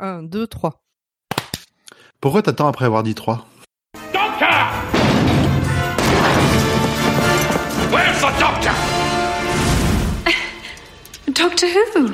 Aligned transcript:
1, 0.00 0.24
2, 0.24 0.46
3. 0.48 0.80
Pourquoi 2.20 2.42
t'attends 2.42 2.66
après 2.66 2.84
avoir 2.84 3.04
dit 3.04 3.14
3 3.14 3.46
Doctor! 4.12 4.48
Where's 7.92 8.20
the 8.20 8.40
doctor? 8.40 8.72
Doctor 11.32 11.68
Who? 11.94 12.10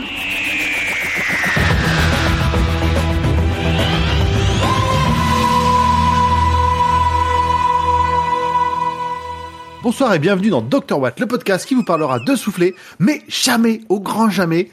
Bonsoir 9.82 10.12
et 10.12 10.18
bienvenue 10.18 10.50
dans 10.50 10.60
Dr 10.60 10.98
Watt, 10.98 11.18
le 11.18 11.26
podcast 11.26 11.66
qui 11.66 11.74
vous 11.74 11.84
parlera 11.84 12.20
de 12.20 12.36
souffler, 12.36 12.74
mais 12.98 13.22
jamais, 13.28 13.80
au 13.88 14.00
grand 14.00 14.28
jamais, 14.28 14.70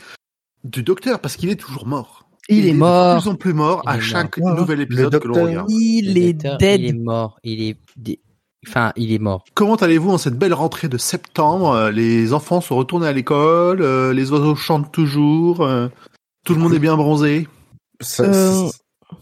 du 0.65 0.83
docteur, 0.83 1.21
parce 1.21 1.37
qu'il 1.37 1.49
est 1.49 1.55
toujours 1.55 1.87
mort. 1.87 2.16
Il 2.49 2.67
est 2.67 2.73
mort. 2.73 3.15
De 3.17 3.21
plus 3.21 3.29
en 3.29 3.35
plus 3.35 3.53
mort 3.53 3.81
Il 3.85 3.89
à 3.89 3.99
chaque 3.99 4.37
mort. 4.37 4.55
nouvel 4.55 4.77
Le 4.79 4.83
épisode 4.83 5.19
que 5.19 5.27
l'on 5.27 5.33
docteur. 5.33 5.45
regarde. 5.49 5.71
Il 5.71 6.17
est 6.17 6.33
docteur, 6.33 6.57
dead. 6.57 6.81
Il 6.81 6.87
est 6.87 6.93
mort. 6.93 7.39
Il 7.43 7.61
est, 7.61 7.77
enfin, 8.67 8.93
il 8.95 9.11
est 9.13 9.19
mort. 9.19 9.43
Comment 9.53 9.75
allez-vous 9.75 10.11
en 10.11 10.17
cette 10.17 10.37
belle 10.37 10.53
rentrée 10.53 10.87
de 10.87 10.97
septembre? 10.97 11.71
Euh, 11.71 11.91
Les 11.91 12.33
enfants 12.33 12.61
sont 12.61 12.75
retournés 12.75 13.07
à 13.07 13.13
l'école, 13.13 13.81
euh, 13.81 14.13
les 14.13 14.31
oiseaux 14.31 14.55
chantent 14.55 14.91
toujours, 14.91 15.61
euh, 15.61 15.87
tout 16.45 16.53
le 16.53 16.59
monde 16.61 16.73
est 16.73 16.79
bien 16.79 16.95
bronzé? 16.95 17.47
Ça, 17.99 18.23
Euh. 18.23 18.69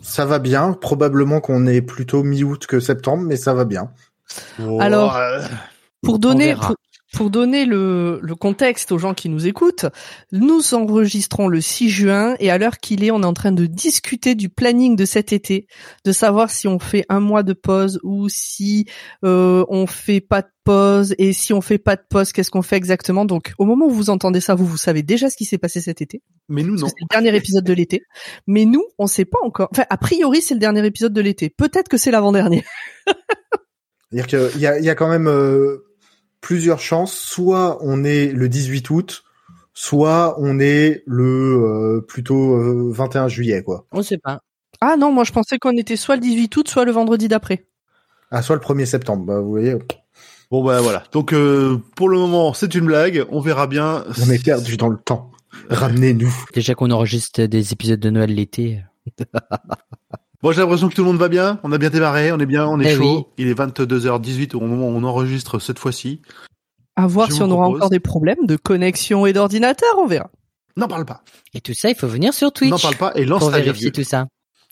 ça 0.02 0.26
va 0.26 0.40
bien. 0.40 0.74
Probablement 0.74 1.40
qu'on 1.42 1.66
est 1.66 1.82
plutôt 1.82 2.24
mi-août 2.24 2.66
que 2.68 2.80
septembre, 2.80 3.24
mais 3.24 3.38
ça 3.38 3.54
va 3.54 3.66
bien. 3.66 3.90
Alors, 4.80 5.16
euh, 5.16 5.42
Pour 6.04 6.20
donner, 6.20 6.56
pour, 6.56 6.76
pour 7.14 7.30
donner 7.30 7.66
le, 7.66 8.20
le 8.22 8.36
contexte 8.36 8.92
aux 8.92 8.98
gens 8.98 9.14
qui 9.14 9.30
nous 9.30 9.48
écoutent, 9.48 9.86
nous 10.32 10.74
enregistrons 10.74 11.48
le 11.48 11.62
6 11.62 11.90
juin 11.90 12.36
et 12.40 12.50
à 12.50 12.58
l'heure 12.58 12.80
qu'il 12.80 13.04
est, 13.04 13.12
on 13.12 13.22
est 13.22 13.26
en 13.26 13.34
train 13.34 13.52
de 13.52 13.66
discuter 13.66 14.36
du 14.36 14.50
planning 14.50 14.96
de 14.96 15.06
cet 15.06 15.32
été, 15.32 15.68
de 16.04 16.12
savoir 16.12 16.50
si 16.50 16.68
on 16.68 16.80
fait 16.80 17.06
un 17.10 17.20
mois 17.20 17.44
de 17.44 17.54
pause 17.54 18.00
ou 18.04 18.28
si 18.30 18.86
euh, 19.24 19.66
on 19.70 19.88
fait 19.88 20.20
pas 20.22 20.42
de 20.42 20.48
pause 20.64 21.16
et 21.18 21.32
si 21.32 21.54
on 21.54 21.62
fait 21.62 21.78
pas 21.78 21.96
de 21.96 22.02
pause, 22.10 22.34
qu'est-ce 22.34 22.52
qu'on 22.52 22.64
fait 22.64 22.76
exactement? 22.76 23.24
Donc, 23.24 23.54
au 23.60 23.66
moment 23.66 23.86
où 23.86 23.92
vous 23.92 24.10
entendez 24.10 24.42
ça, 24.42 24.56
vous 24.56 24.66
vous 24.66 24.78
savez 24.78 25.04
déjà 25.04 25.30
ce 25.30 25.38
qui 25.38 25.46
s'est 25.46 25.58
passé 25.58 25.80
cet 25.80 26.02
été. 26.02 26.22
mais 26.50 26.64
nous 26.64 26.76
non. 26.76 26.88
C'est 26.88 26.96
le 27.00 27.08
dernier 27.10 27.36
épisode 27.38 27.64
de 27.64 27.74
l'été. 27.74 28.02
Mais 28.48 28.66
nous, 28.66 28.84
on 28.98 29.08
sait 29.08 29.26
pas 29.26 29.40
encore. 29.44 29.70
Enfin, 29.72 29.86
a 29.90 29.98
priori, 29.98 30.42
c'est 30.42 30.56
le 30.56 30.60
dernier 30.60 30.86
épisode 30.86 31.14
de 31.14 31.22
l'été. 31.22 31.50
Peut-être 31.50 31.88
que 31.88 31.98
c'est 31.98 32.12
l'avant-dernier. 32.12 32.66
C'est-à-dire 34.12 34.52
qu'il 34.52 34.62
y 34.62 34.68
a, 34.68 34.80
y 34.80 34.90
a 34.90 34.96
quand 34.96 35.10
même 35.10 35.28
euh, 35.28 35.85
plusieurs 36.46 36.80
chances. 36.80 37.18
Soit 37.18 37.80
on 37.82 38.04
est 38.04 38.28
le 38.28 38.48
18 38.48 38.88
août, 38.92 39.24
soit 39.74 40.36
on 40.40 40.60
est 40.60 41.02
le 41.08 41.24
euh, 41.26 42.02
plutôt 42.02 42.56
euh, 42.56 42.92
21 42.94 43.28
juillet, 43.28 43.64
quoi. 43.64 43.88
On 43.92 44.04
sait 44.04 44.20
pas. 44.20 44.42
Ah 44.80 44.96
non, 44.96 45.12
moi 45.12 45.24
je 45.24 45.32
pensais 45.32 45.58
qu'on 45.58 45.76
était 45.76 45.96
soit 45.96 46.16
le 46.16 46.22
18 46.22 46.56
août, 46.56 46.68
soit 46.68 46.86
le 46.86 46.92
vendredi 46.92 47.28
d'après. 47.28 47.66
Ah, 48.30 48.44
soit 48.44 48.56
le 48.56 48.62
1er 48.62 48.86
septembre. 48.86 49.26
Bah, 49.26 49.40
vous 49.40 49.50
voyez, 49.50 49.76
Bon 50.52 50.64
bah 50.64 50.82
voilà. 50.82 51.04
Donc 51.12 51.34
euh, 51.34 51.82
pour 51.96 52.10
le 52.10 52.20
moment, 52.20 52.54
c'est 52.54 52.76
une 52.76 52.86
blague. 52.86 53.26
On 53.32 53.40
verra 53.40 53.66
bien. 53.66 54.06
on 54.22 54.30
est 54.30 54.44
perdu 54.44 54.78
dans 54.78 54.90
le 54.90 54.98
temps. 54.98 55.32
Ramenez-nous. 55.72 56.34
Déjà 56.54 56.76
qu'on 56.76 56.92
enregistre 56.92 57.46
des 57.46 57.74
épisodes 57.74 58.00
de 58.00 58.12
Noël 58.12 58.36
l'été. 58.36 58.84
Bon, 60.46 60.52
j'ai 60.52 60.62
l'impression 60.62 60.90
que 60.90 60.94
tout 60.94 61.02
le 61.02 61.08
monde 61.08 61.18
va 61.18 61.28
bien. 61.28 61.60
On 61.64 61.72
a 61.72 61.80
bien 61.80 61.90
démarré, 61.90 62.32
on 62.32 62.38
est 62.38 62.46
bien, 62.46 62.68
on 62.68 62.80
est 62.80 62.92
Eh 62.92 62.96
chaud. 62.98 63.18
oui. 63.18 63.24
Il 63.40 63.48
est 63.48 63.56
22h18 63.56 64.56
au 64.56 64.60
moment 64.60 64.90
où 64.90 64.92
on 64.92 65.04
enregistre 65.04 65.58
cette 65.58 65.80
fois-ci. 65.80 66.22
À 66.96 67.08
voir 67.08 67.32
Je 67.32 67.34
si 67.38 67.42
on 67.42 67.50
aura 67.50 67.66
encore 67.68 67.90
des 67.90 68.00
problèmes 68.00 68.46
de 68.46 68.56
connexion 68.56 69.26
et 69.26 69.34
d'ordinateur, 69.34 69.90
on 69.98 70.06
verra. 70.06 70.30
N'en 70.78 70.88
parle 70.88 71.04
pas. 71.06 71.24
Et 71.56 71.62
tout 71.62 71.74
ça, 71.74 71.90
il 71.90 71.96
faut 71.96 72.06
venir 72.06 72.32
sur 72.32 72.52
Twitch 72.52 72.70
N'en 72.70 72.78
parle 72.78 72.96
pas 72.96 73.12
et 73.16 73.26
lance 73.26 73.40
pour 73.40 73.50
ta 73.50 73.60
vérifier 73.60 73.92
tout 73.92 74.04
ça. 74.04 74.28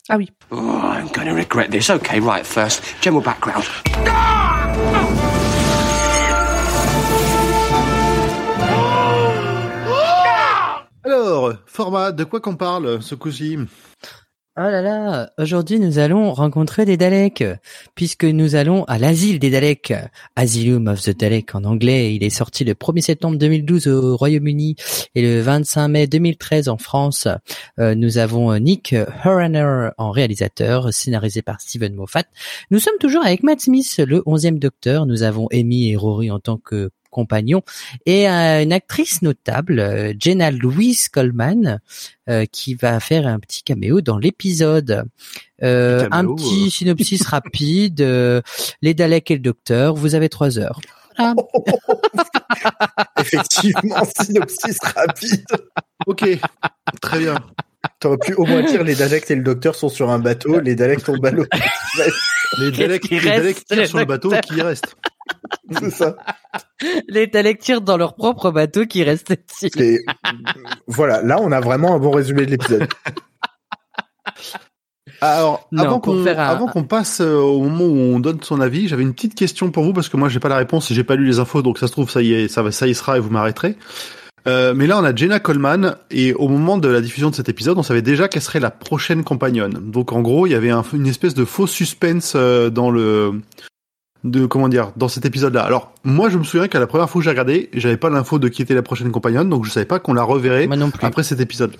Ah 0.09 0.17
oui. 0.17 0.29
Oh, 0.51 0.57
I'm 0.57 1.07
gonna 1.11 1.33
regret 1.33 1.69
this. 1.69 1.89
Okay, 1.89 2.19
right, 2.19 2.45
first, 2.45 2.83
general 3.01 3.23
background. 3.23 3.63
Alors, 11.06 11.53
format, 11.66 12.12
de 12.12 12.23
quoi 12.23 12.39
qu'on 12.39 12.56
parle 12.56 13.01
ce 13.01 13.16
coup-ci? 13.16 13.57
Oh 14.56 14.62
là 14.62 14.84
là, 14.84 15.31
aujourd'hui 15.40 15.80
nous 15.80 15.97
allons 15.97 16.31
rencontrer 16.31 16.86
des 16.86 16.96
Daleks, 16.96 17.44
puisque 17.96 18.24
nous 18.24 18.53
allons 18.53 18.84
à 18.84 19.00
l'asile 19.00 19.40
des 19.40 19.50
Daleks, 19.50 19.96
Asylum 20.36 20.90
of 20.90 21.02
the 21.02 21.09
Daleks 21.09 21.56
en 21.56 21.64
anglais. 21.64 22.14
Il 22.14 22.24
est 22.24 22.30
sorti 22.30 22.63
le 22.63 22.75
1er 22.75 23.02
septembre 23.02 23.40
2012 23.40 23.88
au 23.88 24.16
Royaume-Uni 24.16 24.75
et 25.16 25.24
le 25.24 25.42
25 25.42 25.88
mai 25.88 26.06
2013 26.06 26.69
en 26.69 26.78
France. 26.78 27.28
Euh, 27.80 27.96
nous 27.96 28.19
avons 28.19 28.56
Nick 28.59 28.96
Horaner 29.25 29.90
en 29.97 30.12
réalisateur, 30.12 30.94
scénarisé 30.94 31.42
par 31.42 31.59
Steven 31.59 31.96
Moffat. 31.96 32.25
Nous 32.69 32.78
sommes 32.78 33.00
toujours 33.00 33.25
avec 33.25 33.42
Matt 33.42 33.62
Smith, 33.62 34.03
le 34.06 34.19
11e 34.19 34.59
docteur. 34.59 35.08
Nous 35.08 35.24
avons 35.24 35.47
Amy 35.52 35.90
et 35.90 35.96
Rory 35.96 36.30
en 36.30 36.40
tant 36.40 36.58
que 36.58 36.92
compagnons 37.13 37.62
et 38.06 38.28
une 38.28 38.74
actrice 38.74 39.22
notable, 39.22 39.79
euh, 39.79 40.13
Jenna 40.19 40.51
Louise 40.51 41.07
Coleman, 41.07 41.79
euh, 42.29 42.46
qui 42.51 42.74
va 42.74 43.00
faire 43.00 43.28
un 43.28 43.40
petit 43.40 43.63
caméo 43.63 44.01
dans 44.01 44.18
l'épisode. 44.18 45.06
Euh, 45.62 46.07
un 46.12 46.25
petit 46.25 46.72
synopsis 46.72 47.22
rapide. 47.28 48.01
euh, 48.01 48.41
les 48.81 48.94
Daleks 48.94 49.31
et 49.31 49.35
le 49.35 49.41
Docteur. 49.41 49.96
Vous 49.96 50.16
avez 50.16 50.29
trois 50.29 50.57
heures. 50.59 50.79
Voilà. 51.18 51.35
Effectivement, 53.19 54.03
synopsis 54.19 54.78
rapide. 54.81 55.45
Ok, 56.07 56.28
très 57.01 57.19
bien. 57.19 57.35
T'aurais 58.00 58.18
pu 58.18 58.34
au 58.34 58.45
moins 58.45 58.63
dire 58.63 58.84
les 58.84 58.95
Daleks 58.95 59.30
et 59.30 59.35
le 59.35 59.44
docteur 59.44 59.75
sont 59.75 59.90
sur 59.90 60.09
un 60.09 60.19
bateau, 60.19 60.59
les 60.59 60.75
Daleks 60.75 61.03
tombent 61.03 61.25
à 61.25 61.31
l'eau. 61.31 61.45
Les 62.59 62.72
Daleks, 62.72 63.03
qui 63.03 63.19
les 63.19 63.30
Daleks 63.30 63.66
tirent 63.66 63.78
le 63.78 63.85
sur 63.85 63.97
le 63.97 64.06
bateau 64.06 64.31
qui 64.41 64.62
reste? 64.62 64.95
C'est 65.72 65.90
ça. 65.92 66.16
Les 67.08 67.28
Daleks 67.28 67.59
tirent 67.59 67.81
dans 67.81 67.98
leur 67.98 68.16
propre 68.16 68.52
bateau 68.52 68.86
qui 68.86 69.04
reste 69.04 69.34
ici. 69.52 69.70
Et 69.80 70.00
voilà, 70.88 71.22
là 71.22 71.38
on 71.42 71.52
a 71.52 71.59
vraiment 71.59 71.96
un 71.96 72.00
bon 72.00 72.12
résumé 72.12 72.46
de 72.46 72.52
l'épisode. 72.52 72.88
Alors, 75.22 75.68
Non, 75.72 75.84
avant 75.84 76.00
qu'on 76.00 76.24
faire 76.24 76.40
un- 76.40 76.48
avant 76.48 76.68
qu'on 76.68 76.84
passe 76.84 77.22
euh, 77.22 77.36
au 77.38 77.62
moment 77.64 77.86
où 77.86 77.98
on 78.16 78.20
donne 78.20 78.40
son 78.42 78.59
avis, 78.59 78.88
j'avais 78.88 79.04
une 79.04 79.14
petite 79.14 79.36
question 79.36 79.72
pour 79.72 79.84
vous 79.84 79.94
parce 79.94 80.09
que 80.09 80.18
moi 80.18 80.28
j'ai 80.28 80.40
pas 80.40 80.50
la 80.50 80.58
réponse 80.58 80.92
et 80.92 80.94
j'ai 80.96 81.04
pas 81.04 81.16
lu 81.16 81.26
les 81.26 81.40
infos, 81.40 81.62
donc 81.62 81.78
ça 81.78 81.88
se 81.88 81.92
trouve 81.94 82.10
ça 82.10 82.22
y 82.22 82.34
est, 82.34 82.48
ça 82.48 82.62
va, 82.62 82.72
ça 82.72 82.88
y 82.88 82.96
sera 82.96 83.18
et 83.18 83.20
vous 83.20 83.30
m'arrêterez. 83.30 83.78
Euh, 84.46 84.74
mais 84.75 84.88
là, 84.88 85.00
on 85.00 85.06
a 85.06 85.16
Jenna 85.16 85.40
Coleman 85.40 85.96
et 86.12 86.34
au 86.34 86.50
moment 86.50 86.78
de 86.78 86.90
la 86.90 87.00
diffusion 87.00 87.30
de 87.30 87.36
cet 87.36 87.48
épisode, 87.48 87.78
on 87.78 87.84
savait 87.84 88.02
déjà 88.02 88.28
qu'elle 88.28 88.42
serait 88.42 88.60
la 88.60 88.72
prochaine 88.72 89.24
compagnonne. 89.24 89.90
Donc 89.92 90.12
en 90.12 90.20
gros, 90.22 90.46
il 90.48 90.52
y 90.52 90.56
avait 90.56 90.72
un- 90.72 90.84
une 90.94 91.08
espèce 91.08 91.34
de 91.34 91.46
faux 91.46 91.68
suspense 91.68 92.34
euh, 92.36 92.70
dans 92.70 92.92
le 92.92 93.40
de 94.23 94.45
comment 94.45 94.69
dire 94.69 94.94
dans 94.95 95.07
cet 95.07 95.25
épisode-là. 95.25 95.63
Alors 95.63 95.94
moi, 96.03 96.29
je 96.29 96.38
me 96.38 96.44
souviens 96.44 96.67
qu'à 96.67 96.79
la 96.79 96.88
première 96.88 97.09
fois 97.09 97.19
que 97.19 97.23
j'ai 97.23 97.29
regardé, 97.29 97.69
j'avais 97.73 97.97
pas 97.97 98.09
l'info 98.09 98.39
de 98.39 98.47
qui 98.47 98.61
était 98.61 98.73
la 98.73 98.81
prochaine 98.81 99.11
compagnonne, 99.11 99.50
donc 99.50 99.66
je 99.66 99.72
savais 99.72 99.85
pas 99.85 100.00
qu'on 100.00 100.13
la 100.13 100.23
reverrait 100.23 100.67
Moi 100.67 100.75
non 100.75 100.91
plus. 100.91 101.06
après 101.06 101.23
cet 101.23 101.39
épisode. 101.39 101.75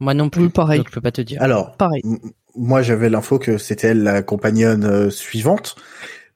Moi 0.00 0.14
non 0.14 0.28
plus. 0.28 0.44
Oui, 0.44 0.48
pareil. 0.48 0.78
Donc 0.80 0.88
je 0.88 0.94
peux 0.94 1.00
pas 1.00 1.12
te 1.12 1.20
dire. 1.20 1.40
Alors, 1.42 1.76
Pareil. 1.76 2.02
moi 2.56 2.82
j'avais 2.82 3.08
l'info 3.08 3.38
que 3.38 3.58
c'était 3.58 3.88
elle 3.88 4.02
la 4.02 4.22
compagnonne 4.22 4.84
euh, 4.84 5.10
suivante, 5.10 5.76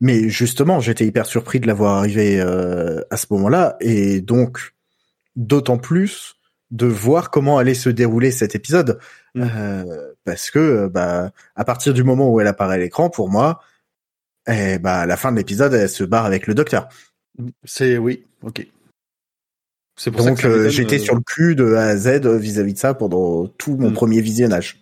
mais 0.00 0.28
justement 0.28 0.78
j'étais 0.80 1.06
hyper 1.06 1.26
surpris 1.26 1.58
de 1.60 1.66
la 1.66 1.74
voir 1.74 1.96
arriver 1.98 2.40
euh, 2.40 3.00
à 3.10 3.16
ce 3.16 3.26
moment-là, 3.30 3.76
et 3.80 4.20
donc 4.20 4.74
d'autant 5.34 5.78
plus 5.78 6.34
de 6.70 6.86
voir 6.86 7.30
comment 7.30 7.58
allait 7.58 7.74
se 7.74 7.88
dérouler 7.88 8.30
cet 8.30 8.54
épisode, 8.54 8.98
Mm. 9.36 9.48
Euh, 9.54 10.12
parce 10.24 10.50
que 10.50 10.58
euh, 10.58 10.88
bah 10.88 11.30
à 11.54 11.64
partir 11.64 11.92
du 11.92 12.02
moment 12.02 12.30
où 12.32 12.40
elle 12.40 12.46
apparaît 12.46 12.76
à 12.76 12.78
l'écran, 12.78 13.10
pour 13.10 13.28
moi, 13.28 13.60
eh, 14.48 14.78
bah 14.78 15.00
à 15.00 15.06
la 15.06 15.16
fin 15.16 15.32
de 15.32 15.36
l'épisode 15.36 15.72
elle 15.74 15.88
se 15.88 16.04
barre 16.04 16.24
avec 16.26 16.46
le 16.46 16.54
docteur. 16.54 16.88
C'est 17.64 17.98
oui, 17.98 18.24
ok. 18.42 18.66
C'est 19.98 20.10
pour 20.10 20.20
ça 20.22 20.28
Donc 20.30 20.44
euh, 20.44 20.68
j'étais 20.68 20.96
euh, 20.96 21.04
sur 21.04 21.14
le 21.14 21.20
cul 21.22 21.54
de 21.54 21.72
A 21.74 21.84
à 21.86 21.96
Z 21.96 22.06
euh, 22.26 22.36
vis-à-vis 22.38 22.74
de 22.74 22.78
ça 22.78 22.94
pendant 22.94 23.46
tout 23.46 23.76
mon 23.76 23.90
Mm. 23.90 23.94
premier 23.94 24.20
visionnage. 24.20 24.78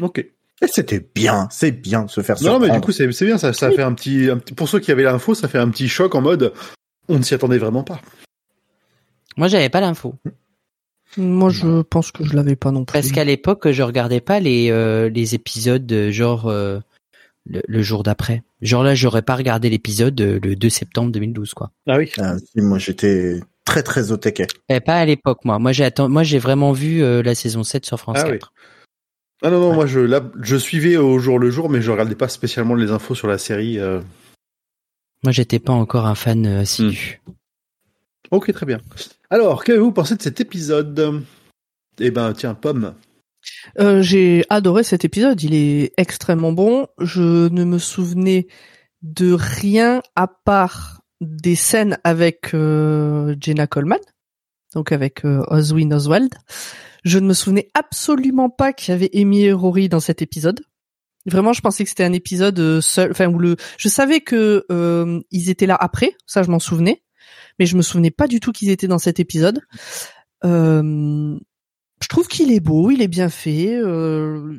Ok. 0.00 0.18
Et 0.18 0.66
c'était 0.68 1.04
bien, 1.14 1.48
c'est 1.50 1.70
bien 1.72 2.04
de 2.04 2.10
se 2.10 2.20
faire 2.20 2.36
Non, 2.36 2.40
surprendre. 2.42 2.66
mais 2.68 2.72
du 2.74 2.80
coup, 2.80 2.92
c'est 2.92 3.10
c'est 3.12 3.26
bien, 3.26 3.36
ça, 3.38 3.52
ça 3.52 3.70
fait 3.72 3.82
un 3.82 3.92
petit, 3.94 4.30
un 4.30 4.38
petit- 4.38 4.54
pour 4.54 4.68
ceux 4.68 4.78
qui 4.80 4.92
avaient 4.92 5.02
l'info, 5.02 5.34
ça 5.34 5.48
fait 5.48 5.58
un 5.58 5.68
petit 5.68 5.88
choc 5.88 6.14
en 6.14 6.20
mode, 6.20 6.52
on 7.08 7.18
ne 7.18 7.22
s'y 7.22 7.34
attendait 7.34 7.58
vraiment 7.58 7.82
pas. 7.84 8.00
Moi 9.36 9.48
j'avais 9.48 9.68
pas 9.70 9.80
l'info. 9.80 10.14
Moi 11.16 11.50
je 11.50 11.82
pense 11.82 12.10
que 12.12 12.24
je 12.24 12.34
l'avais 12.36 12.56
pas 12.56 12.70
non 12.70 12.84
plus. 12.84 12.92
Parce 12.92 13.10
qu'à 13.10 13.24
l'époque, 13.24 13.70
je 13.70 13.82
regardais 13.82 14.20
pas 14.20 14.40
les 14.40 14.70
euh, 14.70 15.08
les 15.08 15.34
épisodes 15.34 15.92
genre 16.10 16.46
euh, 16.48 16.78
le, 17.46 17.62
le 17.66 17.82
jour 17.82 18.02
d'après. 18.02 18.42
Genre 18.60 18.82
là, 18.82 18.94
j'aurais 18.94 19.22
pas 19.22 19.36
regardé 19.36 19.68
l'épisode 19.70 20.20
euh, 20.20 20.38
le 20.42 20.56
2 20.56 20.68
septembre 20.68 21.10
2012 21.12 21.54
quoi. 21.54 21.70
Ah 21.86 21.96
oui. 21.98 22.10
Ah, 22.18 22.36
si, 22.38 22.60
moi 22.60 22.78
j'étais 22.78 23.40
très 23.64 23.82
très 23.82 24.12
au 24.12 24.16
taquet. 24.16 24.46
Eh, 24.68 24.80
pas 24.80 24.96
à 24.96 25.04
l'époque 25.04 25.44
moi. 25.44 25.58
Moi 25.58 25.72
j'ai 25.72 25.84
atten- 25.84 26.08
moi 26.08 26.22
j'ai 26.22 26.38
vraiment 26.38 26.72
vu 26.72 27.02
euh, 27.02 27.22
la 27.22 27.34
saison 27.34 27.62
7 27.62 27.84
sur 27.86 27.98
France 27.98 28.18
Ah 28.20 28.26
oui. 28.26 28.38
4. 28.38 28.52
Ah 29.44 29.50
non, 29.50 29.58
non, 29.60 29.74
moi, 29.74 29.86
je, 29.86 29.98
là, 29.98 30.20
je 30.40 30.54
suivais 30.56 30.96
au 30.96 31.18
jour 31.18 31.40
le 31.40 31.50
jour, 31.50 31.68
mais 31.68 31.82
je 31.82 31.90
regardais 31.90 32.14
pas 32.14 32.28
spécialement 32.28 32.76
les 32.76 32.92
infos 32.92 33.16
sur 33.16 33.26
la 33.26 33.38
série. 33.38 33.80
euh. 33.80 34.00
Moi 35.24 35.32
j'étais 35.32 35.58
pas 35.58 35.72
encore 35.72 36.06
un 36.06 36.14
fan 36.14 36.46
euh, 36.46 36.60
assidu. 36.60 37.20
Ok, 38.30 38.52
très 38.52 38.66
bien. 38.66 38.80
Alors, 39.30 39.64
qu'avez-vous 39.64 39.90
pensé 39.92 40.14
de 40.16 40.22
cet 40.22 40.40
épisode? 40.40 41.22
Eh 42.00 42.10
ben, 42.10 42.32
tiens, 42.34 42.54
Pomme. 42.54 42.94
Euh, 43.78 44.02
j'ai 44.02 44.44
adoré 44.50 44.84
cet 44.84 45.04
épisode, 45.04 45.42
il 45.42 45.54
est 45.54 45.92
extrêmement 45.96 46.52
bon. 46.52 46.86
Je 46.98 47.48
ne 47.48 47.64
me 47.64 47.78
souvenais 47.78 48.46
de 49.02 49.32
rien 49.32 50.02
à 50.16 50.28
part 50.28 51.02
des 51.20 51.54
scènes 51.54 51.98
avec 52.04 52.54
euh, 52.54 53.34
Jenna 53.40 53.66
Coleman, 53.66 54.00
donc 54.74 54.92
avec 54.92 55.24
euh, 55.24 55.42
Oswin 55.48 55.92
Oswald. 55.92 56.34
Je 57.04 57.18
ne 57.18 57.26
me 57.26 57.34
souvenais 57.34 57.68
absolument 57.74 58.50
pas 58.50 58.72
qu'il 58.72 58.92
y 58.92 58.94
avait 58.94 59.10
Amy 59.14 59.44
et 59.44 59.52
Rory 59.52 59.88
dans 59.88 60.00
cet 60.00 60.22
épisode. 60.22 60.60
Vraiment, 61.26 61.52
je 61.52 61.60
pensais 61.60 61.84
que 61.84 61.88
c'était 61.88 62.04
un 62.04 62.12
épisode 62.12 62.58
euh, 62.58 62.80
seul, 62.80 63.10
enfin 63.12 63.26
où 63.28 63.38
le, 63.38 63.56
je 63.78 63.88
savais 63.88 64.20
que 64.20 64.64
euh, 64.70 65.20
ils 65.30 65.50
étaient 65.50 65.66
là 65.66 65.76
après, 65.78 66.16
ça 66.26 66.42
je 66.42 66.50
m'en 66.50 66.58
souvenais, 66.58 67.02
mais 67.58 67.66
je 67.66 67.76
me 67.76 67.82
souvenais 67.82 68.10
pas 68.10 68.26
du 68.26 68.40
tout 68.40 68.52
qu'ils 68.52 68.70
étaient 68.70 68.88
dans 68.88 68.98
cet 68.98 69.20
épisode. 69.20 69.60
Euh, 70.44 71.38
je 72.02 72.08
trouve 72.08 72.26
qu'il 72.28 72.52
est 72.52 72.60
beau, 72.60 72.90
il 72.90 73.00
est 73.02 73.08
bien 73.08 73.28
fait. 73.28 73.74
euh, 73.76 74.56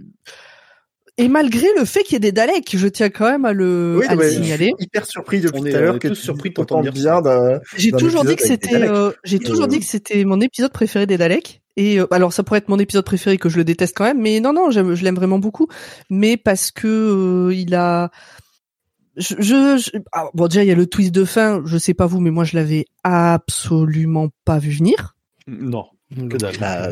et 1.20 1.28
malgré 1.28 1.68
le 1.78 1.86
fait 1.86 2.02
qu'il 2.02 2.14
y 2.14 2.16
ait 2.16 2.20
des 2.20 2.32
Daleks, 2.32 2.76
je 2.76 2.88
tiens 2.88 3.10
quand 3.12 3.30
même 3.30 3.46
à 3.46 3.54
le, 3.54 3.98
Oui, 4.00 4.06
à 4.08 4.16
le 4.16 4.28
signaler. 4.28 4.72
je 4.72 4.76
suis 4.78 4.86
hyper 4.86 5.06
surpris 5.06 5.42
depuis 5.42 5.62
tout 5.62 5.68
à 5.78 5.80
l'heure 5.80 6.00
que 6.00 6.14
surpris 6.16 6.50
de 6.50 6.56
t'entendre 6.56 6.92
bien 6.92 7.22
d'un- 7.22 7.60
J'ai 7.78 7.92
toujours 7.92 8.26
dit 8.26 8.36
que 8.36 8.42
c'était, 8.42 8.76
euh, 8.90 9.12
j'ai 9.24 9.38
toujours 9.38 9.66
Euh, 9.66 9.68
dit 9.68 9.80
que 9.80 9.86
c'était 9.86 10.24
mon 10.26 10.42
épisode 10.42 10.72
préféré 10.72 11.06
des 11.06 11.18
Daleks. 11.18 11.62
Et 11.78 12.00
euh, 12.00 12.08
alors 12.12 12.34
ça 12.34 12.42
pourrait 12.44 12.60
être 12.60 12.70
mon 12.70 12.80
épisode 12.80 13.06
préféré 13.06 13.38
que 13.38 13.48
je 13.50 13.58
le 13.58 13.64
déteste 13.64 13.96
quand 13.96 14.06
même, 14.06 14.22
mais 14.22 14.40
non 14.40 14.54
non, 14.54 14.72
je 14.72 14.80
l'aime 15.04 15.16
vraiment 15.16 15.38
beaucoup. 15.40 15.68
Mais 16.10 16.36
parce 16.38 16.72
que 16.72 16.88
euh, 17.50 17.54
il 17.54 17.76
a, 17.76 18.10
je, 19.16 19.36
je, 19.38 19.78
je- 19.78 20.00
ah, 20.14 20.26
bon 20.34 20.48
déjà 20.48 20.64
il 20.64 20.68
y 20.68 20.72
a 20.72 20.76
le 20.76 20.88
twist 20.88 21.12
de 21.12 21.26
fin. 21.26 21.62
Je 21.66 21.78
sais 21.78 21.94
pas 21.94 22.08
vous, 22.08 22.22
mais 22.22 22.32
moi 22.32 22.44
je 22.44 22.56
l'avais 22.56 22.86
absolument 23.04 24.30
pas 24.46 24.58
vu 24.58 24.72
venir. 24.72 25.16
Non, 25.48 25.86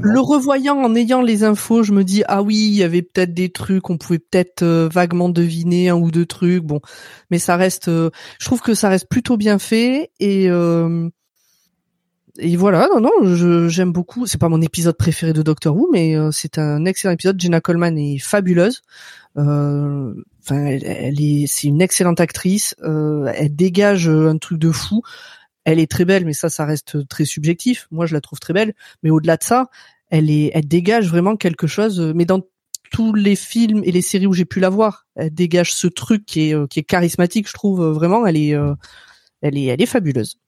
Le 0.02 0.20
revoyant 0.20 0.78
en 0.78 0.96
ayant 0.96 1.22
les 1.22 1.44
infos, 1.44 1.84
je 1.84 1.92
me 1.92 2.04
dis 2.04 2.24
ah 2.28 2.42
oui, 2.42 2.56
il 2.56 2.74
y 2.74 2.84
avait 2.84 3.02
peut-être 3.04 3.34
des 3.34 3.50
trucs, 3.50 3.90
on 3.90 3.98
pouvait 3.98 4.20
peut-être 4.20 4.64
euh, 4.64 4.90
vaguement 4.92 5.30
deviner 5.30 5.90
un 5.90 5.96
ou 5.96 6.10
deux 6.12 6.26
trucs. 6.26 6.64
Bon, 6.64 6.80
mais 7.30 7.38
ça 7.38 7.56
reste, 7.56 7.88
euh, 7.88 8.10
je 8.40 8.46
trouve 8.46 8.62
que 8.62 8.74
ça 8.74 8.90
reste 8.90 9.08
plutôt 9.10 9.38
bien 9.38 9.60
fait 9.60 10.10
et 10.20 10.50
euh, 10.50 11.08
et 12.40 12.56
voilà, 12.56 12.88
non 12.94 13.02
non, 13.02 13.36
je- 13.36 13.68
j'aime 13.68 13.92
beaucoup. 13.92 14.26
C'est 14.26 14.40
pas 14.40 14.50
mon 14.50 14.62
épisode 14.62 14.96
préféré 14.98 15.34
de 15.34 15.42
Doctor 15.42 15.76
Who, 15.76 15.90
mais 15.92 16.16
euh, 16.16 16.32
c'est 16.32 16.58
un 16.58 16.86
excellent 16.86 17.14
épisode. 17.14 17.40
Jenna 17.40 17.60
Coleman 17.62 17.98
est 17.98 18.18
fabuleuse. 18.18 18.82
Euh, 19.38 20.14
Enfin, 20.44 20.66
elle, 20.66 20.84
elle 20.88 21.22
est, 21.22 21.46
c'est 21.46 21.68
une 21.68 21.84
excellente 21.84 22.20
actrice. 22.20 22.74
Euh, 22.84 23.32
elle 23.36 23.56
dégage 23.56 24.10
un 24.10 24.40
truc 24.40 24.58
de 24.58 24.72
fou. 24.72 25.04
Elle 25.64 25.80
est 25.80 25.90
très 25.90 26.06
belle, 26.06 26.26
mais 26.26 26.34
ça, 26.34 26.50
ça 26.50 26.66
reste 26.66 27.08
très 27.08 27.26
subjectif. 27.26 27.88
Moi, 27.92 28.06
je 28.06 28.14
la 28.14 28.22
trouve 28.22 28.40
très 28.40 28.54
belle. 28.54 28.74
Mais 29.04 29.10
au-delà 29.10 29.38
de 29.38 29.44
ça, 29.44 29.70
elle 30.10 30.30
est, 30.30 30.52
elle 30.54 30.68
dégage 30.68 31.08
vraiment 31.10 31.36
quelque 31.38 31.68
chose. 31.68 32.00
euh, 32.00 32.14
Mais 32.16 32.26
dans 32.26 32.42
tous 32.92 33.14
les 33.14 33.36
films 33.36 33.82
et 33.86 33.92
les 33.92 34.02
séries 34.02 34.28
où 34.28 34.34
j'ai 34.34 34.46
pu 34.46 34.60
la 34.60 34.70
voir, 34.70 35.08
elle 35.16 35.34
dégage 35.34 35.74
ce 35.74 35.88
truc 35.88 36.26
qui 36.26 36.50
est, 36.50 36.56
euh, 36.56 36.68
qui 36.68 36.80
est 36.80 36.84
charismatique. 36.84 37.48
Je 37.48 37.54
trouve 37.54 37.82
euh, 37.82 37.92
vraiment, 37.94 38.26
elle 38.26 38.38
est, 38.38 38.56
elle 39.42 39.58
est, 39.58 39.66
elle 39.66 39.82
est 39.82 39.86
fabuleuse. 39.86 40.40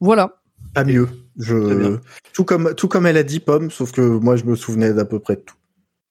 Voilà. 0.00 0.40
Pas 0.74 0.84
mieux. 0.84 1.08
Je, 1.36 1.98
tout 2.32 2.44
comme, 2.44 2.74
tout 2.74 2.88
comme 2.88 3.06
elle 3.06 3.16
a 3.16 3.22
dit 3.22 3.40
pomme, 3.40 3.70
sauf 3.70 3.92
que 3.92 4.00
moi 4.00 4.36
je 4.36 4.44
me 4.44 4.56
souvenais 4.56 4.92
d'à 4.92 5.04
peu 5.04 5.20
près 5.20 5.36
de 5.36 5.40
tout. 5.42 5.54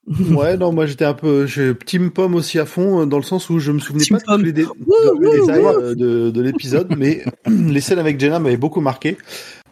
Ouais, 0.32 0.56
non, 0.56 0.72
moi 0.72 0.86
j'étais 0.86 1.04
un 1.06 1.14
peu, 1.14 1.46
j'ai 1.48 1.76
Team 1.76 2.12
Pomme 2.12 2.36
aussi 2.36 2.60
à 2.60 2.66
fond, 2.66 3.02
euh, 3.02 3.06
dans 3.06 3.18
le 3.18 3.24
sens 3.24 3.50
où 3.50 3.60
je 3.60 3.72
me 3.74 3.80
souvenais 3.80 4.04
Team 4.06 4.18
pas 4.26 4.38
de 4.38 4.42
tous 4.42 4.46
les, 4.46 4.54
dé- 4.54 4.62
de 4.64 4.68
tous 4.70 5.20
les 5.20 5.40
wouh, 5.40 5.46
détails 5.48 5.96
de, 5.98 6.30
de 6.32 6.42
l'épisode, 6.42 6.96
mais 6.98 7.26
les 7.48 7.82
scènes 7.82 8.00
avec 8.00 8.18
Jenna 8.20 8.40
m'avaient 8.40 8.56
beaucoup 8.58 8.80
marqué. 8.82 9.18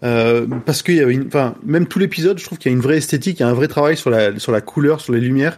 Euh, 0.04 0.46
parce 0.66 0.84
qu'il 0.84 0.96
y 0.96 1.00
avait 1.00 1.14
une, 1.14 1.28
enfin, 1.28 1.56
même 1.64 1.88
tout 1.88 2.00
l'épisode, 2.00 2.38
je 2.38 2.44
trouve 2.44 2.58
qu'il 2.58 2.70
y 2.70 2.76
a 2.76 2.78
une 2.78 2.84
vraie 2.84 2.98
esthétique, 2.98 3.40
il 3.40 3.44
y 3.44 3.46
a 3.46 3.50
un 3.50 3.54
vrai 3.54 3.70
travail 3.70 3.96
sur 3.96 4.10
la, 4.10 4.38
sur 4.38 4.52
la 4.52 4.60
couleur, 4.60 5.00
sur 5.00 5.14
les 5.14 5.22
lumières, 5.22 5.58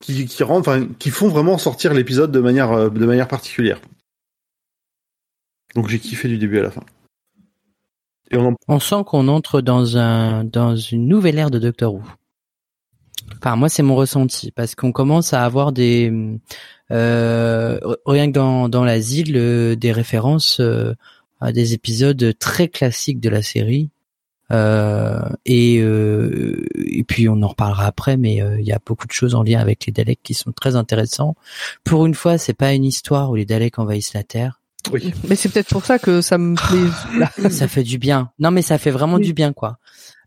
qui, 0.00 0.26
qui 0.26 0.42
rend, 0.42 0.58
enfin, 0.58 0.86
qui 0.98 1.08
font 1.08 1.28
vraiment 1.28 1.56
sortir 1.56 1.94
l'épisode 1.94 2.30
de 2.30 2.38
manière, 2.40 2.70
euh, 2.72 2.90
de 2.90 3.06
manière 3.06 3.28
particulière. 3.28 3.80
Donc 5.74 5.88
j'ai 5.88 5.98
kiffé 5.98 6.28
du 6.28 6.36
début 6.38 6.58
à 6.58 6.62
la 6.64 6.70
fin. 6.70 6.82
Et 8.30 8.36
on 8.36 8.48
en 8.48 8.54
On 8.68 8.78
sent 8.78 9.02
qu'on 9.06 9.26
entre 9.28 9.62
dans 9.62 9.96
un 9.96 10.44
dans 10.44 10.76
une 10.76 11.08
nouvelle 11.08 11.38
ère 11.38 11.50
de 11.50 11.58
Doctor 11.58 11.94
Who. 11.94 12.02
Enfin, 13.36 13.56
moi, 13.56 13.68
c'est 13.68 13.82
mon 13.82 13.96
ressenti 13.96 14.50
parce 14.50 14.74
qu'on 14.74 14.92
commence 14.92 15.32
à 15.32 15.44
avoir 15.44 15.72
des 15.72 16.12
euh, 16.90 17.78
rien 18.06 18.28
que 18.28 18.32
dans 18.32 18.68
dans 18.68 18.84
l'asile 18.84 19.76
des 19.76 19.92
références 19.92 20.60
euh, 20.60 20.94
à 21.40 21.52
des 21.52 21.74
épisodes 21.74 22.34
très 22.38 22.68
classiques 22.68 23.20
de 23.20 23.28
la 23.28 23.42
série. 23.42 23.90
Euh, 24.50 25.20
et 25.44 25.78
euh, 25.80 26.66
et 26.74 27.04
puis 27.04 27.28
on 27.28 27.42
en 27.42 27.48
reparlera 27.48 27.84
après, 27.86 28.16
mais 28.16 28.36
il 28.36 28.66
y 28.66 28.72
a 28.72 28.80
beaucoup 28.84 29.06
de 29.06 29.12
choses 29.12 29.34
en 29.34 29.42
lien 29.42 29.60
avec 29.60 29.86
les 29.86 29.92
Daleks 29.92 30.22
qui 30.22 30.34
sont 30.34 30.52
très 30.52 30.74
intéressants. 30.74 31.36
Pour 31.84 32.06
une 32.06 32.14
fois, 32.14 32.38
c'est 32.38 32.54
pas 32.54 32.72
une 32.72 32.84
histoire 32.84 33.30
où 33.30 33.34
les 33.34 33.44
Daleks 33.44 33.78
envahissent 33.78 34.14
la 34.14 34.22
Terre. 34.22 34.60
Oui. 34.92 35.12
Mais 35.28 35.36
c'est 35.36 35.48
peut-être 35.48 35.68
pour 35.68 35.84
ça 35.84 35.98
que 35.98 36.20
ça 36.20 36.38
me 36.38 36.54
plaît. 37.40 37.50
Ça 37.50 37.68
fait 37.68 37.82
du 37.82 37.98
bien. 37.98 38.30
Non, 38.38 38.50
mais 38.50 38.62
ça 38.62 38.78
fait 38.78 38.90
vraiment 38.90 39.16
Oui. 39.16 39.24
du 39.26 39.32
bien, 39.32 39.52
quoi. 39.52 39.78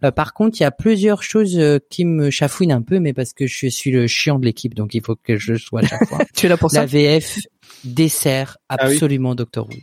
Euh, 0.04 0.12
par 0.12 0.34
contre, 0.34 0.60
il 0.60 0.64
y 0.64 0.66
a 0.66 0.72
plusieurs 0.72 1.22
choses 1.24 1.58
euh, 1.60 1.78
qui 1.90 2.06
me 2.06 2.30
chafouinent 2.32 2.72
un 2.72 2.82
peu, 2.82 3.00
mais 3.00 3.14
parce 3.14 3.34
que 3.34 3.46
je 3.48 3.68
suis 3.68 3.92
le 3.92 4.08
chiant 4.08 4.40
de 4.40 4.46
l'équipe, 4.46 4.74
donc 4.74 4.94
il 4.96 5.04
faut 5.04 5.16
que 5.16 5.38
je 5.38 5.56
sois 5.56 5.82
à 5.82 5.88
chaque 5.88 6.08
fois. 6.08 6.20
tu 6.36 6.46
es 6.48 6.50
là 6.50 6.58
pour 6.58 6.72
ça? 6.72 6.82
La 6.82 6.86
VF 6.88 7.38
dessert 7.84 8.58
Ah 8.70 8.78
oui. 8.88 8.94
absolument 8.94 9.36
Doctor 9.36 9.68
Who. 9.70 9.76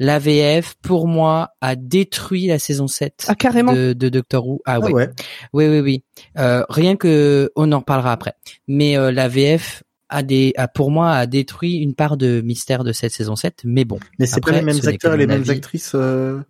La 0.00 0.18
VF, 0.18 0.74
pour 0.82 1.06
moi, 1.06 1.50
a 1.60 1.76
détruit 1.76 2.46
la 2.48 2.58
saison 2.58 2.88
7 2.88 3.26
Ah 3.28 3.34
carrément. 3.36 3.72
de, 3.72 3.92
de 3.92 4.08
Doctor 4.08 4.46
Who. 4.46 4.60
Ah, 4.66 4.74
Ah 4.74 4.80
ouais. 4.80 4.92
ouais. 4.92 5.10
Oui, 5.52 5.66
oui, 5.68 5.78
oui. 5.80 6.02
Euh, 6.38 6.64
rien 6.68 6.96
que, 6.96 7.50
on 7.54 7.70
en 7.70 7.78
reparlera 7.78 8.12
après. 8.12 8.32
Mais 8.66 8.96
euh, 8.98 9.12
la 9.12 9.28
VF 9.28 9.84
a 10.14 10.22
des, 10.22 10.52
a, 10.56 10.68
pour 10.68 10.90
moi, 10.90 11.12
a 11.12 11.26
détruit 11.26 11.74
une 11.76 11.94
part 11.94 12.16
de 12.16 12.40
mystère 12.40 12.84
de 12.84 12.92
cette 12.92 13.12
saison 13.12 13.36
7. 13.36 13.62
Mais 13.64 13.84
bon. 13.84 13.98
Mais 14.18 14.26
c'est 14.26 14.40
pas 14.40 14.52
les 14.52 14.62
mêmes 14.62 14.80
acteurs 14.86 15.14
et 15.14 15.18
les 15.18 15.26
mêmes 15.26 15.40
avis. 15.42 15.50
actrices 15.50 15.92
euh, 15.94 16.40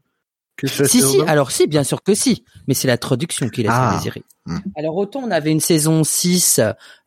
que 0.56 0.66
Si, 0.68 1.00
si, 1.02 1.20
un 1.20 1.26
alors 1.26 1.50
si, 1.50 1.66
bien 1.66 1.82
sûr 1.82 2.02
que 2.02 2.14
si. 2.14 2.44
Mais 2.68 2.74
c'est 2.74 2.86
la 2.88 2.96
traduction 2.98 3.48
qui 3.48 3.62
laisse 3.62 3.72
à 3.72 3.90
Ah. 3.92 3.96
désirer. 3.96 4.22
Hmm. 4.46 4.58
Alors 4.76 4.94
autant 4.96 5.20
on 5.24 5.30
avait 5.30 5.50
une 5.50 5.58
saison 5.60 6.04
6 6.04 6.60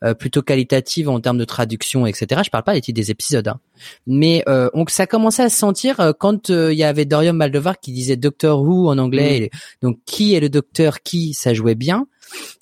euh, 0.03 0.13
plutôt 0.15 0.41
qualitative 0.41 1.07
en 1.07 1.19
termes 1.19 1.37
de 1.37 1.45
traduction, 1.45 2.07
etc. 2.07 2.41
Je 2.43 2.49
parle 2.49 2.63
pas 2.63 2.73
des 2.73 2.81
titres 2.81 2.95
des 2.99 3.11
épisodes. 3.11 3.47
hein. 3.47 3.59
Mais 4.07 4.43
euh, 4.49 4.69
on, 4.73 4.85
ça 4.87 5.05
commençait 5.05 5.43
à 5.43 5.49
se 5.49 5.57
sentir 5.57 5.99
euh, 5.99 6.13
quand 6.17 6.49
euh, 6.49 6.73
il 6.73 6.79
y 6.79 6.83
avait 6.83 7.05
Dorian 7.05 7.33
Maldovar 7.33 7.79
qui 7.79 7.91
disait 7.91 8.15
Doctor 8.17 8.63
Who 8.63 8.89
en 8.89 8.97
anglais. 8.97 9.37
et 9.43 9.51
donc 9.83 9.99
qui 10.07 10.33
est 10.33 10.39
le 10.39 10.49
docteur 10.49 11.01
qui, 11.03 11.35
ça 11.35 11.53
jouait 11.53 11.75
bien. 11.75 12.07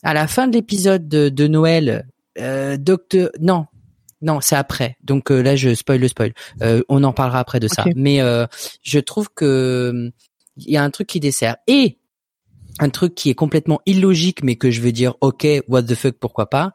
À 0.04 0.14
la 0.14 0.28
fin 0.28 0.48
de 0.48 0.54
l'épisode 0.54 1.08
de, 1.08 1.30
de 1.30 1.48
Noël, 1.48 2.06
euh, 2.38 2.76
Docteur... 2.78 3.30
Non. 3.40 3.66
Non, 4.22 4.40
c'est 4.42 4.56
après. 4.56 4.98
Donc 5.04 5.32
euh, 5.32 5.42
là, 5.42 5.56
je 5.56 5.74
spoil 5.74 6.00
le 6.00 6.08
spoil. 6.08 6.34
Euh, 6.62 6.82
on 6.90 7.04
en 7.04 7.14
parlera 7.14 7.40
après 7.40 7.60
de 7.60 7.68
ça. 7.68 7.86
Mais 7.96 8.22
euh, 8.22 8.46
je 8.82 9.00
trouve 9.00 9.30
que 9.34 10.12
il 10.58 10.72
y 10.72 10.78
a 10.78 10.84
un 10.84 10.90
truc 10.90 11.08
qui 11.08 11.20
dessert 11.20 11.58
et 11.68 11.98
un 12.80 12.90
truc 12.90 13.16
qui 13.16 13.30
est 13.30 13.36
complètement 13.36 13.82
illogique 13.86 14.44
mais 14.44 14.56
que 14.56 14.72
je 14.72 14.82
veux 14.82 14.92
dire 14.92 15.16
ok 15.22 15.48
what 15.68 15.84
the 15.84 15.96
fuck 15.96 16.16
pourquoi 16.20 16.50
pas 16.50 16.74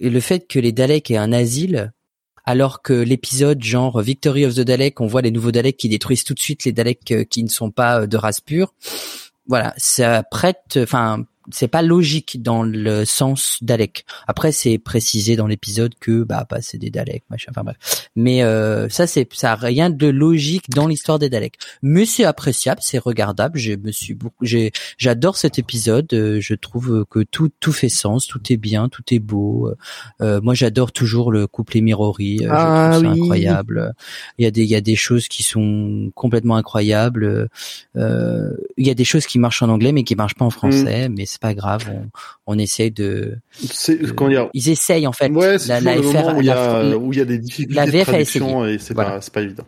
et 0.00 0.10
le 0.10 0.20
fait 0.20 0.46
que 0.46 0.58
les 0.58 0.72
Daleks 0.72 1.10
aient 1.10 1.16
un 1.16 1.32
asile 1.32 1.92
alors 2.44 2.82
que 2.82 2.92
l'épisode 2.92 3.62
genre 3.62 4.00
Victory 4.00 4.44
of 4.46 4.54
the 4.54 4.60
Dalek 4.60 5.00
on 5.00 5.06
voit 5.06 5.22
les 5.22 5.30
nouveaux 5.30 5.52
Daleks 5.52 5.76
qui 5.76 5.88
détruisent 5.88 6.24
tout 6.24 6.34
de 6.34 6.40
suite 6.40 6.64
les 6.64 6.72
Daleks 6.72 7.10
euh, 7.12 7.24
qui 7.24 7.42
ne 7.44 7.48
sont 7.48 7.70
pas 7.70 8.02
euh, 8.02 8.06
de 8.06 8.16
race 8.16 8.40
pure 8.40 8.74
voilà 9.46 9.74
ça 9.76 10.22
prête 10.22 10.78
enfin 10.82 11.24
c'est 11.50 11.68
pas 11.68 11.82
logique 11.82 12.42
dans 12.42 12.62
le 12.62 13.04
sens 13.04 13.58
Dalek. 13.62 14.04
Après, 14.26 14.52
c'est 14.52 14.78
précisé 14.78 15.36
dans 15.36 15.46
l'épisode 15.46 15.94
que 16.00 16.22
bah, 16.24 16.46
bah 16.48 16.58
c'est 16.60 16.78
des 16.78 16.90
Daleks, 16.90 17.24
machin. 17.30 17.50
Enfin 17.50 17.64
bref. 17.64 18.08
Mais 18.16 18.42
euh, 18.42 18.88
ça, 18.88 19.06
c'est 19.06 19.28
ça 19.34 19.52
a 19.52 19.54
rien 19.56 19.90
de 19.90 20.06
logique 20.06 20.70
dans 20.70 20.86
l'histoire 20.86 21.18
des 21.18 21.28
Daleks. 21.28 21.56
Mais 21.82 22.06
c'est 22.06 22.24
appréciable, 22.24 22.80
c'est 22.82 22.98
regardable. 22.98 23.58
Je 23.58 23.72
me 23.74 23.92
suis 23.92 24.14
beaucoup, 24.14 24.44
j'ai, 24.44 24.72
j'adore 24.98 25.36
cet 25.36 25.58
épisode. 25.58 26.12
euh, 26.12 26.40
Je 26.40 26.54
trouve 26.54 27.04
que 27.10 27.20
tout 27.20 27.50
tout 27.60 27.72
fait 27.72 27.88
sens, 27.88 28.26
tout 28.26 28.40
est 28.50 28.56
bien, 28.56 28.88
tout 28.88 29.02
est 29.10 29.18
beau. 29.18 29.70
Euh, 30.20 30.40
moi, 30.42 30.54
j'adore 30.54 30.92
toujours 30.92 31.30
le 31.32 31.46
couplet 31.46 31.80
Mirori. 31.80 32.40
euh, 32.42 32.48
Ah 32.50 32.90
je 32.94 32.98
trouve 33.00 33.04
ça 33.06 33.12
oui. 33.12 33.20
incroyable. 33.20 33.92
Il 34.38 34.44
y 34.44 34.46
a 34.46 34.50
des 34.50 34.62
il 34.62 34.70
y 34.70 34.76
a 34.76 34.80
des 34.80 34.96
choses 34.96 35.28
qui 35.28 35.42
sont 35.42 36.10
complètement 36.14 36.56
incroyables. 36.56 37.48
Euh, 37.96 38.50
il 38.76 38.86
y 38.86 38.90
a 38.90 38.94
des 38.94 39.04
choses 39.04 39.26
qui 39.26 39.38
marchent 39.38 39.62
en 39.62 39.68
anglais 39.68 39.92
mais 39.92 40.04
qui 40.04 40.14
marchent 40.16 40.34
pas 40.34 40.44
en 40.44 40.50
français. 40.50 41.08
Mais 41.08 41.26
c'est 41.34 41.40
pas 41.42 41.54
grave. 41.54 41.84
On, 41.92 42.54
on 42.54 42.58
essaye 42.58 42.90
de. 42.90 43.38
C'est, 43.52 43.96
de- 44.00 44.48
Ils 44.54 44.68
essayent 44.68 45.06
en 45.06 45.12
fait. 45.12 45.30
Ouais, 45.30 45.56
La- 45.68 45.80
la 45.80 45.96
le 45.96 46.02
FR 46.02 46.12
moment 46.12 46.36
où 46.36 46.40
il 46.40 46.46
y 46.46 46.50
a, 46.50 46.82
la- 46.82 46.96
où 46.96 47.12
il 47.12 47.18
y 47.18 47.22
a 47.22 47.24
des 47.24 47.38
difficultés 47.38 47.74
la 47.74 47.86
de 47.86 47.90
VF 47.90 48.02
a 48.08 48.12
traduction 48.12 48.64
et 48.66 48.78
c'est 48.78 48.94
Voilà. 48.94 49.10
pas, 49.10 49.20
c'est 49.20 49.32
pas 49.32 49.42
évident. 49.42 49.64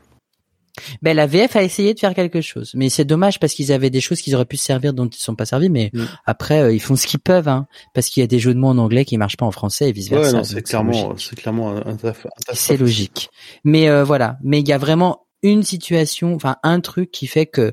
Ben 1.01 1.17
la 1.17 1.27
VF 1.27 1.57
a 1.57 1.63
essayé 1.63 1.95
de 1.95 1.99
faire 1.99 2.15
quelque 2.15 2.43
chose, 2.43 2.73
mais 2.75 2.91
c'est 2.91 3.07
dommage 3.07 3.41
parce 3.41 3.55
qu'ils 3.55 3.73
avaient 3.73 3.89
des 3.89 4.03
choses 4.03 4.21
qu'ils 4.21 4.35
auraient 4.35 4.45
pu 4.45 4.59
se 4.59 4.65
servir 4.65 4.93
dont 4.93 5.09
ils 5.09 5.17
sont 5.19 5.35
pas 5.35 5.47
servis. 5.47 5.71
Mais 5.71 5.91
Mm. 5.95 6.05
après, 6.27 6.61
euh, 6.61 6.73
ils 6.75 6.81
font 6.83 6.97
ce 6.97 7.07
qu'ils 7.07 7.19
peuvent, 7.19 7.49
hein, 7.49 7.67
parce 7.95 8.09
qu'il 8.09 8.21
y 8.21 8.25
a 8.25 8.27
des 8.27 8.39
jeux 8.39 8.53
de 8.53 8.59
mots 8.59 8.69
en 8.69 8.77
anglais 8.79 9.07
qui 9.07 9.17
marchent 9.17 9.39
pas 9.39 9.47
en 9.47 9.51
français 9.53 9.89
et 9.89 9.93
vice 9.93 10.11
Ouais, 10.11 10.19
versa. 10.19 10.37
non, 10.37 10.45
c'est 10.45 10.61
clairement, 10.63 11.17
c'est 11.17 11.35
clairement 11.35 11.71
un, 11.77 11.97
taf. 11.97 12.27
taf 12.47 12.57
c'est 12.59 12.77
logique. 12.77 13.31
Mais 13.65 13.89
euh, 13.89 14.05
voilà, 14.05 14.37
mais 14.45 14.61
il 14.61 14.69
y 14.69 14.73
a 14.73 14.79
vraiment 14.79 15.23
une 15.43 15.63
situation, 15.63 16.35
enfin 16.35 16.57
un 16.63 16.81
truc 16.81 17.11
qui 17.11 17.27
fait 17.27 17.47
que 17.47 17.73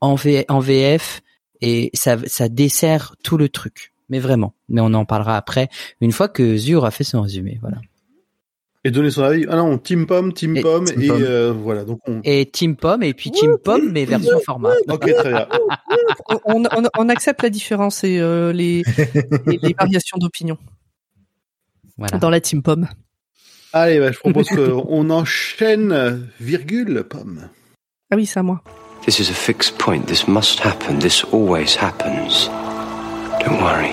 en, 0.00 0.14
V- 0.14 0.44
en 0.48 0.60
VF 0.60 1.22
et 1.66 1.90
ça 1.94 2.16
ça 2.26 2.48
dessert 2.48 3.14
tout 3.22 3.36
le 3.38 3.48
truc. 3.48 3.92
mais 4.08 4.18
vraiment. 4.20 4.54
Mais 4.68 4.80
on 4.82 4.92
en 4.94 5.04
parlera 5.04 5.36
après, 5.36 5.68
une 6.00 6.12
fois 6.12 6.28
que 6.28 6.56
Zu 6.56 6.74
aura 6.74 6.90
fait 6.90 7.04
son 7.04 7.22
résumé. 7.22 7.58
Voilà. 7.62 7.78
Et 8.86 8.90
donner 8.90 9.10
son 9.10 9.22
avis. 9.22 9.46
Ah 9.48 9.56
non, 9.56 9.78
Team 9.78 10.06
Pomme, 10.06 10.34
Team 10.34 10.58
Et- 10.58 10.60
Pomme, 10.60 10.84
Team 10.84 11.00
et 11.02 11.08
Pomme. 11.08 11.22
euh, 11.22 11.52
voilà. 11.52 11.84
Donc 11.84 12.00
on. 12.06 12.20
Et 12.22 12.44
Team 12.44 12.76
Pomme 12.76 13.02
et 13.02 13.14
puis 13.14 13.30
Team 13.30 13.56
Pomme, 13.56 13.90
mais 13.92 14.04
version 14.04 14.38
format. 14.44 14.74
Ok, 14.88 15.10
très 15.14 15.30
bien. 15.32 15.48
On, 16.44 16.62
on- 16.64 16.88
on 16.98 17.08
accepte 17.08 17.42
la 17.42 17.48
différence 17.50 18.04
et 18.04 18.18
euh, 18.20 18.52
les, 18.52 18.82
les, 19.46 19.58
les 19.62 19.74
variations 19.78 20.18
d'opinion 20.18 20.58
Voilà. 21.96 22.18
dans 22.18 22.28
la 22.30 22.40
team 22.40 22.62
pomme. 22.62 22.86
Allez, 23.72 23.98
bah, 23.98 24.12
je 24.12 24.18
propose 24.18 24.48
qu'on 24.50 25.08
enchaîne, 25.10 26.28
virgule, 26.40 27.04
Pomme. 27.08 27.48
Ah 28.10 28.16
oui, 28.16 28.26
c'est 28.26 28.38
à 28.38 28.42
moi. 28.42 28.62
This 29.04 29.20
is 29.20 29.30
a 29.30 29.34
fixed 29.34 29.76
point. 29.76 30.06
This 30.06 30.26
must 30.26 30.60
happen. 30.60 30.98
This 30.98 31.24
always 31.24 31.76
happens. 31.76 32.48
Don't 33.38 33.60
worry. 33.60 33.92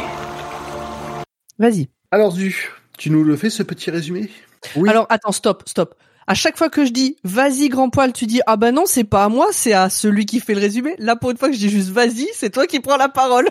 Vas-y. 1.60 1.90
Alors, 2.12 2.32
Zu, 2.32 2.72
tu 2.98 3.10
nous 3.10 3.26
le 3.26 3.36
fais 3.36 3.50
ce 3.50 3.62
petit 3.62 3.92
résumé? 3.92 4.30
Oui. 4.78 4.90
Alors 4.90 5.08
attends, 5.10 5.34
stop, 5.34 5.64
stop. 5.68 5.96
À 6.28 6.34
chaque 6.34 6.58
fois 6.58 6.70
que 6.70 6.86
je 6.86 6.92
dis 6.92 7.18
vas-y 7.26 7.68
grand 7.68 7.90
poil, 7.90 8.14
tu 8.14 8.26
dis 8.26 8.42
ah 8.48 8.56
ben 8.56 8.72
non, 8.72 8.84
c'est 8.86 9.04
pas 9.04 9.26
à 9.26 9.30
moi, 9.30 9.48
c'est 9.52 9.74
à 9.74 9.90
celui 9.90 10.26
qui 10.26 10.40
fait 10.40 10.54
le 10.54 10.62
résumé. 10.62 10.96
Là 10.98 11.16
pour 11.16 11.32
une 11.32 11.38
fois 11.38 11.50
que 11.50 11.56
je 11.56 11.60
dis 11.60 11.70
juste 11.70 11.90
vas-y, 11.90 12.30
c'est 12.34 12.52
toi 12.52 12.68
qui 12.68 12.80
prends 12.80 12.98
la 12.98 13.10
parole. 13.10 13.50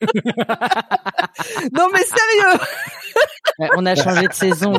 non 1.72 1.88
mais 1.92 2.02
sérieux? 2.02 2.58
On 3.76 3.86
a 3.86 3.94
changé 3.94 4.26
de 4.26 4.32
saison. 4.32 4.72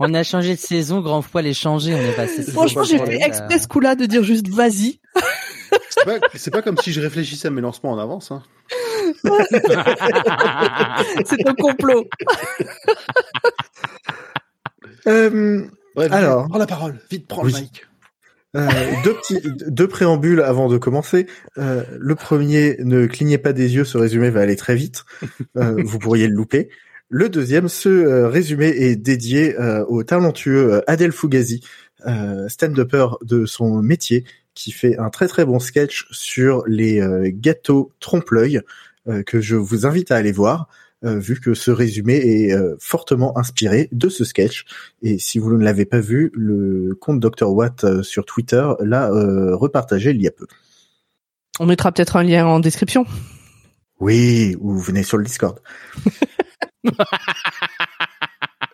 On 0.00 0.12
a 0.12 0.22
changé 0.24 0.54
de 0.56 0.60
saison. 0.60 1.00
Grand 1.00 1.22
poil 1.22 1.46
est 1.46 1.54
changé. 1.54 1.94
On 1.94 1.98
est 1.98 2.16
passé. 2.16 2.42
Franchement, 2.50 2.82
j'ai 2.82 2.98
fait 2.98 3.18
saison. 3.18 3.26
exprès 3.26 3.58
ce 3.58 3.68
coup-là 3.68 3.94
de 3.94 4.06
dire 4.06 4.24
juste 4.24 4.48
vas-y. 4.48 5.00
C'est 5.90 6.04
pas, 6.04 6.18
c'est 6.34 6.50
pas 6.50 6.62
comme 6.62 6.76
si 6.78 6.92
je 6.92 7.00
réfléchissais 7.00 7.48
à 7.48 7.50
mes 7.50 7.60
lancements 7.60 7.92
en 7.92 7.98
avance. 7.98 8.30
Hein. 8.30 8.42
C'est 11.24 11.46
un 11.46 11.54
complot. 11.54 12.06
Euh, 15.06 15.62
Alors. 15.96 16.48
prends 16.48 16.58
la 16.58 16.66
parole. 16.66 16.98
Vite, 17.10 17.26
prends 17.28 17.42
Oui. 17.42 17.52
le 17.54 17.60
mic. 17.60 17.86
Euh, 18.56 18.68
deux 19.04 19.14
petits, 19.14 19.40
deux 19.68 19.88
préambules 19.88 20.40
avant 20.42 20.68
de 20.68 20.76
commencer. 20.76 21.26
Euh, 21.56 21.82
le 21.98 22.14
premier, 22.14 22.76
ne 22.80 23.06
clignez 23.06 23.38
pas 23.38 23.52
des 23.54 23.74
yeux, 23.74 23.84
ce 23.84 23.96
résumé 23.96 24.28
va 24.30 24.40
aller 24.40 24.56
très 24.56 24.74
vite. 24.74 25.04
Euh, 25.56 25.76
vous 25.84 25.98
pourriez 25.98 26.26
le 26.28 26.34
louper. 26.34 26.68
Le 27.08 27.28
deuxième, 27.30 27.68
ce 27.68 27.88
euh, 27.88 28.28
résumé 28.28 28.66
est 28.66 28.96
dédié 28.96 29.58
euh, 29.58 29.84
au 29.86 30.02
talentueux 30.02 30.82
Adèle 30.86 31.12
Fugazi, 31.12 31.62
euh, 32.06 32.48
stand-upper 32.48 33.06
de 33.22 33.46
son 33.46 33.80
métier, 33.80 34.24
qui 34.58 34.72
fait 34.72 34.98
un 34.98 35.08
très 35.08 35.28
très 35.28 35.44
bon 35.44 35.60
sketch 35.60 36.06
sur 36.10 36.64
les 36.66 37.00
euh, 37.00 37.30
gâteaux 37.32 37.92
trompe-l'œil 38.00 38.60
euh, 39.08 39.22
que 39.22 39.40
je 39.40 39.54
vous 39.54 39.86
invite 39.86 40.10
à 40.10 40.16
aller 40.16 40.32
voir. 40.32 40.68
euh, 41.04 41.18
vu 41.18 41.38
que 41.38 41.54
ce 41.54 41.70
résumé 41.70 42.16
est 42.16 42.52
euh, 42.52 42.74
fortement 42.80 43.38
inspiré 43.38 43.88
de 43.92 44.08
ce 44.08 44.24
sketch. 44.24 44.64
Et 45.00 45.18
si 45.20 45.38
vous 45.38 45.56
ne 45.56 45.62
l'avez 45.62 45.84
pas 45.84 46.00
vu, 46.00 46.32
le 46.34 46.96
compte 47.00 47.20
Dr 47.20 47.48
Watt 47.52 47.84
euh, 47.84 48.02
sur 48.02 48.24
Twitter 48.24 48.68
l'a 48.80 49.08
repartagé 49.54 50.10
il 50.10 50.20
y 50.20 50.26
a 50.26 50.32
peu. 50.32 50.46
On 51.60 51.66
mettra 51.66 51.92
peut-être 51.92 52.16
un 52.16 52.24
lien 52.24 52.46
en 52.46 52.58
description. 52.58 53.06
Oui, 54.00 54.56
ou 54.60 54.76
venez 54.76 55.04
sur 55.04 55.18
le 55.18 55.24
Discord. 55.24 55.60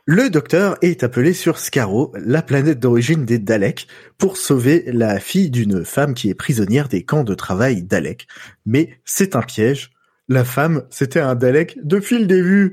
le 0.06 0.28
docteur 0.30 0.76
est 0.82 1.02
appelé 1.02 1.32
sur 1.32 1.58
Skaro, 1.58 2.12
la 2.16 2.42
planète 2.42 2.78
d'origine 2.80 3.24
des 3.24 3.38
Daleks, 3.38 3.86
pour 4.18 4.36
sauver 4.36 4.84
la 4.86 5.18
fille 5.18 5.50
d'une 5.50 5.84
femme 5.84 6.14
qui 6.14 6.28
est 6.28 6.34
prisonnière 6.34 6.88
des 6.88 7.04
camps 7.04 7.24
de 7.24 7.34
travail 7.34 7.82
Daleks. 7.82 8.26
Mais 8.66 8.98
c'est 9.04 9.34
un 9.36 9.40
piège. 9.42 9.90
La 10.28 10.44
femme, 10.44 10.84
c'était 10.90 11.20
un 11.20 11.34
Dalek 11.34 11.78
depuis 11.82 12.18
le 12.18 12.26
début. 12.26 12.72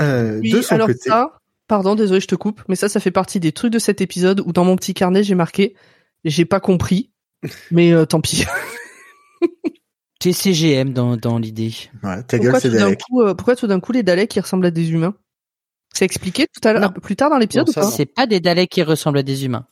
Euh, 0.00 0.40
Oui, 0.42 0.50
de 0.52 0.62
son 0.62 0.74
alors 0.74 0.86
côté. 0.88 1.08
ça, 1.08 1.38
pardon, 1.68 1.94
désolé, 1.94 2.20
je 2.20 2.26
te 2.28 2.34
coupe, 2.34 2.62
mais 2.68 2.76
ça, 2.76 2.88
ça 2.88 3.00
fait 3.00 3.10
partie 3.10 3.40
des 3.40 3.52
trucs 3.52 3.72
de 3.72 3.78
cet 3.78 4.00
épisode 4.00 4.40
où 4.40 4.52
dans 4.52 4.64
mon 4.64 4.76
petit 4.76 4.94
carnet 4.94 5.22
j'ai 5.22 5.34
marqué, 5.34 5.74
j'ai 6.24 6.44
pas 6.44 6.60
compris, 6.60 7.10
mais 7.70 7.92
euh, 7.92 8.04
tant 8.06 8.20
pis. 8.20 8.44
TCGM 10.20 10.92
dans, 10.92 11.16
dans 11.16 11.38
l'idée. 11.38 11.74
Ouais, 12.04 12.22
ta 12.22 12.38
gueule, 12.38 12.52
Pourquoi 12.52 12.60
c'est 12.60 12.68
tout 12.68 12.74
d'un 12.74 12.84
Dalek. 12.84 13.00
coup, 13.00 13.22
euh, 13.22 13.34
pourquoi 13.34 13.56
tout 13.56 13.66
d'un 13.66 13.80
coup 13.80 13.92
les 13.92 14.02
Daleks 14.02 14.30
qui 14.30 14.40
ressemblent 14.40 14.66
à 14.66 14.70
des 14.70 14.90
humains? 14.92 15.14
C'est 15.92 16.04
expliqué 16.04 16.46
tout 16.46 16.66
à 16.66 16.72
l'heure, 16.72 16.82
Non. 16.82 16.88
un 16.88 16.92
peu 16.92 17.00
plus 17.00 17.16
tard 17.16 17.30
dans 17.30 17.38
l'épisode 17.38 17.68
ou 17.68 17.72
ça, 17.72 17.82
pas. 17.82 17.90
C'est 17.90 18.06
pas 18.06 18.26
des 18.26 18.40
Daleks 18.40 18.70
qui 18.70 18.82
ressemblent 18.82 19.18
à 19.18 19.22
des 19.22 19.44
humains. 19.44 19.66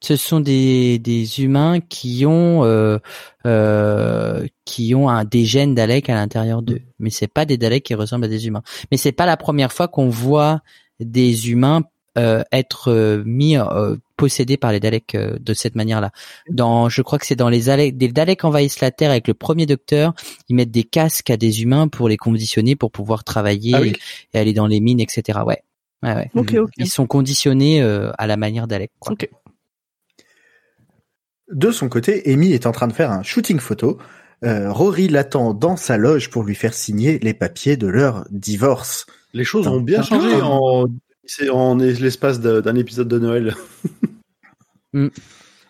Ce 0.00 0.16
sont 0.16 0.40
des, 0.40 0.98
des 0.98 1.40
humains 1.42 1.80
qui 1.80 2.24
ont 2.26 2.64
euh, 2.64 2.98
euh, 3.46 4.46
qui 4.64 4.94
ont 4.94 5.08
un, 5.08 5.24
des 5.24 5.44
gènes 5.44 5.74
Daleks 5.74 6.08
à 6.10 6.14
l'intérieur 6.14 6.62
d'eux, 6.62 6.80
mais 6.98 7.10
c'est 7.10 7.28
pas 7.32 7.44
des 7.44 7.56
Daleks 7.56 7.84
qui 7.84 7.94
ressemblent 7.94 8.24
à 8.24 8.28
des 8.28 8.46
humains. 8.46 8.62
Mais 8.90 8.96
c'est 8.96 9.12
pas 9.12 9.26
la 9.26 9.36
première 9.36 9.72
fois 9.72 9.88
qu'on 9.88 10.08
voit 10.08 10.60
des 11.00 11.50
humains 11.50 11.82
euh, 12.18 12.42
être 12.52 13.22
mis 13.24 13.56
euh, 13.56 13.96
possédés 14.16 14.56
par 14.56 14.72
les 14.72 14.80
Daleks 14.80 15.14
euh, 15.14 15.38
de 15.40 15.54
cette 15.54 15.74
manière-là. 15.74 16.10
Dans, 16.50 16.88
je 16.88 17.02
crois 17.02 17.18
que 17.18 17.26
c'est 17.26 17.36
dans 17.36 17.48
les 17.48 17.62
Daleks, 17.62 17.96
des 17.96 18.08
Daleks 18.08 18.44
envahissent 18.44 18.80
la 18.80 18.90
Terre 18.90 19.10
avec 19.10 19.28
le 19.28 19.34
premier 19.34 19.66
Docteur. 19.66 20.14
Ils 20.48 20.56
mettent 20.56 20.70
des 20.70 20.84
casques 20.84 21.30
à 21.30 21.36
des 21.36 21.62
humains 21.62 21.88
pour 21.88 22.08
les 22.08 22.16
conditionner 22.16 22.76
pour 22.76 22.90
pouvoir 22.90 23.24
travailler 23.24 23.72
Ah 23.74 23.80
oui. 23.80 23.92
et 24.32 24.38
aller 24.38 24.52
dans 24.52 24.66
les 24.66 24.80
mines, 24.80 25.00
etc. 25.00 25.40
Ouais, 25.46 25.62
ouais, 26.02 26.30
ok. 26.34 26.56
Ils 26.76 26.90
sont 26.90 27.06
conditionnés 27.06 27.82
euh, 27.82 28.10
à 28.18 28.26
la 28.26 28.36
manière 28.36 28.66
d'Alec. 28.66 28.92
quoi. 28.98 29.12
Ok. 29.12 29.28
De 31.52 31.70
son 31.70 31.88
côté, 31.88 32.22
Amy 32.32 32.52
est 32.52 32.66
en 32.66 32.72
train 32.72 32.88
de 32.88 32.92
faire 32.92 33.10
un 33.10 33.22
shooting 33.22 33.58
photo. 33.58 33.98
Euh, 34.44 34.72
Rory 34.72 35.08
l'attend 35.08 35.54
dans 35.54 35.76
sa 35.76 35.96
loge 35.96 36.30
pour 36.30 36.42
lui 36.42 36.54
faire 36.54 36.74
signer 36.74 37.18
les 37.20 37.34
papiers 37.34 37.76
de 37.76 37.86
leur 37.86 38.26
divorce. 38.30 39.06
Les 39.32 39.44
choses 39.44 39.66
ont 39.66 39.80
bien 39.80 40.02
changé 40.02 40.40
en, 40.42 41.76
l'espace 41.76 42.40
d'un 42.40 42.74
épisode 42.76 43.08
de 43.08 43.18
Noël. 43.18 43.54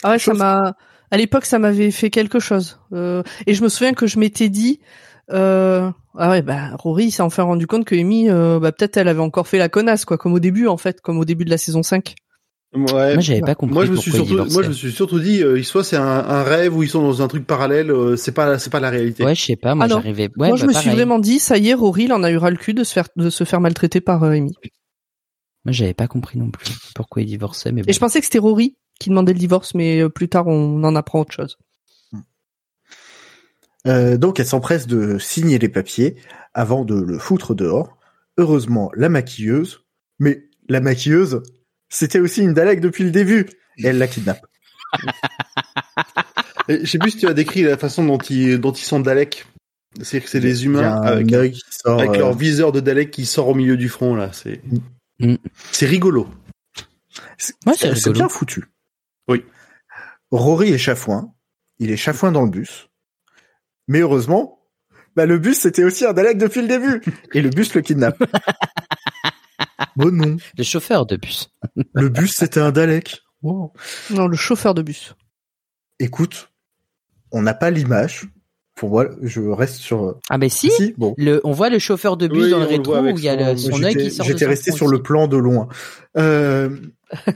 Ah 0.02 0.11
ouais, 0.11 0.19
ça 0.19 0.35
m'a. 0.35 0.75
À 1.11 1.16
l'époque, 1.16 1.45
ça 1.45 1.59
m'avait 1.59 1.90
fait 1.90 2.11
quelque 2.11 2.40
chose. 2.40 2.78
Euh, 2.93 3.23
et 3.47 3.54
je 3.54 3.62
me 3.62 3.69
souviens 3.69 3.95
que 3.95 4.07
je 4.07 4.19
m'étais 4.19 4.49
dit. 4.49 4.81
Euh... 5.33 5.90
Ah 6.16 6.31
ouais, 6.31 6.43
bah 6.43 6.71
Rory 6.75 7.07
il 7.07 7.11
s'est 7.11 7.23
enfin 7.23 7.43
rendu 7.43 7.66
compte 7.66 7.85
que 7.85 7.95
Amy, 7.97 8.28
euh, 8.31 8.61
bah 8.61 8.71
peut-être 8.73 8.97
elle 8.99 9.09
avait 9.09 9.21
encore 9.21 9.49
fait 9.49 9.59
la 9.59 9.69
connasse, 9.69 10.04
quoi, 10.04 10.16
comme 10.19 10.33
au 10.33 10.38
début 10.38 10.66
en 10.69 10.76
fait, 10.76 11.00
comme 11.00 11.19
au 11.19 11.25
début 11.25 11.45
de 11.45 11.50
la 11.50 11.59
saison 11.59 11.83
5. 11.83 12.14
Ouais. 12.75 13.14
Moi, 13.14 13.21
j'avais 13.21 13.40
pas 13.40 13.54
compris 13.54 13.75
Moi, 13.75 13.87
je 13.87 13.93
me 13.93 13.97
suis 13.97 14.11
surtout, 14.11 14.35
moi, 14.35 14.62
je 14.62 14.69
me 14.69 14.73
suis 14.73 14.90
surtout 14.93 15.21
dit, 15.21 15.43
euh, 15.43 15.62
soit 15.62 15.85
c'est 15.85 15.97
un, 15.97 16.02
un 16.02 16.43
rêve 16.43 16.76
ou 16.76 16.83
ils 16.83 16.88
sont 16.88 17.02
dans 17.02 17.23
un 17.23 17.28
truc 17.28 17.47
parallèle. 17.47 17.90
euh, 17.90 18.16
c'est 18.16 18.33
pas, 18.33 18.59
c'est 18.59 18.71
pas 18.71 18.81
la 18.81 18.90
réalité. 18.90 19.25
Ouais, 19.25 19.35
je 19.35 19.43
sais 19.43 19.57
pas. 19.57 19.75
Moi, 19.76 19.85
Ah 19.85 19.88
j'arrivais. 19.88 20.28
Ouais, 20.37 20.49
Moi, 20.49 20.57
je 20.57 20.66
bah, 20.66 20.73
me 20.73 20.78
suis 20.78 20.90
vraiment 20.90 21.21
dit, 21.21 21.38
ça 21.38 21.57
y 21.57 21.69
est, 21.69 21.75
Rory, 21.75 22.04
il 22.04 22.12
en 22.12 22.25
a 22.25 22.31
eu 22.33 22.37
ras 22.37 22.50
le 22.50 22.57
cul 22.57 22.75
de 22.75 22.83
se 22.83 22.93
faire 22.93 23.07
de 23.16 23.31
se 23.31 23.45
faire 23.45 23.61
maltraiter 23.61 24.00
par 24.00 24.25
euh, 24.25 24.31
Amy. 24.33 24.52
Moi, 25.64 25.73
j'avais 25.73 25.95
pas 25.95 26.09
compris 26.09 26.38
non 26.38 26.50
plus 26.50 26.66
pourquoi 26.95 27.23
ils 27.23 27.26
divorçaient, 27.26 27.71
mais 27.71 27.83
bon. 27.83 27.88
Et 27.88 27.93
je 27.93 27.99
pensais 28.00 28.19
que 28.19 28.26
c'était 28.26 28.38
Rory 28.38 28.76
qui 29.01 29.11
demandait 29.11 29.33
le 29.33 29.39
divorce, 29.39 29.75
mais 29.75 30.01
euh, 30.01 30.09
plus 30.09 30.29
tard, 30.29 30.47
on 30.47 30.83
en 30.85 30.95
apprend 30.97 31.21
autre 31.21 31.33
chose. 31.33 31.59
Euh, 33.87 34.17
donc 34.17 34.41
elle 34.41 34.47
s'empresse 34.47 34.87
de 34.87 35.19
signer 35.19 35.59
les 35.59 35.69
papiers 35.69 36.17
avant 36.55 36.85
de 36.85 36.99
le 36.99 37.19
foutre 37.19 37.55
dehors. 37.55 37.99
Heureusement, 38.39 38.91
la 38.95 39.11
maquilleuse, 39.11 39.85
mais 40.19 40.49
la 40.69 40.81
maquilleuse, 40.81 41.43
c'était 41.91 42.19
aussi 42.19 42.41
une 42.43 42.55
Dalek 42.55 42.81
depuis 42.81 43.05
le 43.05 43.11
début. 43.11 43.47
Et 43.77 43.89
elle 43.89 43.99
la 43.99 44.07
kidnappe. 44.07 44.47
Et 46.69 46.81
Je 46.81 46.91
sais 46.91 46.99
plus 46.99 47.11
si 47.11 47.19
tu 47.19 47.27
as 47.27 47.35
décrit 47.35 47.63
la 47.63 47.77
façon 47.77 48.07
dont 48.07 48.17
ils, 48.17 48.59
dont 48.59 48.73
ils 48.73 48.85
sont 48.85 49.01
Dalek. 49.01 49.47
C'est 50.01 50.21
que 50.21 50.29
c'est 50.31 50.41
des 50.41 50.65
humains 50.65 51.03
avec, 51.03 51.57
sort, 51.71 52.01
avec 52.01 52.13
euh, 52.13 52.19
leur 52.19 52.35
viseur 52.35 52.73
de 52.73 52.81
Dalek 52.81 53.11
qui 53.11 53.27
sort 53.27 53.49
au 53.49 53.55
milieu 53.55 53.77
du 53.77 53.89
front 53.89 54.15
là. 54.17 54.31
C'est, 54.33 54.61
Mm. 55.21 55.37
c'est 55.73 55.87
rigolo. 55.87 56.29
c'est 57.39 57.55
Ouais, 57.67 58.13
bien 58.13 58.29
foutu. 58.29 58.65
Oui. 59.28 59.45
Rory 60.31 60.73
est 60.73 60.78
chafouin. 60.78 61.33
Il 61.78 61.90
est 61.90 61.97
chafouin 61.97 62.33
dans 62.33 62.43
le 62.43 62.50
bus. 62.50 62.88
Mais 63.88 64.00
heureusement, 64.00 64.61
bah 65.16 65.26
le 65.26 65.38
bus 65.38 65.59
c'était 65.61 65.85
aussi 65.85 66.04
un 66.07 66.12
Dalek 66.12 66.38
depuis 66.38 66.62
le 66.62 66.69
début. 66.69 67.02
Et 67.33 67.43
le 67.43 67.50
bus 67.50 67.75
le 67.75 67.81
kidnappe. 67.83 68.19
bon 69.97 70.12
non, 70.12 70.37
Le 70.57 70.64
chauffeur 70.64 71.07
de 71.07 71.16
bus. 71.16 71.49
le 71.93 72.09
bus 72.09 72.35
c'était 72.37 72.61
un 72.61 72.71
Dalek. 72.73 73.21
Wow. 73.43 73.73
Non, 74.11 74.26
le 74.26 74.37
chauffeur 74.37 74.75
de 74.75 74.83
bus. 74.83 75.14
Écoute, 75.99 76.50
on 77.31 77.43
n'a 77.43 77.54
pas 77.54 77.71
l'image. 77.71 78.26
Pour 78.75 78.90
moi, 78.90 79.09
je 79.23 79.40
reste 79.40 79.76
sur. 79.76 80.19
Ah, 80.28 80.37
mais 80.38 80.49
si. 80.49 80.71
Si, 80.71 80.95
bon. 80.99 81.14
Le, 81.16 81.40
on 81.45 81.52
voit 81.52 81.71
le 81.71 81.78
chauffeur 81.78 82.16
de 82.16 82.26
bus 82.26 82.45
Oui, 82.45 82.50
dans 82.50 82.59
le 82.59 82.64
rétro 82.66 82.97
où 82.99 83.19
il 83.19 83.25
y 83.25 83.28
a 83.28 83.52
le- 83.52 83.57
son- 83.57 83.83
œil 83.83 83.95
qui 83.95 84.11
sort 84.11 84.26
de 84.26 84.33
j'étais 84.33 84.47
resté 84.47 84.73
sur 84.73 84.88
le 84.88 85.00
plan 85.02 85.28
de 85.28 85.37
loin. 85.37 85.69
Euh, 86.16 86.71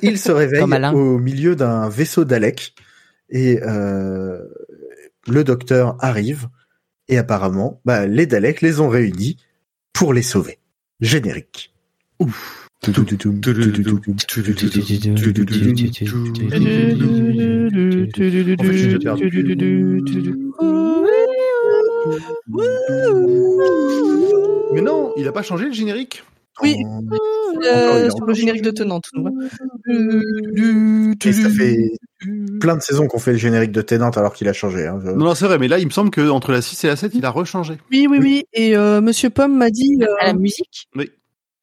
il 0.03 0.19
se 0.19 0.33
réveille 0.33 0.63
au 0.95 1.19
milieu 1.19 1.55
d'un 1.55 1.89
vaisseau 1.89 2.25
Dalek 2.25 2.75
et 3.31 3.61
euh, 3.63 4.41
le 5.29 5.45
docteur 5.45 5.97
arrive 6.01 6.49
et 7.09 7.19
apparemment, 7.19 7.81
bah, 7.85 8.07
les 8.07 8.27
Daleks 8.27 8.61
les 8.61 8.81
ont 8.81 8.89
réunis 8.89 9.37
pour 9.93 10.13
les 10.13 10.23
sauver. 10.23 10.59
Générique. 11.01 11.73
Ouf. 12.19 12.65
Mais 24.73 24.81
non, 24.83 25.13
il 25.17 25.27
a 25.29 25.33
pas 25.33 25.43
changé 25.43 25.67
le 25.67 25.73
générique 25.73 26.25
Oui. 26.63 26.77
En- 26.87 27.03
Euh, 27.65 28.11
sur 28.11 28.25
le 28.27 28.35
générique 28.35 28.63
de 28.63 28.71
Tenante. 28.71 29.07
Et 31.25 31.33
ça 31.33 31.49
fait 31.51 31.93
plein 32.61 32.77
de 32.77 32.83
saisons 32.83 33.07
qu'on 33.07 33.19
fait 33.19 33.33
le 33.33 33.39
générique 33.39 33.73
de 33.73 33.81
Tennant 33.83 34.11
alors 34.11 34.33
qu'il 34.35 34.49
a 34.49 34.53
changé. 34.53 34.87
Hein. 34.87 35.01
Je- 35.05 35.11
Non, 35.11 35.25
non, 35.27 35.35
c'est 35.35 35.47
vrai, 35.47 35.59
mais 35.59 35.69
là, 35.69 35.79
il 35.79 35.87
me 35.87 35.91
semble 35.91 36.11
que 36.11 36.29
entre 36.29 36.53
la 36.53 36.61
6 36.63 36.83
et 36.85 36.89
la 36.89 36.97
7, 36.97 37.13
il 37.15 37.25
a 37.25 37.31
rechangé. 37.31 37.75
Oui, 37.91 38.07
oui, 38.09 38.19
oui. 38.21 38.45
Et 38.53 38.77
euh, 38.77 39.01
Monsieur 39.01 39.31
Pomme 39.31 39.57
m'a 39.57 39.71
dit. 39.71 39.97
euh, 40.03 40.07
À 40.21 40.27
la 40.27 40.35
musique? 40.35 40.89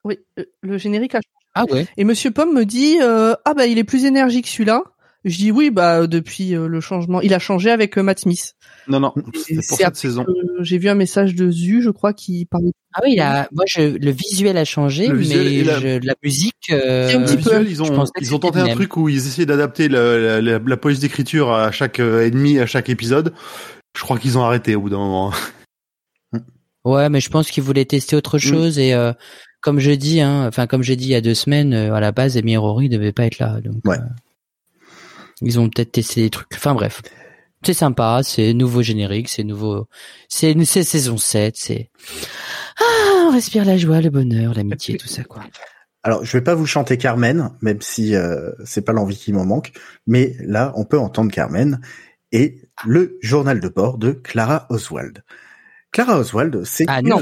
Oui, 0.04 0.18
euh, 0.40 0.44
le 0.62 0.78
générique 0.78 1.16
a 1.16 1.20
Ah 1.54 1.66
ouais. 1.72 1.88
Et 1.98 2.04
Monsieur 2.04 2.32
Pomme 2.32 2.54
me 2.54 2.66
dit 2.66 2.98
euh, 3.02 3.34
ah 3.46 3.54
bah 3.54 3.66
il 3.68 3.78
est 3.78 3.84
plus 3.84 4.06
énergique 4.06 4.48
celui-là. 4.48 4.84
Je 5.26 5.38
dis 5.38 5.52
oui 5.52 5.72
bah 5.72 6.06
depuis 6.08 6.56
euh, 6.56 6.68
le 6.68 6.80
changement, 6.82 7.20
il 7.20 7.34
a 7.34 7.40
changé 7.40 7.72
avec 7.72 7.98
euh, 7.98 8.04
Matt 8.04 8.20
Smith. 8.20 8.54
Non, 8.88 9.00
non, 9.00 9.12
c'était 9.16 9.32
pour 9.32 9.42
c'est 9.44 9.62
cette 9.78 9.86
après 9.88 10.00
saison. 10.00 10.26
J'ai 10.62 10.78
vu 10.78 10.88
un 10.88 10.94
message 10.96 11.34
de 11.34 11.50
Zu, 11.50 11.82
je 11.82 11.90
crois, 11.90 12.14
qui 12.14 12.46
parlait. 12.46 12.72
Ah 12.94 13.02
oui, 13.04 13.14
il 13.14 13.20
a, 13.20 13.48
moi, 13.52 13.66
je, 13.68 13.82
le 13.98 14.12
visuel 14.12 14.56
a 14.58 14.64
changé, 14.66 15.08
Le 15.08 15.16
mais 15.18 15.64
la- 15.64 15.80
je- 15.80 16.00
la 16.06 16.14
musique, 16.24 16.54
euh, 16.72 17.10
C'est 17.10 17.16
un 17.16 17.20
Le 17.20 17.26
petit 17.26 17.34
peu. 17.38 17.42
visuel, 17.42 17.68
ils 17.70 17.82
ont, 17.84 18.04
ils 18.22 18.36
ont 18.36 18.40
tenté 18.40 18.60
un 18.60 18.68
truc 18.68 18.96
où 18.98 19.10
ils 19.10 19.18
essayaient 19.18 19.46
d'adapter 19.48 19.90
la, 19.90 20.40
la, 20.42 20.60
la 20.60 20.78
police 20.78 21.00
d'écriture 21.00 21.52
à 21.52 21.72
chaque 21.72 22.00
euh, 22.00 22.26
ennemi, 22.28 22.60
à 22.60 22.68
chaque 22.68 22.90
épisode. 22.90 23.34
Je 23.98 24.02
crois 24.04 24.20
qu'ils 24.20 24.38
ont 24.38 24.44
arrêté 24.44 24.76
au 24.76 24.82
bout 24.82 24.90
d'un 24.92 24.98
moment. 24.98 25.32
Ouais, 26.86 27.10
mais 27.10 27.20
je 27.20 27.30
pense 27.32 27.50
qu'ils 27.50 27.64
voulaient 27.64 27.86
tester 27.86 28.16
autre 28.16 28.38
chose 28.38 28.78
et 28.78 28.94
euh, 28.94 29.12
comme 29.62 29.80
je 29.80 29.90
dis, 29.90 30.22
hein, 30.22 30.46
enfin 30.48 30.68
comme 30.68 30.84
j'ai 30.84 30.96
dit 30.96 31.06
il 31.06 31.10
y 31.12 31.16
a 31.16 31.22
deux 31.22 31.34
semaines, 31.34 31.74
euh, 31.74 31.94
à 31.96 32.00
la 32.00 32.12
base, 32.12 32.38
et 32.38 32.58
Rory 32.58 32.90
devaient 32.90 33.12
pas 33.12 33.26
être 33.26 33.40
là, 33.40 33.60
donc 33.60 33.78
Ouais. 33.86 33.98
Ils 35.42 35.60
ont 35.60 35.70
peut-être 35.70 35.92
testé 35.94 36.22
des 36.22 36.30
trucs. 36.30 36.48
Enfin 36.54 36.74
bref, 36.74 37.02
c'est 37.64 37.74
sympa, 37.74 38.22
c'est 38.24 38.54
nouveau 38.54 38.82
générique, 38.82 39.30
c'est 39.30 39.44
nouveau, 39.44 39.88
c'est 40.30 40.56
c'est 40.66 40.84
saison 40.84 41.18
7, 41.18 41.56
c'est 41.58 41.90
ah, 42.80 43.26
on 43.28 43.32
respire 43.32 43.66
la 43.66 43.78
joie, 43.78 44.02
le 44.02 44.10
bonheur, 44.10 44.54
l'amitié, 44.54 44.98
tout 44.98 45.08
ça 45.08 45.24
quoi. 45.24 45.44
Alors, 46.04 46.24
je 46.24 46.38
vais 46.38 46.44
pas 46.44 46.54
vous 46.54 46.68
chanter 46.68 46.98
Carmen, 47.00 47.50
même 47.62 47.82
si 47.82 48.16
euh, 48.16 48.52
c'est 48.64 48.84
pas 48.86 48.94
l'envie 48.94 49.18
qui 49.18 49.34
m'en 49.34 49.44
manque, 49.44 49.72
mais 50.06 50.36
là, 50.42 50.72
on 50.76 50.86
peut 50.86 51.00
entendre 51.00 51.32
Carmen 51.32 51.82
et 52.32 52.62
le 52.86 53.18
journal 53.24 53.60
de 53.60 53.68
bord 53.70 53.98
de 53.98 54.12
Clara 54.12 54.68
Oswald. 54.70 55.24
Clara 55.92 56.20
Oswald, 56.20 56.64
c'est 56.64 56.86
Ah, 56.88 57.02
non. 57.02 57.22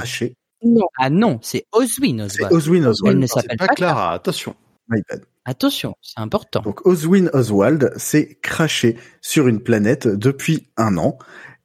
Ah 0.99 1.09
non, 1.09 1.39
c'est 1.41 1.65
Oswin 1.71 2.19
Oswald. 2.25 2.53
Oswin 2.53 2.81
Elle 2.81 2.87
Oswald. 2.87 3.19
ne 3.19 3.25
C'est 3.27 3.33
s'appelle 3.35 3.57
pas 3.57 3.67
pas 3.67 3.75
Clara, 3.75 4.13
attention. 4.13 4.53
My 4.89 5.01
bad. 5.09 5.23
Attention, 5.45 5.95
c'est 6.01 6.19
important. 6.19 6.61
Donc 6.61 6.85
Oswin 6.85 7.29
Oswald 7.33 7.91
s'est 7.97 8.37
craché 8.41 8.97
sur 9.21 9.47
une 9.47 9.59
planète 9.61 10.07
depuis 10.07 10.69
un 10.77 10.97
an. 10.97 11.17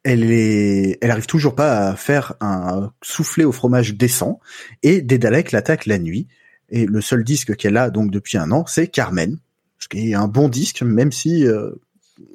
Elle 0.02 0.30
est, 0.32 0.98
elle 1.00 1.10
arrive 1.10 1.26
toujours 1.26 1.54
pas 1.54 1.88
à 1.88 1.96
faire 1.96 2.34
un 2.40 2.92
soufflé 3.02 3.44
au 3.44 3.52
fromage 3.52 3.94
décent 3.94 4.40
et 4.82 5.00
des 5.02 5.18
Daleks 5.18 5.52
l'attaquent 5.52 5.86
la 5.86 5.98
nuit. 5.98 6.26
Et 6.70 6.86
le 6.86 7.00
seul 7.00 7.24
disque 7.24 7.56
qu'elle 7.56 7.76
a 7.76 7.90
donc 7.90 8.10
depuis 8.10 8.36
un 8.36 8.50
an, 8.52 8.64
c'est 8.66 8.88
Carmen, 8.88 9.38
ce 9.78 9.88
qui 9.88 10.10
est 10.10 10.14
un 10.14 10.28
bon 10.28 10.48
disque, 10.48 10.82
même 10.82 11.12
si 11.12 11.46
euh, 11.46 11.70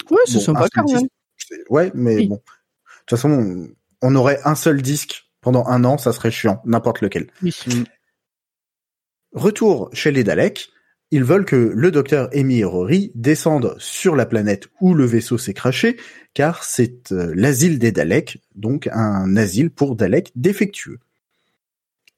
Ouais, 0.09 0.21
bon, 0.33 0.55
quand 0.73 0.85
même. 0.87 0.97
disque, 1.01 1.09
c'est- 1.37 1.63
Ouais, 1.69 1.91
mais 1.93 2.15
Oui. 2.17 2.27
bon, 2.29 2.35
de 2.35 2.41
toute 3.05 3.09
façon, 3.17 3.29
on, 3.31 3.67
on 4.01 4.15
aurait 4.15 4.39
un 4.45 4.55
seul 4.55 4.81
disque 4.81 5.25
pendant 5.41 5.65
un 5.67 5.83
an, 5.83 5.97
ça 5.97 6.13
serait 6.13 6.31
chiant, 6.31 6.61
n'importe 6.65 7.01
lequel. 7.01 7.27
Oui. 7.41 7.53
Retour 9.33 9.89
chez 9.93 10.11
les 10.11 10.23
Daleks, 10.23 10.69
ils 11.13 11.23
veulent 11.23 11.45
que 11.45 11.55
le 11.55 11.91
docteur 11.91 12.27
Amy 12.33 12.63
Rory 12.63 13.11
descendent 13.13 13.75
sur 13.77 14.15
la 14.15 14.25
planète 14.25 14.69
où 14.81 14.95
le 14.95 15.05
vaisseau 15.05 15.37
s'est 15.37 15.53
craché, 15.53 15.97
car 16.33 16.63
c'est 16.63 17.11
euh, 17.11 17.31
l'asile 17.35 17.77
des 17.77 17.91
Daleks, 17.91 18.39
donc 18.55 18.89
un 18.91 19.37
asile 19.37 19.69
pour 19.69 19.95
Daleks 19.95 20.31
défectueux. 20.35 20.97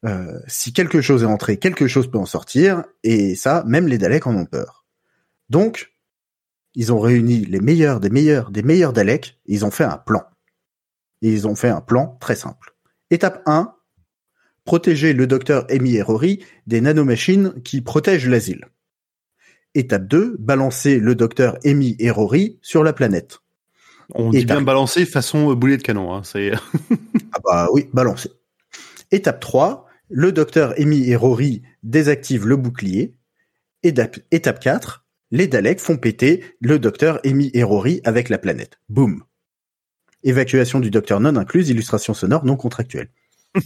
Euh, 0.06 0.40
si 0.46 0.72
quelque 0.72 1.02
chose 1.02 1.24
est 1.24 1.26
entré, 1.26 1.58
quelque 1.58 1.86
chose 1.88 2.10
peut 2.10 2.16
en 2.16 2.24
sortir, 2.24 2.84
et 3.02 3.36
ça, 3.36 3.64
même 3.66 3.86
les 3.86 3.98
Daleks 3.98 4.26
en 4.26 4.34
ont 4.34 4.46
peur. 4.46 4.86
Donc, 5.50 5.92
ils 6.74 6.90
ont 6.90 6.98
réuni 6.98 7.44
les 7.44 7.60
meilleurs 7.60 8.00
des 8.00 8.08
meilleurs 8.08 8.50
des 8.50 8.62
meilleurs 8.62 8.94
Daleks, 8.94 9.38
ils 9.44 9.66
ont 9.66 9.70
fait 9.70 9.84
un 9.84 9.98
plan. 9.98 10.24
Ils 11.20 11.46
ont 11.46 11.54
fait 11.54 11.68
un 11.68 11.82
plan 11.82 12.16
très 12.18 12.34
simple. 12.34 12.74
Étape 13.10 13.42
1, 13.44 13.74
protéger 14.64 15.12
le 15.12 15.26
docteur 15.26 15.66
Amy 15.68 15.96
et 15.96 16.02
Rory 16.02 16.42
des 16.66 16.80
nanomachines 16.80 17.60
qui 17.62 17.82
protègent 17.82 18.30
l'asile. 18.30 18.70
Étape 19.76 20.08
2, 20.08 20.36
balancer 20.38 20.98
le 20.98 21.14
docteur 21.14 21.58
Amy 21.66 21.96
et 21.98 22.10
Rory 22.10 22.58
sur 22.62 22.82
la 22.82 22.94
planète. 22.94 23.40
On 24.14 24.32
Et 24.32 24.38
dit 24.38 24.44
bien 24.46 24.62
balancer 24.62 25.04
façon 25.04 25.50
euh, 25.50 25.54
boulet 25.54 25.76
de 25.76 25.82
canon. 25.82 26.14
Hein. 26.14 26.22
C'est 26.24 26.52
Ah 27.34 27.38
bah 27.44 27.68
oui, 27.72 27.86
balancer. 27.92 28.30
Étape 29.10 29.38
3, 29.38 29.86
le 30.08 30.32
docteur 30.32 30.72
Amy 30.78 31.10
et 31.10 31.14
Rory 31.14 31.62
désactivent 31.82 32.46
le 32.46 32.56
bouclier. 32.56 33.16
Étape, 33.82 34.18
étape 34.30 34.60
4, 34.60 35.04
les 35.30 35.46
Daleks 35.46 35.80
font 35.80 35.98
péter 35.98 36.42
le 36.60 36.78
docteur 36.78 37.20
Amy 37.26 37.50
et 37.52 37.62
Rory 37.62 38.00
avec 38.04 38.30
la 38.30 38.38
planète. 38.38 38.78
Boum. 38.88 39.24
Évacuation 40.22 40.80
du 40.80 40.90
docteur 40.90 41.20
non 41.20 41.36
incluse, 41.36 41.68
illustration 41.68 42.14
sonore 42.14 42.46
non 42.46 42.56
contractuelle. 42.56 43.10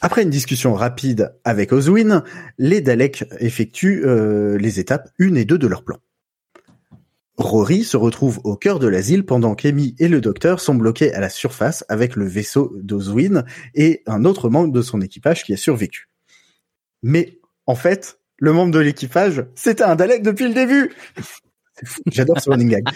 Après 0.00 0.22
une 0.22 0.30
discussion 0.30 0.74
rapide 0.74 1.34
avec 1.44 1.72
Oswin, 1.72 2.22
les 2.58 2.80
Daleks 2.80 3.24
effectuent 3.40 4.04
euh, 4.04 4.56
les 4.56 4.78
étapes 4.78 5.10
1 5.20 5.34
et 5.34 5.44
2 5.44 5.58
de 5.58 5.66
leur 5.66 5.82
plan. 5.82 5.98
Rory 7.36 7.84
se 7.84 7.96
retrouve 7.96 8.40
au 8.44 8.56
cœur 8.56 8.80
de 8.80 8.88
l'asile 8.88 9.24
pendant 9.24 9.54
qu'Amy 9.54 9.94
et 9.98 10.08
le 10.08 10.20
docteur 10.20 10.60
sont 10.60 10.74
bloqués 10.74 11.12
à 11.14 11.20
la 11.20 11.28
surface 11.28 11.84
avec 11.88 12.16
le 12.16 12.26
vaisseau 12.26 12.72
d'Oswin 12.76 13.44
et 13.74 14.02
un 14.06 14.24
autre 14.24 14.48
membre 14.48 14.72
de 14.72 14.82
son 14.82 15.00
équipage 15.00 15.44
qui 15.44 15.52
a 15.52 15.56
survécu. 15.56 16.08
Mais 17.02 17.38
en 17.66 17.76
fait, 17.76 18.18
le 18.38 18.52
membre 18.52 18.72
de 18.72 18.80
l'équipage, 18.80 19.44
c'était 19.54 19.84
un 19.84 19.94
Dalek 19.94 20.22
depuis 20.22 20.48
le 20.48 20.54
début. 20.54 20.92
J'adore 22.06 22.40
ce 22.40 22.50
running 22.50 22.70
gag. 22.70 22.88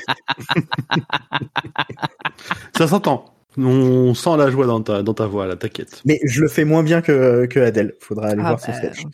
ça 2.77 2.89
s'entend. 2.89 3.33
On 3.57 4.15
sent 4.15 4.37
la 4.37 4.51
joie 4.51 4.67
dans 4.67 4.81
ta 4.83 5.03
dans 5.03 5.15
ta 5.15 5.27
voix, 5.27 5.47
là. 5.47 5.57
T'inquiète. 5.57 6.03
Mais 6.05 6.21
je 6.25 6.41
le 6.41 6.49
fais 6.49 6.65
moins 6.65 6.83
bien 6.83 7.03
que, 7.03 7.47
que 7.47 7.61
Adèle. 7.61 7.95
Faudra 8.01 8.29
aller 8.29 8.43
Ah 8.45 8.49
voir 8.49 8.61
ce 8.61 8.69
bah, 8.69 8.77
sketch. 8.79 9.05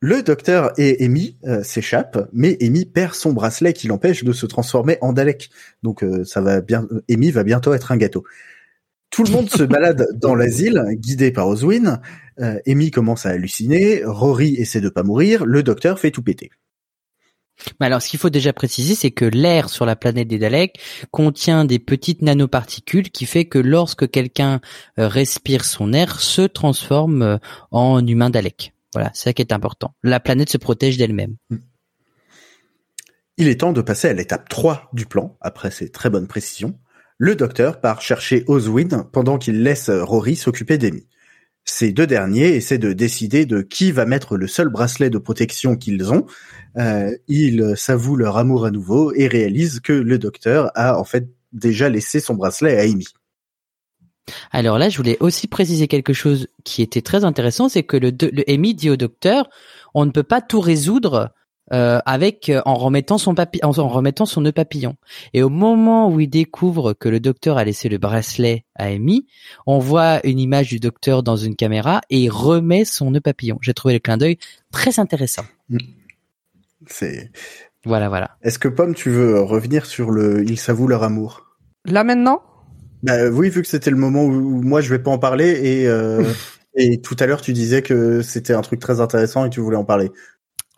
Le 0.00 0.22
docteur 0.22 0.72
et 0.78 1.04
Amy 1.04 1.38
euh, 1.44 1.62
s'échappent, 1.62 2.28
mais 2.32 2.58
Amy 2.60 2.84
perd 2.84 3.14
son 3.14 3.32
bracelet 3.32 3.72
qui 3.72 3.88
l'empêche 3.88 4.24
de 4.24 4.32
se 4.32 4.44
transformer 4.44 4.98
en 5.00 5.12
Dalek. 5.12 5.50
Donc 5.82 6.04
euh, 6.04 6.24
ça 6.24 6.40
va 6.40 6.60
bien. 6.60 6.86
euh, 6.92 7.02
Amy 7.10 7.30
va 7.30 7.44
bientôt 7.44 7.72
être 7.72 7.92
un 7.92 7.96
gâteau. 7.96 8.24
Tout 9.10 9.24
le 9.24 9.30
monde 9.30 9.48
se 9.48 9.62
balade 9.64 10.06
dans 10.14 10.34
l'asile, 10.34 10.82
guidé 10.96 11.30
par 11.30 11.48
Oswin. 11.48 12.00
Euh, 12.40 12.58
Amy 12.66 12.90
commence 12.90 13.24
à 13.24 13.30
halluciner. 13.30 14.02
Rory 14.04 14.56
essaie 14.56 14.80
de 14.82 14.90
pas 14.90 15.02
mourir. 15.02 15.46
Le 15.46 15.62
docteur 15.62 15.98
fait 15.98 16.10
tout 16.10 16.22
péter. 16.22 16.50
Alors, 17.80 18.02
ce 18.02 18.08
qu'il 18.08 18.18
faut 18.18 18.30
déjà 18.30 18.52
préciser, 18.52 18.94
c'est 18.94 19.10
que 19.10 19.24
l'air 19.24 19.68
sur 19.68 19.86
la 19.86 19.96
planète 19.96 20.28
des 20.28 20.38
Daleks 20.38 20.78
contient 21.10 21.64
des 21.64 21.78
petites 21.78 22.22
nanoparticules 22.22 23.10
qui 23.10 23.26
fait 23.26 23.46
que 23.46 23.58
lorsque 23.58 24.10
quelqu'un 24.10 24.60
euh, 24.98 25.08
respire 25.08 25.64
son 25.64 25.92
air, 25.92 26.20
se 26.20 26.42
transforme 26.42 27.22
euh, 27.22 27.38
en 27.70 28.06
humain 28.06 28.30
Dalek. 28.30 28.72
Voilà, 28.94 29.10
c'est 29.14 29.24
ça 29.24 29.32
qui 29.32 29.42
est 29.42 29.52
important. 29.52 29.94
La 30.02 30.20
planète 30.20 30.50
se 30.50 30.58
protège 30.58 30.96
d'elle-même. 30.96 31.36
Il 33.38 33.48
est 33.48 33.60
temps 33.60 33.72
de 33.72 33.82
passer 33.82 34.08
à 34.08 34.12
l'étape 34.14 34.48
3 34.48 34.88
du 34.92 35.04
plan, 35.04 35.36
après 35.40 35.70
ces 35.70 35.90
très 35.90 36.08
bonnes 36.08 36.26
précisions. 36.26 36.78
Le 37.18 37.34
docteur 37.34 37.80
part 37.80 38.00
chercher 38.00 38.44
Oswin 38.46 39.04
pendant 39.12 39.38
qu'il 39.38 39.62
laisse 39.62 39.90
Rory 39.90 40.36
s'occuper 40.36 40.78
d'Amy. 40.78 41.06
Ces 41.68 41.92
deux 41.92 42.06
derniers 42.06 42.54
essaient 42.54 42.78
de 42.78 42.92
décider 42.92 43.44
de 43.44 43.60
qui 43.60 43.90
va 43.90 44.06
mettre 44.06 44.36
le 44.36 44.46
seul 44.46 44.68
bracelet 44.68 45.10
de 45.10 45.18
protection 45.18 45.76
qu'ils 45.76 46.12
ont. 46.12 46.24
Euh, 46.78 47.10
ils 47.26 47.76
s'avouent 47.76 48.16
leur 48.16 48.36
amour 48.36 48.64
à 48.64 48.70
nouveau 48.70 49.12
et 49.12 49.26
réalisent 49.26 49.80
que 49.80 49.92
le 49.92 50.18
docteur 50.18 50.70
a 50.76 50.98
en 50.98 51.04
fait 51.04 51.28
déjà 51.52 51.88
laissé 51.88 52.20
son 52.20 52.34
bracelet 52.34 52.78
à 52.78 52.82
Amy. 52.82 53.06
Alors 54.52 54.78
là, 54.78 54.88
je 54.88 54.96
voulais 54.96 55.16
aussi 55.20 55.46
préciser 55.46 55.88
quelque 55.88 56.12
chose 56.12 56.48
qui 56.64 56.82
était 56.82 57.02
très 57.02 57.24
intéressant, 57.24 57.68
c'est 57.68 57.84
que 57.84 57.96
le, 57.96 58.10
le 58.10 58.50
Amy 58.50 58.74
dit 58.74 58.90
au 58.90 58.96
docteur, 58.96 59.48
on 59.94 60.04
ne 60.04 60.10
peut 60.10 60.22
pas 60.22 60.40
tout 60.40 60.60
résoudre 60.60 61.32
euh, 61.72 61.98
avec 62.06 62.48
euh, 62.48 62.62
en 62.64 62.74
remettant 62.74 63.18
son 63.18 63.34
papi- 63.34 63.64
en, 63.64 63.76
en 63.78 63.88
remettant 63.88 64.26
son 64.26 64.40
nœud 64.40 64.52
papillon. 64.52 64.96
Et 65.34 65.42
au 65.42 65.48
moment 65.48 66.10
où 66.10 66.20
il 66.20 66.28
découvre 66.28 66.92
que 66.92 67.08
le 67.08 67.20
docteur 67.20 67.58
a 67.58 67.64
laissé 67.64 67.88
le 67.88 67.98
bracelet 67.98 68.64
à 68.76 68.84
Amy, 68.86 69.26
on 69.66 69.78
voit 69.78 70.20
une 70.26 70.38
image 70.38 70.68
du 70.68 70.78
docteur 70.80 71.22
dans 71.22 71.36
une 71.36 71.56
caméra 71.56 72.00
et 72.10 72.18
il 72.20 72.30
remet 72.30 72.84
son 72.84 73.10
nœud 73.10 73.20
papillon. 73.20 73.58
J'ai 73.60 73.74
trouvé 73.74 73.94
le 73.94 74.00
clin 74.00 74.16
d'œil 74.16 74.38
très 74.70 75.00
intéressant. 75.00 75.44
C'est. 76.86 77.30
Voilà, 77.84 78.08
voilà. 78.08 78.36
Est-ce 78.42 78.58
que 78.58 78.68
Pomme, 78.68 78.94
tu 78.94 79.10
veux 79.10 79.40
revenir 79.40 79.86
sur 79.86 80.10
le 80.10 80.44
ils 80.44 80.58
s'avouent 80.58 80.88
leur 80.88 81.02
amour 81.02 81.56
Là 81.84 82.04
maintenant? 82.04 82.42
Bah 83.02 83.28
oui, 83.28 83.50
vu 83.50 83.62
que 83.62 83.68
c'était 83.68 83.90
le 83.90 83.96
moment 83.96 84.24
où 84.24 84.62
moi 84.62 84.80
je 84.80 84.90
vais 84.90 84.98
pas 84.98 85.10
en 85.10 85.18
parler 85.18 85.50
et 85.50 85.86
euh, 85.88 86.24
et 86.76 87.00
tout 87.00 87.16
à 87.20 87.26
l'heure 87.26 87.40
tu 87.40 87.52
disais 87.52 87.82
que 87.82 88.22
c'était 88.22 88.54
un 88.54 88.62
truc 88.62 88.80
très 88.80 89.00
intéressant 89.00 89.44
et 89.44 89.50
tu 89.50 89.60
voulais 89.60 89.76
en 89.76 89.84
parler. 89.84 90.10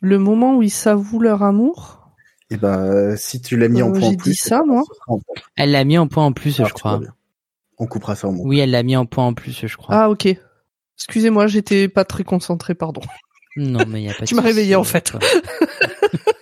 Le 0.01 0.19
moment 0.19 0.57
où 0.57 0.63
ils 0.63 0.71
s'avouent 0.71 1.21
leur 1.21 1.43
amour? 1.43 2.11
Et 2.51 2.57
ben 2.57 2.79
euh, 2.79 3.15
si 3.17 3.41
tu 3.43 3.57
l'as 3.57 3.69
mis 3.69 3.83
en 3.83 3.89
Euh, 3.95 3.99
point 3.99 4.09
en 4.09 4.11
j'ai 4.13 4.17
plus, 4.17 4.31
dit 4.31 4.37
ça, 4.37 4.63
moi. 4.65 4.83
en. 5.07 5.21
Elle 5.57 5.73
l'a 5.73 5.85
mis 5.85 5.99
en 5.99 6.07
point 6.09 6.25
en 6.25 6.33
plus, 6.33 6.59
Alors, 6.61 6.69
je 6.69 6.75
tout 6.75 6.79
crois. 6.79 7.01
On 7.79 7.87
coupera 7.87 8.15
ça 8.17 8.29
au 8.29 8.33
montage. 8.33 8.47
Oui, 8.49 8.59
elle 8.61 8.71
l'a 8.71 8.83
mis 8.83 8.97
en 8.97 9.07
point 9.07 9.27
en 9.27 9.35
plus, 9.35 9.67
je 9.67 9.77
crois. 9.77 9.95
Ah 9.95 10.11
ok. 10.11 10.29
Excusez-moi, 10.97 11.47
j'étais 11.47 11.89
pas 11.89 12.05
très 12.05 12.25
concentré, 12.25 12.75
pardon. 12.75 13.01
Non, 13.57 13.81
mais 13.89 14.03
il 14.03 14.07
y 14.07 14.11
a 14.11 14.15
pas. 14.15 14.25
Tu 14.25 14.35
de 14.35 14.41
m'as 14.41 14.47
réveillé, 14.47 14.77
en 14.77 14.85
fait. 14.85 15.13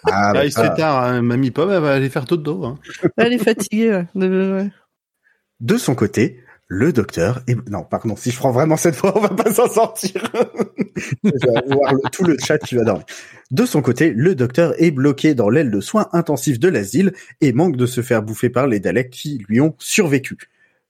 Ah, 0.04 0.28
Ah, 0.28 0.32
bah, 0.32 0.44
il 0.44 0.50
se 0.52 0.56
ça- 0.60 0.70
fait 0.70 0.76
tard, 0.76 1.02
hein. 1.02 1.20
Mamie 1.22 1.50
Pomme, 1.50 1.70
elle 1.70 1.80
va 1.82 1.94
aller 1.94 2.08
faire 2.10 2.24
dodo. 2.24 2.64
Hein. 2.64 2.78
Elle 3.16 3.32
est 3.32 3.38
fatiguée. 3.38 4.02
De- 4.14 4.52
ouais. 4.62 4.70
De 5.60 5.76
son 5.76 5.94
côté, 5.94 6.40
le 6.68 6.92
docteur 6.92 7.42
est... 7.46 7.56
Non, 7.70 7.84
pardon, 7.84 8.16
si 8.16 8.30
je 8.30 8.36
prends 8.38 8.50
vraiment 8.50 8.76
cette 8.76 8.96
fois, 8.96 9.16
on 9.16 9.20
va 9.20 9.28
pas 9.28 9.52
s'en 9.52 9.68
sortir. 9.68 10.20
je 11.24 11.30
vais 11.30 11.74
voir 11.74 11.94
le- 11.94 12.10
tout 12.10 12.24
le 12.24 12.36
chat 12.38 12.58
qui 12.58 12.74
va 12.74 12.84
dormir. 12.84 13.04
De 13.50 13.64
son 13.64 13.82
côté, 13.82 14.10
le 14.10 14.34
docteur 14.34 14.74
est 14.82 14.90
bloqué 14.90 15.34
dans 15.34 15.48
l'aile 15.48 15.70
de 15.70 15.80
soins 15.80 16.08
intensifs 16.12 16.58
de 16.58 16.68
l'asile 16.68 17.12
et 17.40 17.52
manque 17.52 17.76
de 17.76 17.86
se 17.86 18.00
faire 18.00 18.22
bouffer 18.22 18.50
par 18.50 18.66
les 18.66 18.80
Daleks 18.80 19.10
qui 19.10 19.44
lui 19.48 19.60
ont 19.60 19.74
survécu. 19.78 20.36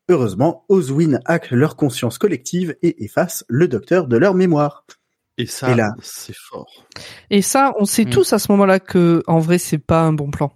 Heureusement, 0.08 0.64
Oswin 0.68 1.20
hack 1.24 1.50
leur 1.50 1.76
conscience 1.76 2.16
collective 2.16 2.76
et 2.82 3.04
efface 3.04 3.44
le 3.48 3.68
docteur 3.68 4.06
de 4.06 4.16
leur 4.16 4.34
mémoire. 4.34 4.86
Et 5.36 5.44
ça, 5.46 5.72
Et 5.72 5.74
là- 5.74 5.94
c'est 6.00 6.34
fort. 6.36 6.86
Et 7.28 7.42
ça, 7.42 7.74
on 7.78 7.84
sait 7.84 8.06
Mm. 8.06 8.10
tous 8.10 8.32
à 8.32 8.38
ce 8.38 8.50
moment-là 8.52 8.80
que, 8.80 9.22
en 9.26 9.40
vrai, 9.40 9.58
c'est 9.58 9.76
pas 9.78 10.00
un 10.00 10.14
bon 10.14 10.30
plan. 10.30 10.50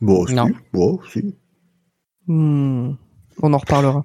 Bon, 0.00 0.26
si, 0.26 0.34
Non. 0.34 0.48
bon, 0.72 0.98
si. 1.12 1.34
Hmm. 2.26 2.92
On 3.42 3.52
en 3.52 3.58
reparlera. 3.58 4.04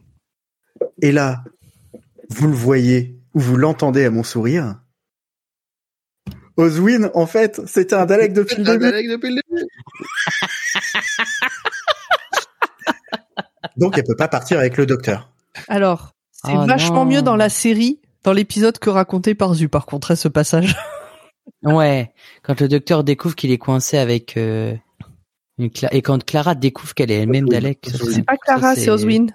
Et 1.01 1.11
là, 1.11 1.43
vous 2.29 2.47
le 2.47 2.53
voyez 2.53 3.17
ou 3.33 3.39
vous 3.39 3.57
l'entendez 3.57 4.05
à 4.05 4.11
mon 4.11 4.23
sourire. 4.23 4.75
Oswin, 6.57 7.09
en 7.13 7.25
fait, 7.25 7.61
c'était 7.65 7.95
un 7.95 8.05
Dalek 8.05 8.33
depuis 8.33 8.57
le 8.57 8.69
Un 8.69 8.73
début. 8.73 8.91
Dalek 8.91 9.09
depuis 9.09 9.29
le 9.35 9.41
début. 9.49 9.65
Donc 13.77 13.97
elle 13.97 14.03
peut 14.03 14.15
pas 14.15 14.27
partir 14.27 14.59
avec 14.59 14.77
le 14.77 14.85
docteur. 14.85 15.29
Alors, 15.67 16.13
c'est 16.31 16.53
Oh 16.55 16.65
vachement 16.65 17.05
non. 17.05 17.11
mieux 17.11 17.21
dans 17.21 17.35
la 17.35 17.49
série, 17.49 17.99
dans 18.23 18.33
l'épisode 18.33 18.79
que 18.79 18.89
raconté 18.89 19.35
par 19.35 19.53
Zu, 19.53 19.69
par 19.69 19.85
contre, 19.85 20.11
à 20.11 20.15
ce 20.15 20.27
passage. 20.27 20.75
Ouais, 21.63 22.11
quand 22.43 22.59
le 22.61 22.67
docteur 22.67 23.03
découvre 23.03 23.35
qu'il 23.35 23.51
est 23.51 23.57
coincé 23.57 23.97
avec 23.97 24.37
euh, 24.37 24.75
et 25.91 26.01
quand 26.01 26.23
Clara 26.23 26.55
découvre 26.55 26.93
qu'elle 26.93 27.11
est 27.11 27.21
elle-même. 27.21 27.47
Dalek. 27.47 27.89
C'est 27.93 28.25
pas 28.25 28.37
Clara, 28.37 28.75
ça, 28.75 28.81
c'est 28.81 28.89
Oswin. 28.89 29.27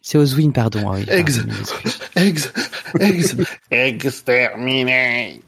C'est 0.00 0.18
Oswin, 0.18 0.50
pardon. 0.50 0.90
ah 0.90 0.96
oui, 0.96 1.04
Eggs. 1.08 1.36
pardon, 1.36 1.52
mes 1.52 1.60
excuses. 1.60 1.98
Eggs. 2.16 2.40
Eggs. 3.70 4.06
Exterminé. 4.06 5.40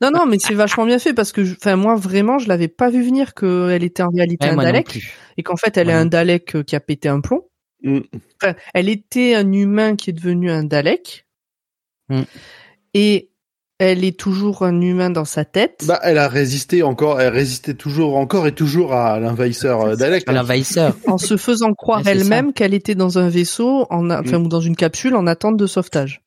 Non, 0.00 0.10
non, 0.10 0.26
mais 0.26 0.38
c'est 0.38 0.54
vachement 0.54 0.86
bien 0.86 0.98
fait 0.98 1.14
parce 1.14 1.32
que, 1.32 1.40
enfin, 1.52 1.76
moi, 1.76 1.94
vraiment, 1.94 2.38
je 2.38 2.48
l'avais 2.48 2.68
pas 2.68 2.90
vu 2.90 3.02
venir 3.02 3.34
qu'elle 3.34 3.84
était 3.84 4.02
en 4.02 4.10
réalité 4.10 4.46
Ouais, 4.46 4.52
un 4.52 4.56
Dalek 4.56 5.00
et 5.36 5.42
qu'en 5.42 5.56
fait, 5.56 5.76
elle 5.76 5.88
est 5.88 5.94
un 5.94 6.06
Dalek 6.06 6.56
euh, 6.56 6.62
qui 6.62 6.74
a 6.74 6.80
pété 6.80 7.08
un 7.08 7.20
plomb. 7.20 7.48
Mm. 7.82 8.00
Enfin, 8.42 8.54
elle 8.74 8.88
était 8.88 9.34
un 9.34 9.52
humain 9.52 9.94
qui 9.96 10.10
est 10.10 10.14
devenu 10.14 10.50
un 10.50 10.64
Dalek. 10.64 11.26
Mm. 12.08 12.22
Et 12.94 13.30
elle 13.78 14.04
est 14.04 14.18
toujours 14.18 14.62
un 14.62 14.80
humain 14.80 15.10
dans 15.10 15.24
sa 15.24 15.44
tête. 15.44 15.84
Bah, 15.86 16.00
elle 16.02 16.18
a 16.18 16.28
résisté 16.28 16.82
encore, 16.82 17.20
elle 17.20 17.32
résistait 17.32 17.74
toujours, 17.74 18.16
encore 18.16 18.46
et 18.46 18.52
toujours 18.52 18.94
à 18.94 19.18
l'envahisseur 19.20 19.82
euh, 19.82 19.96
Dalek. 19.96 20.28
À 20.28 20.32
L'envahisseur. 20.32 20.96
en 21.06 21.18
se 21.18 21.36
faisant 21.36 21.72
croire 21.74 22.02
Ouais, 22.04 22.12
elle-même 22.12 22.52
qu'elle 22.52 22.74
était 22.74 22.94
dans 22.94 23.18
un 23.18 23.28
vaisseau, 23.28 23.86
en, 23.90 24.10
enfin, 24.10 24.38
Mm. 24.38 24.44
ou 24.46 24.48
dans 24.48 24.60
une 24.60 24.76
capsule 24.76 25.14
en 25.14 25.26
attente 25.26 25.56
de 25.56 25.66
sauvetage. 25.66 26.22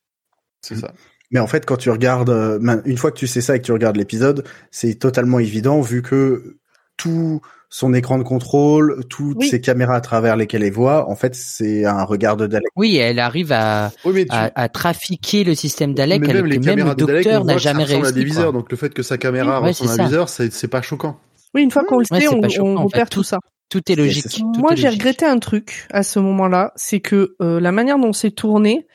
C'est 0.62 0.76
ça. 0.76 0.94
Mais 1.32 1.40
en 1.40 1.48
fait, 1.48 1.66
quand 1.66 1.78
tu 1.78 1.90
regardes, 1.90 2.30
euh, 2.30 2.82
une 2.86 2.98
fois 2.98 3.12
que 3.12 3.18
tu 3.18 3.28
sais 3.28 3.42
ça 3.42 3.56
et 3.56 3.60
que 3.60 3.66
tu 3.66 3.72
regardes 3.72 3.98
l'épisode, 3.98 4.44
c'est 4.72 4.96
totalement 4.96 5.40
évident 5.40 5.80
vu 5.82 6.02
que 6.02 6.58
tout 6.98 7.42
son 7.70 7.94
écran 7.94 8.18
de 8.18 8.24
contrôle, 8.24 9.04
toutes 9.10 9.38
Oui. 9.40 9.48
ces 9.48 9.62
caméras 9.62 9.96
à 9.96 10.02
travers 10.02 10.36
lesquelles 10.36 10.64
elle 10.64 10.74
voit, 10.74 11.08
en 11.10 11.16
fait, 11.16 11.36
c'est 11.36 11.86
un 11.86 12.04
regard 12.04 12.36
de 12.36 12.48
Dalek. 12.48 12.68
Oui, 12.76 12.98
elle 12.98 13.20
arrive 13.20 13.52
à, 13.52 13.92
Oui, 14.06 14.14
mais 14.16 14.26
tu, 14.26 14.32
à, 14.36 14.52
à 14.56 14.70
trafiquer 14.70 15.44
le 15.44 15.54
système 15.56 15.94
Dalek 15.94 16.22
mais 16.22 16.34
même 16.34 16.46
les 16.46 16.58
même 16.58 16.66
caméras 16.66 16.90
le 16.90 16.96
de 16.96 17.06
Dalek, 17.06 17.28
on 17.28 17.44
n'a 17.44 17.54
que 17.56 17.60
ça 17.60 17.70
jamais 17.70 17.84
ressemble 17.84 18.00
à 18.06 18.08
réussi. 18.10 18.20
des 18.20 18.26
viseurs, 18.26 18.54
donc 18.54 18.72
le 18.72 18.78
fait 18.78 18.94
que 18.94 19.04
sa 19.04 19.18
caméra 19.18 19.62
Oui, 19.62 19.68
ressemble 19.70 19.90
à 19.92 19.94
un 19.94 19.98
ça. 19.98 20.04
viseur, 20.06 20.30
c'est 20.30 20.52
c'est 20.52 20.68
pas 20.68 20.82
choquant. 20.82 21.20
Oui, 21.54 21.62
une 21.64 21.72
fois 21.72 21.84
qu'on 21.84 22.00
le 22.00 22.06
sait, 22.06 22.28
on, 22.28 22.42
on 22.64 22.78
en 22.78 22.86
repère 22.86 23.06
fait. 23.06 23.10
tout 23.10 23.24
ça. 23.24 23.40
Tout 23.70 23.82
est 23.92 23.96
logique. 23.96 24.26
Tout 24.30 24.52
Moi, 24.60 24.74
j'ai 24.74 24.90
regretté 24.90 25.26
un 25.28 25.38
truc 25.38 25.86
à 25.92 26.02
ce 26.02 26.18
moment-là, 26.20 26.74
c'est 26.76 27.02
que 27.02 27.36
euh, 27.40 27.60
la 27.60 27.72
manière 27.72 28.00
dont 28.00 28.14
c'est 28.14 28.32
tourné, 28.32 28.88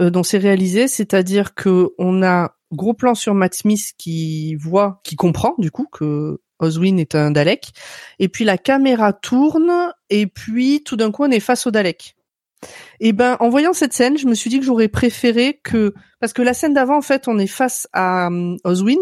euh, 0.00 0.08
dont 0.08 0.22
c'est 0.22 0.38
réalisé, 0.38 0.88
c'est-à-dire 0.88 1.54
que 1.54 1.90
on 1.98 2.22
a 2.22 2.54
gros 2.72 2.94
plan 2.94 3.14
sur 3.14 3.34
Matt 3.34 3.52
Smith 3.54 3.92
qui 3.98 4.54
voit, 4.54 5.00
qui 5.04 5.16
comprend 5.16 5.54
du 5.58 5.70
coup 5.70 5.86
que 5.92 6.40
Oswin 6.58 6.98
est 6.98 7.14
un 7.14 7.30
Dalek, 7.30 7.72
et 8.18 8.28
puis 8.28 8.44
la 8.44 8.58
caméra 8.58 9.12
tourne, 9.12 9.92
et 10.10 10.26
puis 10.26 10.82
tout 10.84 10.96
d'un 10.96 11.10
coup 11.10 11.24
on 11.24 11.30
est 11.30 11.40
face 11.40 11.66
au 11.66 11.70
Dalek. 11.70 12.16
Et 13.00 13.12
ben, 13.12 13.36
en 13.40 13.48
voyant 13.48 13.72
cette 13.72 13.92
scène, 13.92 14.16
je 14.16 14.26
me 14.26 14.34
suis 14.34 14.48
dit 14.48 14.60
que 14.60 14.64
j'aurais 14.64 14.88
préféré 14.88 15.60
que, 15.64 15.94
parce 16.20 16.32
que 16.32 16.42
la 16.42 16.54
scène 16.54 16.74
d'avant, 16.74 16.96
en 16.96 17.02
fait, 17.02 17.26
on 17.26 17.38
est 17.38 17.48
face 17.48 17.88
à 17.92 18.28
euh, 18.28 18.56
Oswin, 18.64 19.00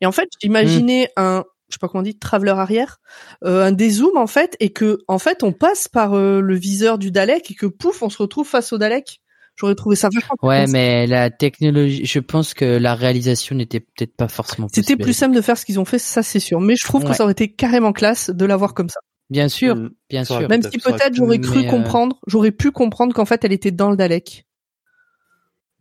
et 0.00 0.06
en 0.06 0.12
fait, 0.12 0.28
j'imaginais 0.40 1.10
un, 1.16 1.44
je 1.68 1.74
sais 1.74 1.78
pas 1.80 1.88
comment 1.88 2.00
on 2.00 2.04
dit, 2.04 2.18
traveler 2.18 2.52
arrière, 2.52 2.98
euh, 3.44 3.64
un 3.64 3.72
dézoom 3.72 4.16
en 4.16 4.26
fait, 4.26 4.56
et 4.60 4.72
que 4.72 4.98
en 5.08 5.18
fait 5.18 5.42
on 5.42 5.52
passe 5.52 5.88
par 5.88 6.14
euh, 6.14 6.40
le 6.40 6.56
viseur 6.56 6.98
du 6.98 7.10
Dalek 7.10 7.50
et 7.50 7.54
que 7.54 7.66
pouf, 7.66 8.02
on 8.02 8.10
se 8.10 8.18
retrouve 8.18 8.48
face 8.48 8.72
au 8.72 8.78
Dalek. 8.78 9.20
J'aurais 9.58 9.74
trouvé 9.74 9.96
ça 9.96 10.08
vachement 10.12 10.36
plus 10.38 10.46
Ouais, 10.48 10.66
mais 10.68 11.06
la 11.06 11.30
technologie, 11.30 12.04
je 12.06 12.18
pense 12.20 12.54
que 12.54 12.64
la 12.64 12.94
réalisation 12.94 13.56
n'était 13.56 13.80
peut-être 13.80 14.14
pas 14.16 14.28
forcément 14.28 14.68
possible. 14.68 14.86
C'était 14.86 15.02
plus 15.02 15.12
simple 15.12 15.34
de 15.34 15.40
faire 15.40 15.58
ce 15.58 15.64
qu'ils 15.64 15.80
ont 15.80 15.84
fait, 15.84 15.98
ça 15.98 16.22
c'est 16.22 16.38
sûr. 16.40 16.60
Mais 16.60 16.76
je 16.76 16.84
trouve 16.84 17.02
que 17.04 17.12
ça 17.14 17.24
aurait 17.24 17.32
été 17.32 17.52
carrément 17.52 17.92
classe 17.92 18.30
de 18.30 18.44
l'avoir 18.44 18.74
comme 18.74 18.88
ça. 18.88 19.00
Bien 19.30 19.48
sûr, 19.48 19.76
Mm. 19.76 19.90
bien 20.08 20.24
sûr. 20.24 20.48
Même 20.48 20.62
si 20.62 20.78
peut-être 20.78 21.14
j'aurais 21.14 21.38
cru 21.40 21.66
euh, 21.66 21.70
comprendre, 21.70 22.18
j'aurais 22.26 22.52
pu 22.52 22.70
comprendre 22.70 23.12
qu'en 23.14 23.24
fait 23.26 23.44
elle 23.44 23.52
était 23.52 23.70
dans 23.72 23.90
le 23.90 23.96
Dalek. 23.96 24.46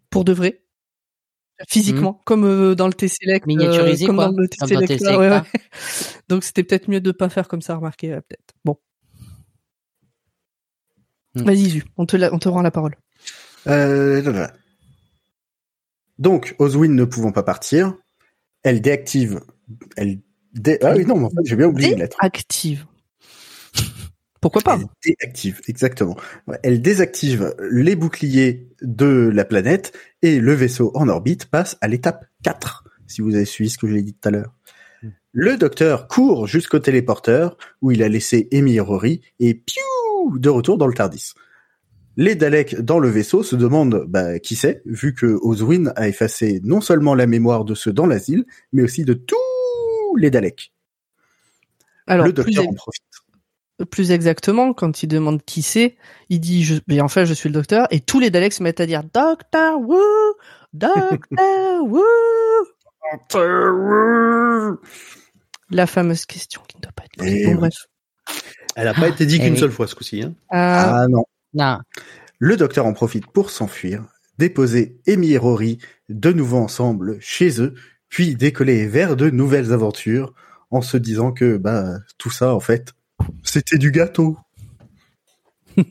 Pour 0.10 0.26
de 0.26 0.34
vrai. 0.34 0.64
Physiquement, 1.70 2.22
comme 2.26 2.46
euh, 2.46 2.76
dans 2.76 2.88
le 2.88 2.94
T-Select. 2.94 3.44
euh, 3.46 3.48
Miniaturisé, 3.48 4.06
comme 4.06 4.16
quoi, 4.18 4.26
dans 4.26 4.32
le 4.32 4.48
comme 4.48 4.70
dans 4.70 4.80
T-Select. 4.86 5.18
Ouais, 5.18 5.30
ouais. 5.30 5.42
Donc 6.30 6.44
c'était 6.44 6.64
peut-être 6.64 6.88
mieux 6.90 7.02
de 7.02 7.12
pas 7.12 7.30
faire 7.30 7.48
comme 7.48 7.62
ça, 7.62 7.76
remarquer, 7.76 8.12
euh, 8.14 8.22
peut-être. 8.22 8.54
Bon. 8.66 8.78
Mm. 11.36 11.44
Vas-y, 11.44 11.70
Zu, 11.70 11.84
on 11.98 12.06
te, 12.06 12.16
la- 12.18 12.34
on 12.34 12.40
te 12.40 12.50
rend 12.50 12.62
la 12.62 12.72
parole. 12.72 12.96
Euh. 13.68 14.48
Donc, 16.20 16.56
Oswin 16.60 16.90
ne 16.90 17.06
pouvant 17.06 17.32
pas 17.32 17.44
partir, 17.44 17.96
elle 18.64 18.82
déactive, 18.82 19.42
elle 19.96 20.20
dé... 20.54 20.80
ah 20.82 20.94
oui 20.96 21.06
non, 21.06 21.18
mais 21.18 21.26
en 21.26 21.30
fait, 21.30 21.46
j'ai 21.46 21.56
bien 21.56 21.68
oublié 21.68 21.94
une 21.94 22.00
lettre. 22.00 22.18
Active. 22.20 22.86
Pourquoi 24.42 24.62
pas? 24.62 24.80
Elle 24.80 25.16
déactive, 25.20 25.62
exactement. 25.68 26.16
Elle 26.64 26.82
désactive 26.82 27.56
les 27.72 27.96
boucliers 27.96 28.70
de 28.82 29.30
la 29.34 29.46
planète 29.46 29.98
et 30.22 30.40
le 30.40 30.54
vaisseau 30.54 30.92
en 30.96 31.08
orbite 31.08 31.46
passe 31.46 31.78
à 31.82 31.88
l'étape 31.88 32.26
4, 32.44 32.84
si 33.08 33.22
vous 33.22 33.36
avez 33.36 33.46
suivi 33.46 33.70
ce 33.70 33.78
que 33.78 33.88
je 33.88 33.94
l'ai 33.94 34.04
dit 34.04 34.14
tout 34.14 34.28
à 34.28 34.32
l'heure. 34.32 34.54
Le 35.32 35.58
docteur 35.58 36.08
court 36.08 36.48
jusqu'au 36.48 36.80
téléporteur 36.80 37.58
où 37.82 37.92
il 37.92 38.02
a 38.02 38.10
laissé 38.10 38.48
Amy 38.52 38.76
et 38.76 38.80
Rory 38.80 39.22
et 39.40 39.54
piou 39.54 40.38
de 40.38 40.50
retour 40.50 40.78
dans 40.78 40.88
le 40.88 40.94
Tardis. 40.94 41.34
Les 42.20 42.34
Daleks 42.36 42.82
dans 42.82 42.98
le 43.00 43.10
vaisseau 43.10 43.44
se 43.44 43.56
demandent 43.56 44.04
bah, 44.08 44.40
qui 44.40 44.56
c'est, 44.56 44.82
vu 44.86 45.14
que 45.14 45.38
Oswin 45.42 45.94
a 45.96 46.08
effacé 46.08 46.60
non 46.64 46.82
seulement 46.82 47.14
la 47.16 47.28
mémoire 47.28 47.64
de 47.64 47.76
ceux 47.76 47.94
dans 47.94 48.08
l'asile, 48.08 48.46
mais 48.74 48.82
aussi 48.84 49.06
de 49.06 49.14
tous 49.14 50.16
les 50.18 50.32
Daleks. 50.32 50.74
Alors, 52.08 52.26
le 52.26 52.34
plus, 52.34 52.44
docteur 52.46 52.64
ex- 52.64 52.72
en 52.72 52.76
profite. 52.76 53.04
plus 53.92 54.12
exactement, 54.12 54.74
quand 54.74 55.04
il 55.04 55.08
demande 55.08 55.44
qui 55.44 55.62
c'est, 55.62 55.96
il 56.30 56.40
dit 56.40 56.64
je, 56.64 56.76
mais 56.88 57.02
en 57.02 57.08
fait 57.08 57.26
je 57.28 57.34
suis 57.36 57.50
le 57.50 57.54
docteur 57.54 57.86
et 57.92 58.00
tous 58.00 58.20
les 58.20 58.32
Daleks 58.32 58.54
se 58.54 58.64
mettent 58.64 58.80
à 58.80 58.86
dire 58.88 59.04
Docteur 59.04 59.80
Woo, 59.80 60.00
Docteur 60.74 61.20
Woo. 61.84 62.02
La 65.70 65.86
fameuse 65.88 66.26
question 66.26 66.62
qui 66.68 66.78
ne 66.78 66.82
doit 66.82 66.92
pas 66.94 67.04
être 67.04 67.18
posée. 67.18 67.42
Eh 67.42 67.46
Bon, 67.46 67.52
oui. 67.52 67.58
bref. 67.58 67.74
Elle 68.76 68.88
a 68.88 68.94
pas 68.94 69.08
été 69.10 69.26
dit 69.26 69.36
Eh 69.36 69.40
qu'une 69.44 69.54
oui. 69.54 69.60
seule 69.60 69.72
fois 69.72 69.88
ce 69.88 69.96
coup-ci. 69.96 70.22
Hein. 70.24 70.30
Euh, 70.30 70.34
Ah 70.54 71.06
non. 71.10 71.26
Non. 71.58 71.80
Le 72.40 72.56
docteur 72.56 72.86
en 72.86 72.94
profite 72.94 73.26
pour 73.28 73.50
s'enfuir, 73.50 74.04
déposer 74.38 75.00
Amy 75.08 75.32
et 75.32 75.38
Rory 75.38 75.80
de 76.10 76.32
nouveau 76.32 76.58
ensemble 76.58 77.18
chez 77.20 77.60
eux, 77.62 77.74
puis 78.10 78.36
décoller 78.36 78.88
vers 78.88 79.16
de 79.16 79.30
nouvelles 79.30 79.74
aventures 79.74 80.34
en 80.70 80.82
se 80.82 80.98
disant 80.98 81.32
que 81.32 81.58
bah 81.58 81.98
tout 82.18 82.30
ça 82.30 82.54
en 82.54 82.60
fait 82.60 82.94
c'était 83.44 83.78
du 83.80 83.92
gâteau. 83.92 84.38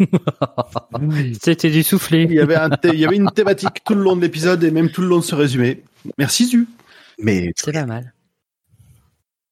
C'était 1.40 1.70
du 1.70 1.82
soufflé. 1.82 2.24
Il 2.24 2.32
y 2.32 2.40
avait 2.40 2.56
un 2.56 2.70
thé- 2.70 2.90
il 2.92 2.98
y 2.98 3.06
avait 3.06 3.16
une 3.16 3.30
thématique 3.30 3.84
tout 3.84 3.94
le 3.94 4.02
long 4.02 4.16
de 4.16 4.20
l'épisode 4.22 4.62
et 4.64 4.70
même 4.72 4.90
tout 4.90 5.00
le 5.00 5.06
long 5.08 5.18
de 5.18 5.24
ce 5.24 5.34
résumé. 5.34 5.82
Merci 6.18 6.46
Zu. 6.46 6.66
Mais 7.18 7.52
C'est 7.56 7.72
pas 7.72 7.86
mal. 7.86 8.12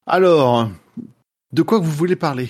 Alors, 0.06 0.70
de 1.52 1.62
quoi 1.62 1.78
vous 1.78 1.90
voulez 1.90 2.16
parler? 2.16 2.48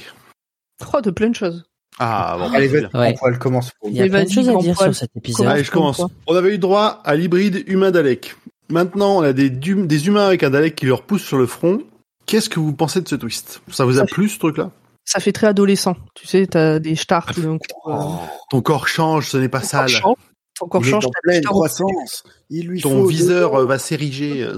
Oh, 0.93 1.01
de 1.01 1.11
plein 1.11 1.29
de 1.31 1.35
choses. 1.35 1.65
Ah 1.99 2.37
bon, 2.39 2.53
allez, 2.53 2.69
vas-y. 2.69 2.87
Ouais. 2.95 3.15
le 3.27 3.39
commencer. 3.39 3.71
pour 3.81 3.89
Il 3.91 3.97
y 3.97 4.03
a 4.03 4.07
plein 4.07 4.25
de 4.25 4.25
vas-y, 4.25 4.33
choses 4.35 4.49
à 4.49 4.55
dire 4.57 4.75
poil. 4.75 4.93
sur 4.95 5.01
cet 5.01 5.17
épisode. 5.17 5.47
Allez, 5.47 5.65
je 5.65 5.71
commence. 5.71 5.99
comme 5.99 6.09
On 6.27 6.35
avait 6.35 6.55
eu 6.55 6.59
droit 6.59 7.01
à 7.05 7.15
l'hybride 7.15 7.63
humain-Dalek. 7.69 8.35
Maintenant, 8.71 9.19
on 9.19 9.23
a 9.23 9.33
des, 9.33 9.49
humains 10.07 10.27
avec 10.27 10.43
un 10.43 10.51
Dalek 10.51 10.75
qui 10.75 10.87
leur 10.87 11.03
pousse 11.03 11.23
sur 11.23 11.39
le 11.39 11.47
front. 11.47 11.81
Qu'est-ce 12.27 12.49
que 12.49 12.59
vous 12.59 12.73
pensez 12.73 13.01
de 13.01 13.09
ce 13.09 13.15
twist? 13.15 13.61
Ça 13.71 13.85
vous 13.85 13.99
a 13.99 14.07
plu 14.07 14.29
ce 14.29 14.39
truc-là? 14.39 14.71
Ça 15.05 15.21
fait 15.21 15.33
très 15.33 15.47
adolescent. 15.49 15.95
Tu 16.15 16.27
sais, 16.27 16.47
t'as 16.47 16.79
des 16.79 16.97
stars 16.97 17.27
tout 17.35 17.43
d'un 17.43 17.59
coup. 17.59 17.91
euh, 17.91 17.95
Ton 18.51 18.63
corps 18.63 18.89
change, 18.89 19.29
ce 19.29 19.37
n'est 19.37 19.51
pas 19.51 19.61
ton 19.61 19.67
sale. 19.67 19.81
corps 19.93 20.01
change, 20.01 20.17
est 20.73 20.83
change, 20.91 21.07
pleine 21.23 21.43
croissance. 21.45 22.25
Il 22.51 22.69
lui 22.69 22.81
Ton 22.81 23.01
faut 23.03 23.07
viseur 23.07 23.55
euh, 23.55 23.67
va 23.67 23.79
s'ériger. 23.79 24.43
euh, 24.43 24.55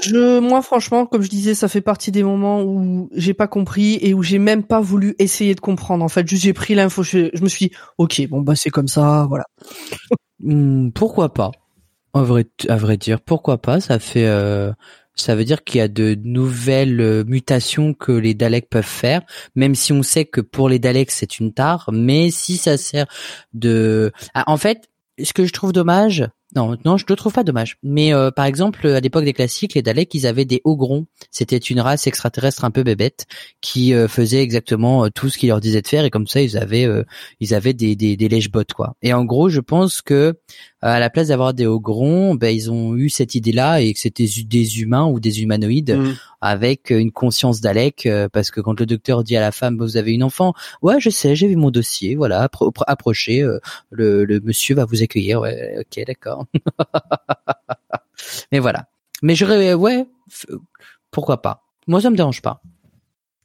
Je, 0.00 0.38
moi, 0.40 0.62
franchement, 0.62 1.06
comme 1.06 1.22
je 1.22 1.28
disais, 1.28 1.54
ça 1.54 1.68
fait 1.68 1.80
partie 1.80 2.10
des 2.10 2.22
moments 2.22 2.62
où 2.62 3.08
j'ai 3.14 3.34
pas 3.34 3.46
compris 3.48 3.98
et 4.00 4.14
où 4.14 4.22
j'ai 4.22 4.38
même 4.38 4.62
pas 4.62 4.80
voulu 4.80 5.14
essayer 5.18 5.54
de 5.54 5.60
comprendre. 5.60 6.04
En 6.04 6.08
fait, 6.08 6.26
juste 6.26 6.42
j'ai 6.42 6.52
pris 6.52 6.74
l'info, 6.74 7.02
je, 7.02 7.30
je 7.32 7.42
me 7.42 7.48
suis 7.48 7.66
dit, 7.68 7.74
ok, 7.98 8.26
bon 8.28 8.40
bah 8.40 8.54
c'est 8.56 8.70
comme 8.70 8.88
ça, 8.88 9.26
voilà. 9.28 9.44
Hmm, 10.42 10.90
pourquoi 10.92 11.34
pas? 11.34 11.50
En 12.14 12.22
vrai, 12.22 12.46
à 12.68 12.76
vrai 12.76 12.96
dire, 12.96 13.20
pourquoi 13.20 13.58
pas? 13.58 13.78
Ça 13.80 13.98
fait, 13.98 14.24
euh, 14.26 14.72
ça 15.14 15.34
veut 15.36 15.44
dire 15.44 15.64
qu'il 15.64 15.78
y 15.78 15.82
a 15.82 15.88
de 15.88 16.16
nouvelles 16.24 17.24
mutations 17.26 17.92
que 17.92 18.10
les 18.12 18.32
Daleks 18.32 18.70
peuvent 18.70 18.82
faire, 18.82 19.20
même 19.54 19.74
si 19.74 19.92
on 19.92 20.02
sait 20.02 20.24
que 20.24 20.40
pour 20.40 20.70
les 20.70 20.78
Daleks 20.78 21.10
c'est 21.10 21.38
une 21.40 21.52
tare. 21.52 21.90
Mais 21.92 22.30
si 22.30 22.56
ça 22.56 22.78
sert 22.78 23.06
de, 23.52 24.12
Ah, 24.32 24.44
en 24.46 24.56
fait, 24.56 24.88
ce 25.18 25.32
que 25.32 25.44
je 25.44 25.52
trouve 25.52 25.72
dommage. 25.72 26.28
Non, 26.56 26.76
non, 26.84 26.96
je 26.96 27.04
le 27.08 27.14
trouve 27.14 27.32
pas 27.32 27.44
dommage. 27.44 27.76
Mais 27.82 28.12
euh, 28.12 28.30
par 28.30 28.44
exemple, 28.44 28.86
à 28.88 29.00
l'époque 29.00 29.24
des 29.24 29.32
classiques, 29.32 29.74
les 29.74 29.82
Daleks, 29.82 30.12
ils 30.14 30.26
avaient 30.26 30.44
des 30.44 30.60
Ogrons. 30.64 31.06
C'était 31.30 31.56
une 31.58 31.80
race 31.80 32.06
extraterrestre 32.06 32.64
un 32.64 32.70
peu 32.72 32.82
bébête 32.82 33.26
qui 33.60 33.94
euh, 33.94 34.08
faisait 34.08 34.42
exactement 34.42 35.04
euh, 35.04 35.08
tout 35.14 35.28
ce 35.28 35.38
qu'il 35.38 35.48
leur 35.50 35.60
disait 35.60 35.82
de 35.82 35.86
faire 35.86 36.04
et 36.04 36.10
comme 36.10 36.26
ça, 36.26 36.40
ils 36.40 36.56
avaient, 36.58 36.86
euh, 36.86 37.04
ils 37.38 37.54
avaient 37.54 37.72
des 37.74 37.94
des, 37.94 38.16
des 38.16 38.28
lèche-bottes 38.28 38.72
quoi. 38.72 38.96
Et 39.02 39.12
en 39.12 39.24
gros, 39.24 39.48
je 39.48 39.60
pense 39.60 40.02
que 40.02 40.34
à 40.82 40.98
la 40.98 41.10
place 41.10 41.28
d'avoir 41.28 41.52
des 41.54 41.66
Ogrons, 41.66 42.34
ben 42.34 42.48
ils 42.48 42.70
ont 42.70 42.96
eu 42.96 43.10
cette 43.10 43.34
idée-là 43.34 43.80
et 43.82 43.92
que 43.92 44.00
c'était 44.00 44.26
des 44.46 44.80
humains 44.80 45.04
ou 45.06 45.20
des 45.20 45.42
humanoïdes 45.42 45.94
mm. 45.94 46.14
avec 46.40 46.88
une 46.90 47.12
conscience 47.12 47.60
Dalek 47.60 48.06
euh, 48.06 48.28
parce 48.32 48.50
que 48.50 48.60
quand 48.62 48.80
le 48.80 48.86
docteur 48.86 49.22
dit 49.22 49.36
à 49.36 49.40
la 49.40 49.52
femme 49.52 49.76
vous 49.78 49.98
avez 49.98 50.12
une 50.12 50.22
enfant 50.22 50.54
ouais 50.80 50.98
je 50.98 51.10
sais 51.10 51.36
j'ai 51.36 51.48
vu 51.48 51.56
mon 51.56 51.70
dossier 51.70 52.16
voilà 52.16 52.46
appro- 52.46 52.70
appro- 52.72 52.84
approchez 52.86 53.42
euh, 53.42 53.58
le, 53.90 54.24
le 54.24 54.40
monsieur 54.40 54.74
va 54.74 54.86
vous 54.86 55.02
accueillir 55.02 55.42
ouais 55.42 55.76
ok 55.80 56.02
d'accord 56.06 56.39
mais 58.52 58.58
voilà 58.58 58.86
mais 59.22 59.34
j'aurais 59.34 59.74
ouais 59.74 60.06
pourquoi 61.10 61.42
pas 61.42 61.64
moi 61.86 62.00
ça 62.00 62.10
me 62.10 62.16
dérange 62.16 62.42
pas 62.42 62.62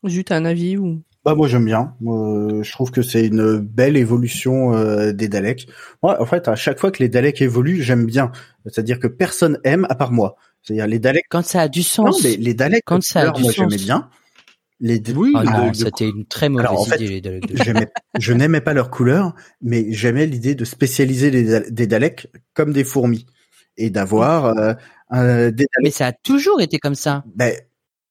Juste 0.03 0.31
un 0.31 0.45
avis 0.45 0.77
ou? 0.77 1.01
Bah 1.23 1.33
moi 1.33 1.47
j'aime 1.47 1.65
bien. 1.65 1.95
Euh, 2.05 2.61
je 2.61 2.71
trouve 2.71 2.91
que 2.91 3.01
c'est 3.01 3.25
une 3.25 3.57
belle 3.57 3.97
évolution 3.97 4.75
euh, 4.75 5.13
des 5.13 5.27
Daleks. 5.27 5.65
Moi, 6.03 6.21
en 6.21 6.27
fait, 6.27 6.47
à 6.47 6.55
chaque 6.55 6.77
fois 6.77 6.91
que 6.91 7.01
les 7.01 7.09
Daleks 7.09 7.41
évoluent, 7.41 7.81
j'aime 7.81 8.05
bien. 8.05 8.31
C'est-à-dire 8.67 8.99
que 8.99 9.07
personne 9.07 9.57
aime 9.63 9.87
à 9.89 9.95
part 9.95 10.11
moi. 10.11 10.35
C'est-à-dire 10.61 10.85
les 10.85 10.99
Daleks. 10.99 11.25
quand 11.27 11.43
ça 11.43 11.61
a 11.61 11.67
du 11.69 11.79
Non, 11.79 12.11
sens 12.11 12.23
mais 12.23 12.35
les 12.35 12.53
Daleks, 12.53 12.83
Quand 12.85 13.01
ça 13.01 13.21
a 13.21 13.31
du 13.31 13.41
moi 13.41 13.51
sens. 13.51 13.67
j'aimais 13.67 13.81
bien. 13.83 14.09
Les 14.81 15.01
Oui, 15.15 15.31
Ah 15.35 15.71
c'était 15.73 16.09
une 16.09 16.25
très 16.25 16.49
mauvaise 16.49 16.67
Alors, 16.67 16.81
en 16.81 16.85
fait, 16.85 16.95
idée 16.97 17.07
les 17.07 17.21
Daleks 17.21 17.47
de- 17.55 17.89
je 18.19 18.33
n'aimais 18.33 18.61
pas 18.61 18.73
leur 18.73 18.89
couleur, 18.89 19.33
mais 19.61 19.85
j'aimais 19.91 20.25
l'idée 20.25 20.53
de 20.55 20.65
spécialiser 20.65 21.31
les, 21.31 21.71
des 21.71 21.87
Daleks 21.87 22.27
comme 22.53 22.73
des 22.73 22.83
fourmis 22.83 23.25
et 23.77 23.89
d'avoir 23.89 24.45
euh, 24.45 24.73
des 25.51 25.65
mais 25.79 25.83
Daleks, 25.83 25.93
ça 25.93 26.07
a 26.07 26.11
toujours 26.13 26.61
été 26.61 26.77
comme 26.79 26.95
ça. 26.95 27.23
Ben, 27.35 27.53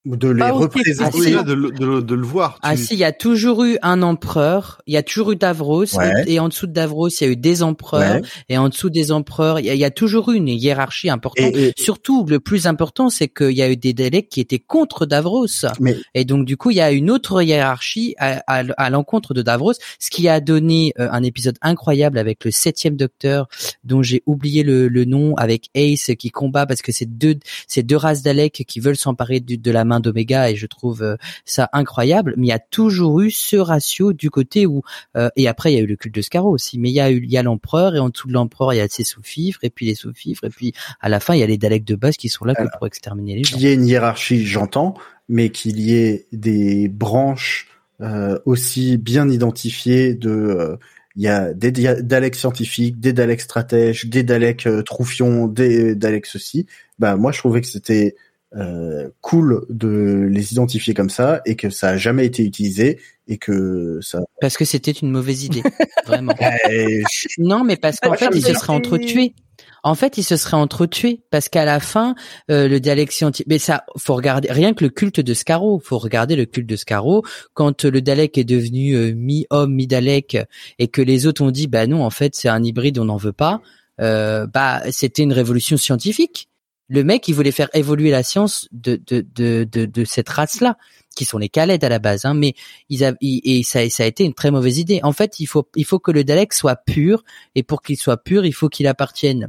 de 0.05 0.29
les 0.29 0.39
Pas 0.39 0.53
aussi 0.53 0.63
représenter. 0.65 1.19
Si. 1.23 1.31
de, 1.33 1.53
le- 1.55 1.71
de 1.71 1.87
le- 1.87 2.03
de 2.03 2.15
le 2.15 2.23
voir. 2.27 2.59
Ah 2.63 2.77
si, 2.77 2.93
il 2.95 2.99
y 2.99 3.05
a 3.05 3.13
toujours 3.13 3.65
eu 3.65 3.79
un 3.83 4.03
empereur, 4.03 4.83
il 4.87 4.93
y 4.95 4.97
a 4.99 5.03
toujours 5.03 5.33
eu 5.33 5.37
Davros, 5.37 5.97
Ouais. 5.97 6.25
et 6.27 6.39
en 6.41 6.49
dessous 6.49 6.67
de 6.67 6.73
Davros, 6.73 7.09
il 7.09 7.25
y 7.25 7.27
a 7.27 7.31
eu 7.33 7.37
des 7.37 7.63
empereurs, 7.63 8.17
Ouais. 8.17 8.23
et 8.51 8.59
en 8.59 8.69
dessous 8.69 8.91
des 8.91 9.13
empereurs, 9.13 9.61
il 9.61 9.67
y 9.67 9.71
a, 9.71 9.75
il 9.75 9.81
y 9.81 9.85
a 9.85 9.91
toujours 9.91 10.31
eu 10.31 10.37
une 10.37 10.49
hiérarchie 10.49 11.09
importante. 11.09 11.55
Et, 11.57 11.69
et- 11.69 11.73
Surtout, 11.77 12.27
le 12.29 12.39
plus 12.41 12.67
important, 12.67 13.09
c'est 13.09 13.29
qu'il 13.29 13.53
y 13.53 13.63
a 13.63 13.71
eu 13.71 13.77
des 13.77 13.93
Daleks 13.95 14.29
qui 14.29 14.41
étaient 14.41 14.59
contre 14.59 15.07
Davros. 15.07 15.47
mais 15.81 15.97
Et 16.15 16.25
donc, 16.25 16.45
du 16.45 16.57
coup, 16.57 16.71
il 16.71 16.77
y 16.77 16.81
a 16.83 16.93
une 16.93 17.11
autre 17.11 17.43
hiérarchie 17.43 18.15
à, 18.19 18.43
à- 18.47 18.65
à 18.77 18.91
l'encontre 18.91 19.33
de 19.35 19.43
Davros, 19.43 19.73
ce 19.99 20.11
qui 20.11 20.29
a 20.29 20.41
donné 20.41 20.93
euh, 20.99 21.09
un 21.11 21.23
épisode 21.23 21.57
incroyable 21.63 22.19
avec 22.19 22.45
le 22.45 22.51
septième 22.51 22.97
docteur, 22.97 23.49
dont 23.85 24.03
j'ai 24.03 24.23
oublié 24.27 24.63
le, 24.63 24.89
le 24.89 25.05
nom, 25.07 25.35
avec 25.37 25.71
Ace 25.75 26.11
qui 26.19 26.31
combat 26.31 26.67
parce 26.67 26.83
que 26.83 26.93
c'est 26.93 27.07
deux, 27.19 27.37
c'est 27.67 27.83
deux 27.83 27.97
races 27.97 28.23
Daleks 28.23 28.65
qui 28.67 28.81
veulent 28.81 28.97
s'emparer 28.97 29.41
du- 29.41 29.57
de 29.59 29.71
la 29.71 29.85
main 29.85 29.94
d'Omega, 30.01 30.51
et 30.51 30.57
je 30.57 30.67
trouve 30.67 31.03
euh, 31.03 31.17
ça 31.45 31.69
incroyable. 31.73 32.35
Mais 32.37 32.47
il 32.47 32.51
y 32.51 32.53
a 32.53 32.59
toujours 32.59 33.21
eu 33.21 33.31
ce 33.31 33.57
ratio 33.57 34.13
du 34.13 34.31
côté 34.31 34.67
où, 34.67 34.83
euh, 35.17 35.29
et 35.37 35.49
après, 35.49 35.73
il 35.73 35.77
y 35.77 35.79
a 35.79 35.83
eu 35.83 35.87
le 35.87 35.97
culte 35.97 36.15
de 36.15 36.23
Scarrow 36.23 36.51
aussi, 36.51 36.79
mais 36.79 36.91
il 36.91 36.95
y 36.95 37.01
a 37.01 37.11
eu, 37.11 37.23
il 37.23 37.31
y 37.31 37.39
a 37.39 37.43
l'empereur, 37.43 37.95
et 37.95 37.99
en 37.99 38.09
dessous 38.09 38.29
de 38.29 38.33
l'empereur, 38.33 38.73
il 38.73 38.79
y 38.79 38.81
a 38.81 38.89
ses 38.89 39.05
sous-fifres, 39.05 39.61
et 39.63 39.71
puis 39.71 39.87
les 39.87 39.95
sous-fifres, 39.95 40.45
et 40.45 40.51
puis 40.51 40.73
à 41.01 41.09
la 41.09 41.21
fin, 41.21 41.35
il 41.35 41.41
y 41.41 41.43
a 41.43 41.47
les 41.47 41.59
Daleks 41.59 41.85
de 41.85 41.97
base 41.97 42.17
qui 42.17 42.29
sont 42.29 42.45
là 42.45 42.55
que 42.55 42.63
pour 42.77 42.87
exterminer 42.87 43.37
les 43.37 43.45
gens. 43.45 43.57
qu'il 43.57 43.67
y 43.67 43.69
ait 43.69 43.75
une 43.75 43.87
hiérarchie, 43.87 44.45
j'entends, 44.45 44.95
mais 45.29 45.51
qu'il 45.51 45.81
y 45.81 45.95
ait 45.95 46.27
des 46.33 46.89
branches 46.89 47.69
euh, 48.01 48.39
aussi 48.45 48.99
bien 48.99 49.29
identifiées 49.29 50.15
de 50.15 50.79
il 51.17 51.23
y 51.23 51.29
a 51.29 51.55
des 51.55 51.71
Daleks 51.71 52.35
scientifiques, 52.35 52.99
des 52.99 53.13
Daleks 53.13 53.43
stratèges, 53.43 54.07
des 54.07 54.25
Daleks 54.25 54.67
euh, 54.67 54.83
troufions, 54.83 55.47
des 55.47 55.95
Daleks 55.95 56.27
ceci. 56.27 56.67
Bah 56.99 57.17
moi 57.17 57.31
je 57.31 57.39
trouvais 57.39 57.61
que 57.61 57.69
c'était 57.69 58.17
euh, 58.57 59.09
cool 59.21 59.65
de 59.69 60.29
les 60.31 60.53
identifier 60.53 60.95
comme 60.95 61.11
ça 61.11 61.41
et 61.47 61.57
que 61.57 61.71
ça 61.71 61.91
a 61.91 61.97
jamais 61.97 62.27
été 62.27 62.45
utilisé 62.45 63.01
et 63.27 63.39
que 63.39 63.99
ça. 64.03 64.21
Parce 64.41 64.57
que 64.57 64.65
c'était 64.65 64.93
une 64.93 65.11
mauvaise 65.11 65.45
idée, 65.45 65.63
vraiment. 66.07 66.35
Eh, 66.71 67.03
Non, 67.39 67.65
mais 67.65 67.77
parce 67.77 67.99
qu'en 68.01 68.11
Ouais, 68.11 68.17
fait, 68.17 68.29
ils 68.35 68.43
se 68.43 68.55
seraient 68.55 68.73
entretués. 68.73 69.35
En 69.83 69.95
fait, 69.95 70.17
ils 70.17 70.25
se 70.25 70.37
seraient 70.37 70.57
entretués 70.57 71.21
parce 71.31 71.51
qu'à 71.51 71.67
la 71.67 71.79
fin, 71.79 72.15
euh, 72.51 72.69
le 72.69 72.81
Dalek 72.81 73.13
scientifique. 73.13 73.47
Mais 73.49 73.59
ça, 73.59 73.85
faut 73.99 74.15
regarder 74.15 74.51
rien 74.51 74.73
que 74.73 74.83
le 74.83 74.91
culte 74.91 75.21
de 75.21 75.35
Scarrow. 75.35 75.79
Faut 75.79 75.99
regarder 75.99 76.37
le 76.37 76.47
culte 76.47 76.67
de 76.67 76.77
Scarrow 76.77 77.23
quand 77.53 77.85
euh, 77.85 77.91
le 77.91 78.01
Dalek 78.01 78.39
est 78.39 78.45
devenu 78.45 78.95
euh, 78.95 79.13
mi-homme, 79.15 79.75
mi-Dalek, 79.75 80.39
et 80.79 80.89
que 80.89 81.03
les 81.03 81.27
autres 81.27 81.43
ont 81.43 81.51
dit, 81.51 81.67
bah 81.67 81.87
non, 81.87 82.03
en 82.03 82.11
fait, 82.11 82.35
c'est 82.35 82.49
un 82.49 82.63
hybride, 82.65 82.99
on 82.99 83.05
n'en 83.05 83.19
veut 83.19 83.35
pas. 83.35 83.61
Euh, 84.01 84.47
bah, 84.47 84.83
c'était 84.91 85.23
une 85.23 85.33
révolution 85.33 85.77
scientifique. 85.77 86.49
Le 86.89 87.03
mec, 87.03 87.27
il 87.29 87.35
voulait 87.35 87.53
faire 87.53 87.71
évoluer 87.73 88.11
la 88.11 88.23
science 88.23 88.69
de 88.73 89.01
de 89.07 89.27
de 89.35 89.65
de, 89.65 89.87
de 89.87 90.05
cette 90.05 90.29
race-là, 90.29 90.77
qui 91.17 91.25
sont 91.25 91.39
les 91.39 91.49
Khaled 91.49 91.83
à 91.83 91.89
la 91.89 91.99
base. 91.99 92.25
Hein, 92.25 92.35
mais 92.35 92.55
ils 92.91 93.05
a, 93.05 93.15
et 93.21 93.63
ça, 93.63 93.89
ça 93.89 94.03
a 94.03 94.07
été 94.07 94.25
une 94.25 94.35
très 94.35 94.51
mauvaise 94.51 94.79
idée. 94.79 95.01
En 95.03 95.13
fait, 95.13 95.41
il 95.41 95.47
faut 95.47 95.69
il 95.77 95.85
faut 95.85 95.99
que 95.99 96.11
le 96.11 96.25
Dalek 96.25 96.53
soit 96.53 96.77
pur, 96.77 97.25
et 97.55 97.63
pour 97.63 97.81
qu'il 97.83 97.97
soit 97.97 98.23
pur, 98.23 98.45
il 98.45 98.53
faut 98.53 98.69
qu'il 98.69 98.87
appartienne 98.87 99.49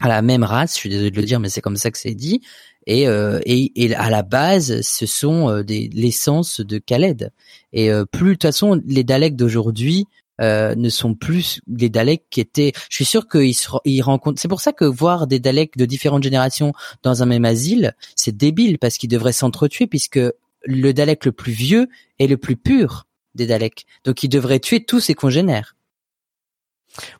à 0.00 0.08
la 0.08 0.22
même 0.22 0.42
race. 0.42 0.74
Je 0.74 0.78
suis 0.78 0.88
désolé 0.88 1.10
de 1.10 1.16
le 1.16 1.24
dire, 1.24 1.40
mais 1.40 1.48
c'est 1.48 1.60
comme 1.60 1.76
ça 1.76 1.90
que 1.90 1.98
c'est 1.98 2.14
dit. 2.14 2.40
Et, 2.86 3.06
euh, 3.06 3.38
et, 3.44 3.84
et 3.84 3.94
à 3.94 4.08
la 4.10 4.22
base, 4.22 4.80
ce 4.80 5.06
sont 5.06 5.50
euh, 5.50 5.62
des 5.62 5.88
l'essence 5.92 6.60
de 6.60 6.78
Khaled. 6.78 7.30
Et 7.72 7.90
euh, 7.92 8.06
plus 8.06 8.30
de 8.30 8.34
toute 8.34 8.42
façon, 8.42 8.80
les 8.86 9.04
Daleks 9.04 9.36
d'aujourd'hui 9.36 10.06
euh, 10.40 10.74
ne 10.74 10.88
sont 10.88 11.14
plus 11.14 11.60
les 11.68 11.88
Daleks 11.88 12.24
qui 12.30 12.40
étaient. 12.40 12.72
Je 12.88 12.94
suis 12.96 13.04
sûr 13.04 13.28
qu'ils 13.28 13.54
ils 13.84 14.00
rencontrent. 14.02 14.40
C'est 14.40 14.48
pour 14.48 14.60
ça 14.60 14.72
que 14.72 14.84
voir 14.84 15.26
des 15.26 15.38
Daleks 15.40 15.76
de 15.76 15.84
différentes 15.84 16.22
générations 16.22 16.72
dans 17.02 17.22
un 17.22 17.26
même 17.26 17.44
asile, 17.44 17.94
c'est 18.16 18.36
débile 18.36 18.78
parce 18.78 18.96
qu'ils 18.98 19.10
devraient 19.10 19.32
s'entretuer 19.32 19.86
puisque 19.86 20.20
le 20.64 20.92
Dalek 20.92 21.24
le 21.24 21.32
plus 21.32 21.52
vieux 21.52 21.88
est 22.18 22.26
le 22.26 22.36
plus 22.36 22.56
pur 22.56 23.06
des 23.34 23.46
Daleks. 23.46 23.86
Donc 24.04 24.22
il 24.22 24.28
devrait 24.28 24.60
tuer 24.60 24.84
tous 24.84 25.00
ses 25.00 25.14
congénères. 25.14 25.76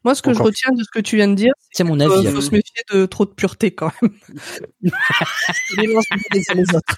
Moi, 0.04 0.16
ce 0.16 0.22
que 0.22 0.30
Encore. 0.30 0.38
je 0.38 0.42
retiens 0.48 0.72
de 0.76 0.82
ce 0.82 0.90
que 0.92 0.98
tu 0.98 1.14
viens 1.14 1.28
de 1.28 1.34
dire, 1.36 1.52
C'est 1.70 1.84
mon 1.84 1.94
il 1.96 2.02
avis. 2.02 2.26
hein. 2.26 2.32
faut 2.32 2.40
se 2.40 2.50
méfier 2.50 2.82
de 2.92 3.06
trop 3.06 3.24
de 3.24 3.30
pureté 3.30 3.70
quand 3.70 3.92
même. 4.02 4.10
Les 5.76 5.86
mélanges 5.86 6.04
les 6.34 6.42
uns 6.50 6.54
les 6.54 6.74
autres. 6.74 6.96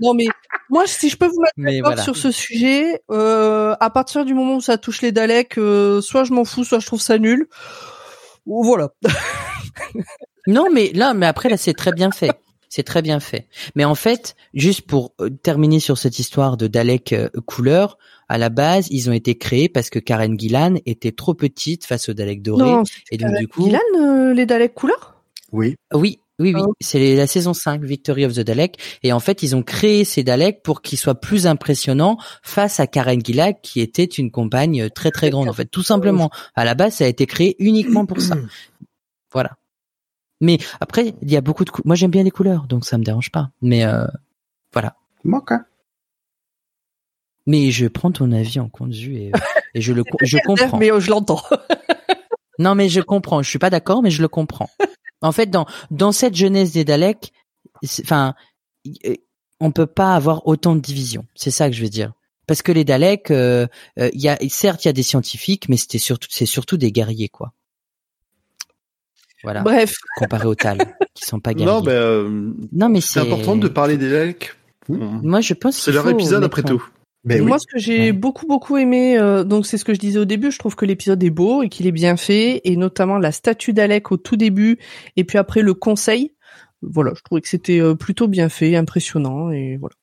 Non, 0.00 0.14
mais 0.14 0.26
moi, 0.70 0.84
si 0.86 1.08
je 1.08 1.16
peux 1.16 1.26
vous 1.26 1.40
mettre 1.40 1.54
Mais 1.56 1.76
d'accord 1.76 1.92
voilà. 1.92 2.02
sur 2.02 2.16
ce 2.16 2.30
sujet, 2.30 3.02
euh, 3.10 3.74
à 3.80 3.90
partir 3.90 4.24
du 4.24 4.34
moment 4.34 4.56
où 4.56 4.60
ça 4.60 4.78
touche 4.78 5.02
les 5.02 5.12
Daleks, 5.12 5.58
euh, 5.58 6.00
soit 6.00 6.24
je 6.24 6.32
m'en 6.32 6.44
fous, 6.44 6.64
soit 6.64 6.78
je 6.78 6.86
trouve 6.86 7.00
ça 7.00 7.18
nul. 7.18 7.48
Voilà. 8.46 8.90
Non, 10.48 10.68
mais 10.72 10.92
là, 10.94 11.12
mais 11.12 11.26
après 11.26 11.50
là, 11.50 11.58
c'est 11.58 11.74
très 11.74 11.92
bien 11.92 12.10
fait. 12.10 12.32
C'est 12.70 12.82
très 12.82 13.02
bien 13.02 13.20
fait. 13.20 13.48
Mais 13.74 13.84
en 13.84 13.94
fait, 13.94 14.34
juste 14.54 14.82
pour 14.82 15.12
euh, 15.20 15.28
terminer 15.28 15.78
sur 15.78 15.98
cette 15.98 16.18
histoire 16.18 16.56
de 16.56 16.66
Dalek 16.66 17.12
euh, 17.12 17.28
couleur, 17.46 17.98
à 18.28 18.38
la 18.38 18.48
base, 18.48 18.88
ils 18.90 19.10
ont 19.10 19.12
été 19.12 19.36
créés 19.36 19.68
parce 19.68 19.90
que 19.90 19.98
Karen 19.98 20.38
Gillan 20.38 20.76
était 20.86 21.12
trop 21.12 21.34
petite 21.34 21.84
face 21.84 22.08
au 22.08 22.14
Dalek 22.14 22.42
doré. 22.42 22.64
Non, 22.64 22.82
et 23.10 23.18
donc 23.18 23.36
du 23.36 23.46
coup, 23.46 23.64
Gillan, 23.64 23.78
euh, 23.98 24.32
les 24.32 24.46
Daleks 24.46 24.74
couleur? 24.74 25.22
Oui. 25.52 25.76
oui, 25.94 26.20
oui, 26.38 26.52
oui, 26.54 26.62
Ah. 26.64 26.70
c'est 26.80 27.16
la 27.16 27.26
saison 27.26 27.52
5, 27.54 27.82
Victory 27.82 28.24
of 28.24 28.32
the 28.34 28.40
Dalek. 28.40 28.78
Et 29.02 29.12
en 29.12 29.20
fait, 29.20 29.42
ils 29.42 29.56
ont 29.56 29.62
créé 29.62 30.04
ces 30.04 30.22
Daleks 30.22 30.62
pour 30.62 30.82
qu'ils 30.82 30.98
soient 30.98 31.14
plus 31.20 31.46
impressionnants 31.46 32.16
face 32.42 32.80
à 32.80 32.86
Karen 32.86 33.20
Gillan, 33.24 33.54
qui 33.62 33.80
était 33.80 34.04
une 34.04 34.30
compagne 34.30 34.88
très 34.90 35.10
très 35.10 35.30
grande. 35.30 35.48
En 35.48 35.52
fait, 35.52 35.66
tout 35.66 35.82
simplement. 35.82 36.30
À 36.54 36.64
la 36.64 36.74
base, 36.74 36.94
ça 36.96 37.04
a 37.04 37.08
été 37.08 37.26
créé 37.26 37.56
uniquement 37.58 38.06
pour 38.06 38.20
ça. 38.20 38.36
Voilà. 39.32 39.56
Mais 40.40 40.58
après, 40.80 41.14
il 41.20 41.30
y 41.30 41.36
a 41.36 41.40
beaucoup 41.40 41.64
de 41.64 41.70
cou- 41.70 41.82
moi 41.84 41.96
j'aime 41.96 42.10
bien 42.12 42.22
les 42.22 42.30
couleurs, 42.30 42.66
donc 42.68 42.84
ça 42.86 42.96
me 42.96 43.02
dérange 43.04 43.30
pas. 43.30 43.50
Mais 43.60 43.84
euh, 43.84 44.06
voilà. 44.72 44.96
Ok. 45.30 45.52
Mais 47.46 47.70
je 47.70 47.86
prends 47.86 48.12
ton 48.12 48.30
avis 48.32 48.60
en 48.60 48.68
compte 48.68 48.92
vue 48.92 49.16
et, 49.16 49.30
euh, 49.34 49.38
et 49.74 49.80
je 49.80 49.92
le 49.92 50.02
je 50.22 50.38
comprends. 50.46 50.78
Mais 50.78 50.90
je 50.98 51.10
l'entends. 51.10 51.42
Non, 52.58 52.74
mais 52.74 52.88
je 52.88 53.00
comprends. 53.00 53.42
Je 53.42 53.48
suis 53.50 53.58
pas 53.58 53.70
d'accord, 53.70 54.02
mais 54.02 54.10
je 54.10 54.22
le 54.22 54.28
comprends. 54.28 54.70
En 55.20 55.32
fait, 55.32 55.46
dans 55.50 55.66
dans 55.90 56.12
cette 56.12 56.34
jeunesse 56.34 56.72
des 56.72 56.84
Daleks, 56.84 57.32
c'est- 57.82 58.02
enfin, 58.02 58.34
euh, 59.06 59.14
on 59.60 59.72
peut 59.72 59.86
pas 59.86 60.14
avoir 60.14 60.46
autant 60.46 60.76
de 60.76 60.80
divisions. 60.80 61.26
C'est 61.34 61.50
ça 61.50 61.68
que 61.68 61.74
je 61.76 61.82
veux 61.82 61.88
dire. 61.88 62.12
Parce 62.46 62.62
que 62.62 62.72
les 62.72 62.84
Daleks, 62.84 63.30
euh, 63.30 63.66
euh, 63.98 64.08
il 64.14 64.20
y 64.22 64.28
a 64.28 64.38
certes 64.48 64.84
il 64.84 64.88
y 64.88 64.90
a 64.90 64.92
des 64.92 65.02
scientifiques, 65.02 65.68
mais 65.68 65.76
c'était 65.76 65.98
surtout 65.98 66.28
c'est 66.30 66.46
surtout 66.46 66.76
des 66.76 66.92
guerriers 66.92 67.28
quoi. 67.28 67.52
Voilà. 69.44 69.62
Bref, 69.62 69.94
Comparé 70.16 70.46
aux 70.46 70.54
Tal, 70.54 70.78
qui 71.14 71.24
sont 71.24 71.40
pas 71.40 71.54
guerriers. 71.54 71.72
Non, 71.72 71.80
ben, 71.80 71.92
euh, 71.92 72.52
non 72.72 72.88
mais 72.88 73.00
c'est 73.00 73.14
c'est 73.14 73.20
important 73.20 73.56
de 73.56 73.68
parler 73.68 73.96
des 73.96 74.10
Daleks. 74.10 74.54
Moi 74.88 75.40
je 75.42 75.54
pense 75.54 75.76
C'est 75.76 75.92
leur 75.92 76.04
faut 76.04 76.10
épisode 76.10 76.42
après 76.44 76.62
en- 76.70 76.78
oui. 77.36 77.46
moi 77.46 77.58
ce 77.58 77.66
que 77.66 77.78
j'ai 77.78 77.98
Ouais. 78.06 78.12
beaucoup 78.12 78.46
beaucoup 78.46 78.76
aimé, 78.76 79.18
euh, 79.18 79.44
donc 79.44 79.66
c'est 79.66 79.76
ce 79.78 79.84
que 79.84 79.94
je 79.94 79.98
disais 79.98 80.18
au 80.18 80.24
début, 80.24 80.50
je 80.50 80.58
trouve 80.58 80.76
que 80.76 80.84
l'épisode 80.84 81.22
est 81.22 81.30
beau 81.30 81.62
et 81.62 81.68
qu'il 81.68 81.86
est 81.86 81.92
bien 81.92 82.16
fait, 82.16 82.60
et 82.64 82.76
notamment 82.76 83.18
la 83.18 83.32
statue 83.32 83.72
d'Alec 83.72 84.10
au 84.12 84.16
tout 84.16 84.36
début, 84.36 84.78
et 85.16 85.24
puis 85.24 85.38
après 85.38 85.62
le 85.62 85.74
conseil. 85.74 86.34
Voilà, 86.82 87.12
je 87.16 87.22
trouvais 87.22 87.40
que 87.40 87.48
c'était 87.48 87.80
euh, 87.80 87.94
plutôt 87.94 88.28
bien 88.28 88.48
fait, 88.48 88.76
impressionnant, 88.76 89.50
et 89.50 89.76
voilà. 89.78 89.94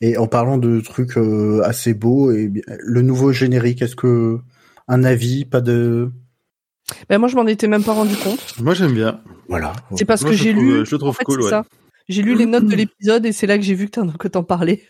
Et 0.00 0.16
en 0.18 0.26
parlant 0.26 0.58
de 0.58 0.80
trucs 0.80 1.16
euh, 1.16 1.62
assez 1.64 1.94
beaux, 1.94 2.32
et 2.32 2.50
le 2.66 3.02
nouveau 3.02 3.32
générique, 3.32 3.80
est-ce 3.82 3.96
que 3.96 4.38
un 4.88 5.04
avis, 5.04 5.44
pas 5.44 5.60
de? 5.60 6.10
Ben 7.08 7.16
moi 7.18 7.28
je 7.28 7.36
m'en 7.36 7.46
étais 7.46 7.66
même 7.68 7.82
pas 7.84 7.92
rendu 7.94 8.14
compte. 8.16 8.58
Moi, 8.60 8.74
j'aime 8.74 8.92
bien. 8.92 9.20
voilà. 9.48 9.72
C'est 9.96 10.04
parce 10.04 10.22
Moi, 10.22 10.32
que 10.32 10.36
j'ai 10.36 10.52
lu. 10.52 10.84
je 10.84 10.90
le 10.90 10.98
trouve 10.98 11.10
en 11.10 11.12
fait, 11.12 11.24
cool, 11.24 11.38
c'est 11.40 11.44
ouais. 11.44 11.50
ça. 11.50 11.64
J'ai 12.08 12.20
lu 12.22 12.34
les 12.34 12.44
notes 12.44 12.66
de 12.66 12.76
l'épisode 12.76 13.24
et 13.24 13.32
c'est 13.32 13.46
là 13.46 13.56
que 13.56 13.64
j'ai 13.64 13.74
vu 13.74 13.86
que 13.86 13.92
t'en, 13.92 14.08
que 14.12 14.28
t'en 14.28 14.42
parlais. 14.44 14.82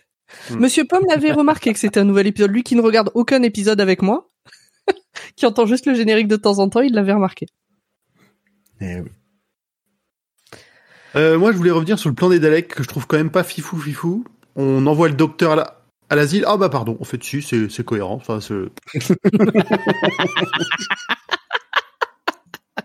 Mm. 0.50 0.56
Monsieur 0.58 0.84
Pomme 0.84 1.04
l'avait 1.08 1.32
remarqué 1.32 1.72
que 1.72 1.78
c'était 1.78 2.00
un 2.00 2.04
nouvel 2.04 2.26
épisode. 2.26 2.50
Lui 2.50 2.62
qui 2.62 2.74
ne 2.76 2.80
regarde 2.82 3.10
aucun 3.14 3.42
épisode 3.42 3.80
avec 3.80 4.02
moi, 4.02 4.30
qui 5.36 5.46
entend 5.46 5.66
juste 5.66 5.86
le 5.86 5.94
générique 5.94 6.28
de 6.28 6.36
temps 6.36 6.58
en 6.58 6.68
temps, 6.68 6.80
il 6.80 6.92
l'avait 6.94 7.12
remarqué. 7.12 7.46
Et 8.80 9.00
oui. 9.00 9.08
Euh, 11.16 11.38
moi, 11.38 11.52
je 11.52 11.56
voulais 11.56 11.70
revenir 11.70 11.98
sur 11.98 12.08
le 12.08 12.14
plan 12.16 12.28
des 12.28 12.40
Daleks 12.40 12.68
que 12.74 12.82
je 12.82 12.88
trouve 12.88 13.06
quand 13.06 13.16
même 13.16 13.30
pas 13.30 13.44
fifou 13.44 13.78
fifou. 13.78 14.24
On 14.56 14.84
envoie 14.86 15.08
le 15.08 15.14
docteur 15.14 15.52
à 15.52 15.56
la- 15.56 15.80
à 16.10 16.16
l'asile. 16.16 16.44
Ah 16.48 16.56
bah 16.56 16.68
pardon, 16.68 16.96
en 17.00 17.04
fait 17.04 17.22
si, 17.22 17.40
c'est 17.40 17.68
c'est 17.70 17.84
cohérent. 17.84 18.14
Enfin, 18.14 18.40
c'est- 18.40 18.54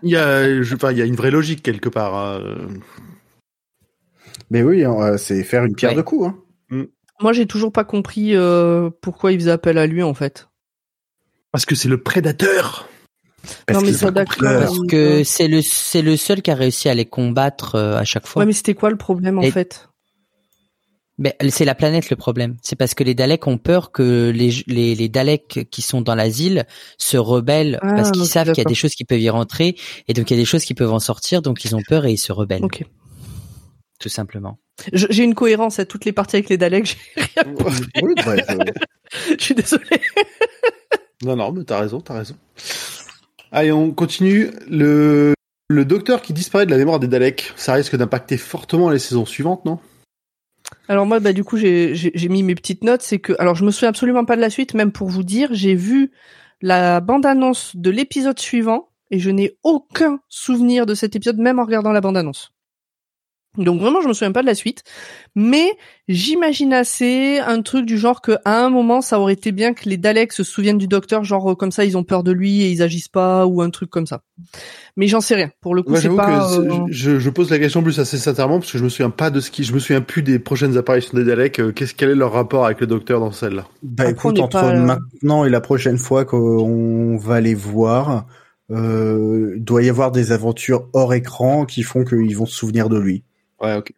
il 0.02 0.10
y 0.10 0.16
a, 0.16 0.62
je, 0.62 0.74
enfin, 0.74 0.92
il 0.92 0.98
y 0.98 1.02
a 1.02 1.04
une 1.04 1.16
vraie 1.16 1.30
logique 1.30 1.62
quelque 1.62 1.88
part. 1.88 2.14
hein. 2.14 2.40
Mais 4.50 4.62
oui, 4.62 4.84
hein, 4.84 5.16
c'est 5.18 5.42
faire 5.44 5.64
une 5.64 5.74
pierre 5.74 5.90
Ouais. 5.90 5.96
de 5.96 6.02
coups. 6.02 6.32
Hein. 6.70 6.86
Moi, 7.20 7.32
j'ai 7.32 7.46
toujours 7.46 7.72
pas 7.72 7.84
compris 7.84 8.34
euh, 8.34 8.90
pourquoi 9.00 9.32
il 9.32 9.38
faisait 9.38 9.50
appel 9.50 9.78
à 9.78 9.86
lui 9.86 10.02
en 10.02 10.14
fait. 10.14 10.48
Parce 11.52 11.66
que 11.66 11.74
c'est 11.74 11.88
le 11.88 12.02
prédateur. 12.02 12.88
Parce 13.66 13.80
non 13.80 13.86
mais 13.86 13.92
ça 13.92 14.10
d'accord. 14.10 14.36
Parce 14.40 14.78
que 14.88 15.24
c'est 15.24 15.48
le 15.48 15.62
c'est 15.62 16.02
le 16.02 16.16
seul 16.16 16.42
qui 16.42 16.50
a 16.50 16.54
réussi 16.54 16.88
à 16.88 16.94
les 16.94 17.06
combattre 17.06 17.74
euh, 17.74 17.96
à 17.96 18.04
chaque 18.04 18.26
fois. 18.26 18.40
Ouais, 18.40 18.46
mais 18.46 18.52
c'était 18.52 18.74
quoi 18.74 18.90
le 18.90 18.96
problème 18.96 19.38
en 19.38 19.42
Et- 19.42 19.50
fait? 19.50 19.88
Mais 21.22 21.36
c'est 21.50 21.66
la 21.66 21.74
planète 21.74 22.08
le 22.08 22.16
problème. 22.16 22.56
C'est 22.62 22.76
parce 22.76 22.94
que 22.94 23.04
les 23.04 23.14
Daleks 23.14 23.46
ont 23.46 23.58
peur 23.58 23.92
que 23.92 24.30
les, 24.34 24.62
les, 24.66 24.94
les 24.94 25.08
Daleks 25.10 25.68
qui 25.70 25.82
sont 25.82 26.00
dans 26.00 26.14
l'asile 26.14 26.64
se 26.96 27.18
rebellent 27.18 27.78
Ah, 27.82 27.92
parce 27.94 28.10
qu'ils 28.10 28.24
savent 28.24 28.52
qu'il 28.52 28.58
y 28.62 28.66
a 28.66 28.68
des 28.68 28.74
choses 28.74 28.94
qui 28.94 29.04
peuvent 29.04 29.20
y 29.20 29.28
rentrer 29.28 29.76
et 30.08 30.14
donc 30.14 30.30
il 30.30 30.34
y 30.34 30.36
a 30.38 30.40
des 30.40 30.46
choses 30.46 30.64
qui 30.64 30.72
peuvent 30.72 30.92
en 30.94 30.98
sortir 30.98 31.42
donc 31.42 31.62
ils 31.66 31.76
ont 31.76 31.82
peur 31.86 32.06
et 32.06 32.12
ils 32.12 32.16
se 32.18 32.32
rebellent 32.32 32.64
Ok. 32.64 32.84
Tout 34.00 34.08
simplement. 34.08 34.58
J'ai 34.92 35.22
une 35.24 35.34
cohérence 35.34 35.78
à 35.78 35.84
toutes 35.84 36.04
les 36.06 36.12
parties 36.12 36.36
avec 36.36 36.48
les 36.48 36.56
Daleks. 36.56 36.98
J'ai 37.16 37.22
rien. 37.42 37.54
Oui, 38.02 38.14
Je 39.38 39.44
suis 39.44 39.54
désolé. 39.54 40.00
Non, 41.22 41.36
non, 41.36 41.52
mais 41.52 41.64
t'as 41.64 41.80
raison, 41.80 42.00
t'as 42.00 42.14
raison. 42.18 42.34
Allez, 43.52 43.72
on 43.72 43.90
continue. 43.92 44.50
Le, 44.68 45.34
le 45.68 45.84
docteur 45.84 46.22
qui 46.22 46.32
disparaît 46.32 46.64
de 46.66 46.70
la 46.70 46.78
mémoire 46.78 46.98
des 46.98 47.08
Daleks, 47.08 47.52
ça 47.56 47.74
risque 47.74 47.94
d'impacter 47.96 48.38
fortement 48.38 48.88
les 48.90 48.98
saisons 48.98 49.26
suivantes, 49.26 49.64
non? 49.66 49.78
Alors 50.88 51.04
moi, 51.04 51.20
bah 51.20 51.32
du 51.32 51.44
coup, 51.44 51.56
j'ai 51.58 51.94
j'ai- 51.94 52.12
j'ai 52.14 52.28
mis 52.28 52.42
mes 52.42 52.54
petites 52.54 52.84
notes. 52.84 53.02
C'est 53.02 53.18
que, 53.18 53.34
alors, 53.38 53.54
je 53.56 53.64
me 53.64 53.70
souviens 53.70 53.88
absolument 53.90 54.24
pas 54.24 54.36
de 54.36 54.40
la 54.40 54.50
suite. 54.50 54.72
Même 54.74 54.92
pour 54.92 55.08
vous 55.08 55.24
dire, 55.24 55.50
j'ai 55.52 55.74
vu 55.74 56.10
la 56.62 57.00
bande-annonce 57.00 57.76
de 57.76 57.90
l'épisode 57.90 58.38
suivant 58.38 58.88
et 59.10 59.18
je 59.18 59.30
n'ai 59.30 59.58
aucun 59.62 60.20
souvenir 60.28 60.86
de 60.86 60.94
cet 60.94 61.16
épisode, 61.16 61.38
même 61.38 61.58
en 61.58 61.64
regardant 61.64 61.92
la 61.92 62.00
bande-annonce. 62.00 62.52
Donc 63.58 63.80
vraiment, 63.80 64.00
je 64.00 64.06
me 64.06 64.12
souviens 64.12 64.30
pas 64.30 64.42
de 64.42 64.46
la 64.46 64.54
suite, 64.54 64.84
mais 65.34 65.72
j'imagine 66.06 66.72
assez 66.72 67.40
un 67.40 67.62
truc 67.62 67.84
du 67.84 67.98
genre 67.98 68.20
que 68.22 68.32
à 68.44 68.64
un 68.64 68.70
moment, 68.70 69.00
ça 69.00 69.18
aurait 69.18 69.32
été 69.32 69.50
bien 69.50 69.74
que 69.74 69.88
les 69.88 69.96
Daleks 69.96 70.32
se 70.32 70.44
souviennent 70.44 70.78
du 70.78 70.86
docteur, 70.86 71.24
genre 71.24 71.50
euh, 71.50 71.54
comme 71.56 71.72
ça, 71.72 71.84
ils 71.84 71.96
ont 71.96 72.04
peur 72.04 72.22
de 72.22 72.30
lui 72.30 72.62
et 72.62 72.70
ils 72.70 72.80
agissent 72.80 73.08
pas 73.08 73.46
ou 73.46 73.60
un 73.60 73.70
truc 73.70 73.90
comme 73.90 74.06
ça. 74.06 74.22
Mais 74.96 75.08
j'en 75.08 75.20
sais 75.20 75.34
rien. 75.34 75.50
Pour 75.60 75.74
le 75.74 75.82
coup, 75.82 75.96
c'est 75.96 76.08
pas. 76.08 76.26
que 76.26 76.60
euh, 76.60 76.84
je, 76.90 77.18
je 77.18 77.30
pose 77.30 77.50
la 77.50 77.58
question 77.58 77.82
plus 77.82 77.98
assez 77.98 78.18
sincèrement 78.18 78.60
parce 78.60 78.70
que 78.70 78.78
je 78.78 78.84
me 78.84 78.88
souviens 78.88 79.10
pas 79.10 79.30
de 79.30 79.40
ce 79.40 79.50
qui, 79.50 79.64
je 79.64 79.72
me 79.72 79.80
souviens 79.80 80.00
plus 80.00 80.22
des 80.22 80.38
prochaines 80.38 80.76
apparitions 80.78 81.18
des 81.18 81.24
Daleks. 81.24 81.58
euh, 81.58 81.72
Qu'est-ce 81.72 81.94
quel 81.94 82.10
est 82.10 82.14
leur 82.14 82.32
rapport 82.32 82.64
avec 82.66 82.80
le 82.80 82.86
docteur 82.86 83.18
dans 83.18 83.32
celle-là? 83.32 83.66
Bah 83.82 84.04
Après, 84.04 84.12
écoute, 84.12 84.38
entre 84.38 84.60
pas, 84.60 84.64
euh, 84.74 84.78
maintenant 84.78 85.44
et 85.44 85.50
la 85.50 85.60
prochaine 85.60 85.98
fois 85.98 86.24
qu'on 86.24 87.16
va 87.16 87.40
les 87.40 87.54
voir, 87.54 88.26
euh, 88.70 89.54
doit 89.58 89.82
y 89.82 89.88
avoir 89.88 90.12
des 90.12 90.30
aventures 90.32 90.88
hors 90.92 91.14
écran 91.14 91.64
qui 91.66 91.82
font 91.82 92.04
qu'ils 92.04 92.36
vont 92.36 92.46
se 92.46 92.54
souvenir 92.54 92.88
de 92.88 92.98
lui. 92.98 93.24
Ouais, 93.60 93.74
ok. 93.74 93.92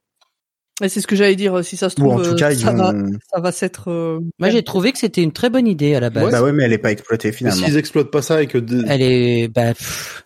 et 0.82 0.88
c'est 0.88 1.00
ce 1.00 1.06
que 1.06 1.14
j'allais 1.16 1.36
dire. 1.36 1.64
Si 1.64 1.76
ça 1.76 1.88
se 1.90 1.94
Ou 2.00 2.04
trouve, 2.04 2.14
en 2.20 2.22
tout 2.22 2.30
euh, 2.30 2.36
cas, 2.36 2.50
ils 2.52 2.58
ça 2.60 2.72
va, 2.72 2.92
vont. 2.92 3.10
ça 3.32 3.40
va 3.40 3.52
s'être. 3.52 3.90
euh, 3.90 4.18
Moi 4.38 4.50
j'ai 4.50 4.62
trouvé 4.62 4.92
que 4.92 4.98
c'était 4.98 5.22
une 5.22 5.32
très 5.32 5.50
bonne 5.50 5.66
idée 5.68 5.94
à 5.94 6.00
la 6.00 6.10
base. 6.10 6.30
Bah 6.32 6.42
ouais, 6.42 6.52
mais 6.52 6.64
elle 6.64 6.72
est 6.72 6.78
pas 6.78 6.92
exploitée 6.92 7.30
finalement. 7.32 7.64
s'ils 7.64 7.76
exploitent 7.76 8.10
pas 8.10 8.22
ça 8.22 8.42
et 8.42 8.46
que 8.46 8.58
de- 8.58 8.84
Elle 8.88 9.02
est 9.02 9.48
bah 9.48 9.74
pff, 9.74 10.24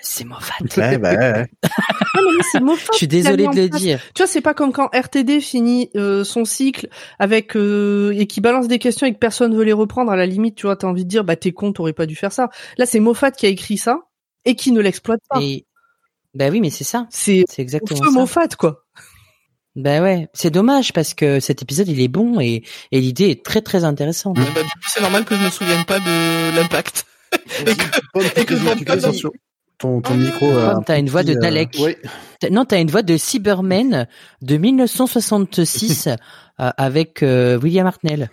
c'est 0.00 0.24
Moffat. 0.24 0.54
Ouais, 0.76 0.98
bah, 0.98 1.10
ouais. 1.14 1.46
Ah, 1.62 1.68
mais 2.14 2.42
c'est 2.52 2.60
Moffat 2.60 2.92
Je 2.92 2.96
suis 2.98 3.08
désolé 3.08 3.46
de 3.48 3.60
le 3.62 3.68
place. 3.68 3.80
dire. 3.82 4.00
Tu 4.14 4.22
vois, 4.22 4.26
c'est 4.26 4.40
pas 4.40 4.54
comme 4.54 4.72
quand 4.72 4.88
RTD 4.94 5.40
finit 5.40 5.90
euh, 5.96 6.24
son 6.24 6.44
cycle 6.44 6.88
avec 7.18 7.56
euh, 7.56 8.12
et 8.16 8.26
qui 8.26 8.40
balance 8.40 8.68
des 8.68 8.78
questions 8.78 9.06
et 9.06 9.12
que 9.12 9.18
personne 9.18 9.54
veut 9.54 9.64
les 9.64 9.72
reprendre. 9.72 10.10
À 10.12 10.16
la 10.16 10.26
limite, 10.26 10.54
tu 10.54 10.66
vois, 10.66 10.76
t'as 10.76 10.86
envie 10.86 11.04
de 11.04 11.08
dire, 11.10 11.24
bah 11.24 11.36
t'es 11.36 11.52
con, 11.52 11.72
t'aurais 11.72 11.92
pas 11.92 12.06
dû 12.06 12.16
faire 12.16 12.32
ça. 12.32 12.48
Là, 12.78 12.86
c'est 12.86 13.00
Moffat 13.00 13.32
qui 13.32 13.46
a 13.46 13.48
écrit 13.48 13.76
ça 13.76 14.00
et 14.44 14.54
qui 14.54 14.72
ne 14.72 14.80
l'exploite 14.80 15.20
pas. 15.28 15.40
Et 15.42 15.66
bah 16.36 16.48
oui 16.50 16.60
mais 16.60 16.70
c'est 16.70 16.84
ça. 16.84 17.06
C'est 17.10 17.44
C'est 17.48 17.62
exactement 17.62 18.00
feu 18.00 18.10
ça. 18.12 18.18
Moffat, 18.18 18.48
quoi. 18.58 18.84
Bah 19.74 20.00
ouais, 20.00 20.28
c'est 20.32 20.50
dommage 20.50 20.92
parce 20.94 21.12
que 21.12 21.38
cet 21.40 21.60
épisode 21.62 21.88
il 21.88 22.00
est 22.00 22.08
bon 22.08 22.40
et, 22.40 22.62
et 22.92 23.00
l'idée 23.00 23.28
est 23.30 23.44
très 23.44 23.60
très 23.60 23.84
intéressante. 23.84 24.36
Bah, 24.36 24.42
c'est 24.88 25.00
normal 25.02 25.24
que 25.24 25.34
je 25.36 25.44
me 25.44 25.50
souvienne 25.50 25.84
pas 25.84 25.98
de 25.98 26.56
l'impact. 26.56 27.04
Et 27.66 28.44
que 28.44 28.56
je. 28.56 29.28
Ton, 29.78 30.00
ton 30.00 30.14
micro. 30.14 30.46
euh, 30.48 30.74
t'as 30.86 30.98
une 30.98 31.10
voix 31.10 31.22
de 31.22 31.32
euh, 31.34 31.38
Dalek. 31.38 31.76
Oui. 31.80 31.94
T'as- 32.40 32.48
Non, 32.48 32.64
t'as 32.64 32.80
une 32.80 32.90
voix 32.90 33.02
de 33.02 33.18
Cyberman 33.18 34.06
de 34.40 34.56
1966 34.56 36.08
euh, 36.60 36.70
avec 36.78 37.22
euh, 37.22 37.58
William 37.58 37.86
Hartnell. 37.86 38.30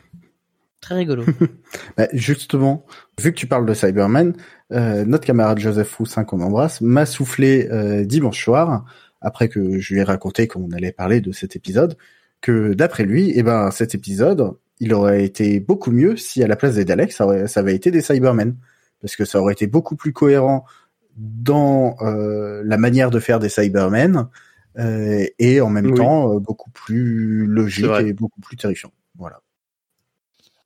Très 0.83 0.95
rigolo. 0.95 1.23
Bah, 1.97 2.07
justement, 2.13 2.85
vu 3.21 3.31
que 3.31 3.37
tu 3.37 3.47
parles 3.47 3.65
de 3.65 3.73
Cyberman, 3.73 4.33
euh, 4.73 5.05
notre 5.05 5.25
camarade 5.25 5.59
Joseph 5.59 5.95
Roussin 5.95 6.23
qu'on 6.25 6.41
embrasse 6.41 6.81
m'a 6.81 7.05
soufflé 7.05 7.69
euh, 7.71 8.03
dimanche 8.03 8.43
soir, 8.43 8.85
après 9.21 9.47
que 9.47 9.79
je 9.79 9.93
lui 9.93 10.01
ai 10.01 10.03
raconté 10.03 10.47
qu'on 10.47 10.71
allait 10.71 10.91
parler 10.91 11.21
de 11.21 11.31
cet 11.31 11.55
épisode, 11.55 11.95
que 12.41 12.73
d'après 12.73 13.05
lui, 13.05 13.31
eh 13.33 13.43
ben 13.43 13.71
cet 13.71 13.95
épisode, 13.95 14.51
il 14.81 14.93
aurait 14.93 15.23
été 15.23 15.61
beaucoup 15.61 15.91
mieux 15.91 16.17
si 16.17 16.43
à 16.43 16.47
la 16.47 16.57
place 16.57 16.75
des 16.75 16.83
Daleks, 16.83 17.13
ça, 17.13 17.25
aurait, 17.25 17.47
ça 17.47 17.61
avait 17.61 17.75
été 17.75 17.89
des 17.89 18.01
Cybermen, 18.01 18.55
parce 19.01 19.15
que 19.15 19.23
ça 19.23 19.39
aurait 19.39 19.53
été 19.53 19.67
beaucoup 19.67 19.95
plus 19.95 20.11
cohérent 20.11 20.65
dans 21.15 21.95
euh, 22.01 22.61
la 22.65 22.77
manière 22.77 23.09
de 23.09 23.19
faire 23.19 23.39
des 23.39 23.49
Cybermen 23.49 24.27
euh, 24.79 25.25
et 25.39 25.61
en 25.61 25.69
même 25.69 25.91
Oui. 25.91 25.97
temps 25.97 26.33
euh, 26.33 26.39
beaucoup 26.39 26.71
plus 26.71 27.45
logique 27.45 27.85
et 28.01 28.13
beaucoup 28.13 28.41
plus 28.41 28.57
terrifiant. 28.57 28.91
Voilà. 29.17 29.42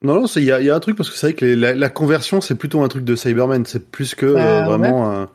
Non, 0.04 0.16
non, 0.22 0.26
il 0.36 0.44
y 0.44 0.52
a, 0.52 0.60
il 0.60 0.66
y 0.66 0.70
a 0.70 0.76
un 0.76 0.80
truc 0.80 0.96
parce 0.96 1.10
que 1.10 1.18
c'est 1.18 1.28
vrai 1.28 1.34
que 1.34 1.44
les- 1.46 1.56
la, 1.56 1.74
la 1.74 1.90
conversion 1.90 2.40
c'est 2.42 2.56
plutôt 2.56 2.82
un 2.84 2.88
truc 2.88 3.04
de 3.04 3.16
Cyberman, 3.16 3.66
c'est 3.66 3.90
plus 3.90 4.14
que 4.16 4.34
Bah, 4.34 4.62
euh, 4.62 4.64
vraiment 4.66 5.10
un, 5.12 5.30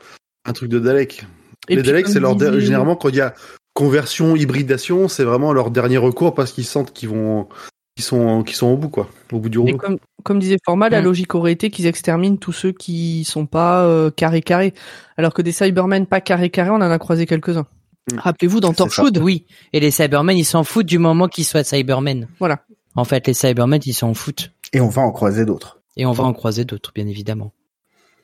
un 0.45 0.53
truc 0.53 0.69
de 0.71 0.79
Dalek. 0.79 1.27
Et 1.69 1.77
les 1.77 1.83
Daleks, 1.83 2.09
c'est 2.09 2.21
leur 2.21 2.37
disait- 2.37 2.61
généralement 2.61 2.95
quand 2.97 3.09
il 3.09 3.17
y 3.17 3.21
a 3.21 3.35
conversion, 3.75 4.37
hybridation, 4.37 5.09
c'est 5.09 5.25
vraiment 5.25 5.53
leur 5.53 5.71
dernier 5.71 5.97
recours 5.99 6.35
parce 6.35 6.53
qu'ils 6.53 6.65
sentent 6.67 6.93
qu'ils 6.93 7.09
vont, 7.09 7.49
qu'ils 7.97 8.05
sont, 8.05 8.43
qu'ils 8.45 8.57
sont 8.57 8.67
au 8.69 8.77
bout 8.77 8.89
quoi, 8.89 9.09
au 9.33 9.39
bout 9.41 9.49
du 9.49 9.59
rouleau. 9.59 9.77
comme, 9.79 9.99
comme 10.25 10.39
disait 10.39 10.59
Format, 10.65 10.89
la 10.91 11.01
Mm. 11.01 11.05
logique 11.05 11.35
aurait 11.35 11.53
été 11.53 11.71
qu'ils 11.71 11.87
exterminent 11.87 12.37
tous 12.37 12.53
ceux 12.53 12.71
qui 12.73 13.25
sont 13.25 13.47
pas 13.47 13.85
euh, 13.85 14.11
carré 14.11 14.43
carré. 14.43 14.75
Alors 15.17 15.35
que 15.35 15.43
des 15.43 15.53
Cybermen 15.53 16.07
pas 16.07 16.21
carré 16.21 16.51
carré, 16.51 16.71
on 16.71 16.75
en 16.75 16.83
a 16.83 16.99
croisé 16.99 17.27
quelques-uns. 17.27 17.67
Mm. 18.13 18.19
Rappelez-vous 18.19 18.61
dans 18.61 18.73
Torchwood. 18.75 19.19
oui, 19.19 19.47
et 19.73 19.81
les 19.81 19.91
Cybermen 19.91 20.37
ils 20.37 20.45
s'en 20.45 20.63
foutent 20.65 20.87
du 20.87 20.99
moment 20.99 21.27
qu'ils 21.29 21.45
soient 21.45 21.65
Cybermen. 21.65 22.29
Voilà. 22.39 22.59
En 22.95 23.05
fait, 23.05 23.27
les 23.27 23.33
Cybermen 23.35 23.81
ils 23.87 23.95
s'en 23.95 24.13
foutent. 24.13 24.51
Et 24.73 24.81
on 24.81 24.89
va 24.89 25.03
en 25.03 25.13
croiser 25.13 25.45
d'autres. 25.45 25.81
Et 25.97 26.07
on 26.07 26.13
va 26.13 26.25
en 26.25 26.33
croiser 26.33 26.65
d'autres, 26.65 26.93
bien 26.95 27.07
évidemment. 27.07 27.53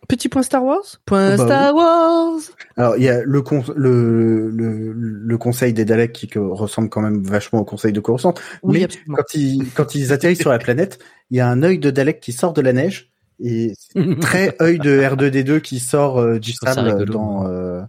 Petit 0.09 0.29
point 0.31 0.43
Star 0.43 0.65
Wars? 0.65 0.85
Point 1.05 1.37
bah 1.37 1.45
Star 1.45 1.75
Wars. 1.75 2.41
Alors 2.77 2.97
il 2.97 3.03
y 3.03 3.09
a 3.11 3.23
le, 3.23 3.43
con- 3.43 3.65
le, 3.77 4.49
le, 4.49 4.93
le 4.95 5.39
conseil 5.39 5.75
des 5.75 5.85
Daleks 5.85 6.13
qui 6.13 6.31
ressemble 6.39 6.89
quand 6.89 7.03
même 7.03 7.23
vachement 7.23 7.59
au 7.61 7.65
conseil 7.65 7.93
de 7.93 8.01
Coruscant. 8.01 8.33
Oui, 8.63 8.79
Mais 8.79 8.85
absolument. 8.85 9.17
Quand 9.17 9.35
ils, 9.35 9.71
quand 9.75 9.95
ils 9.95 10.13
atterrissent 10.13 10.41
sur 10.41 10.51
la 10.51 10.59
planète, 10.59 10.99
il 11.31 11.37
y 11.37 11.41
a 11.41 11.49
un 11.49 11.63
œil 11.63 11.79
de 11.79 11.91
Dalek 11.91 12.21
qui 12.21 12.33
sort 12.33 12.55
de 12.55 12.63
la 12.63 12.73
neige 12.73 13.11
et 13.41 13.75
très 14.21 14.57
œil 14.63 14.79
de 14.79 15.01
R2D2 15.03 15.61
qui 15.61 15.79
sort 15.79 16.19
euh, 16.19 16.39
du 16.39 16.53
sable 16.53 17.05
dans, 17.05 17.47
euh, 17.47 17.83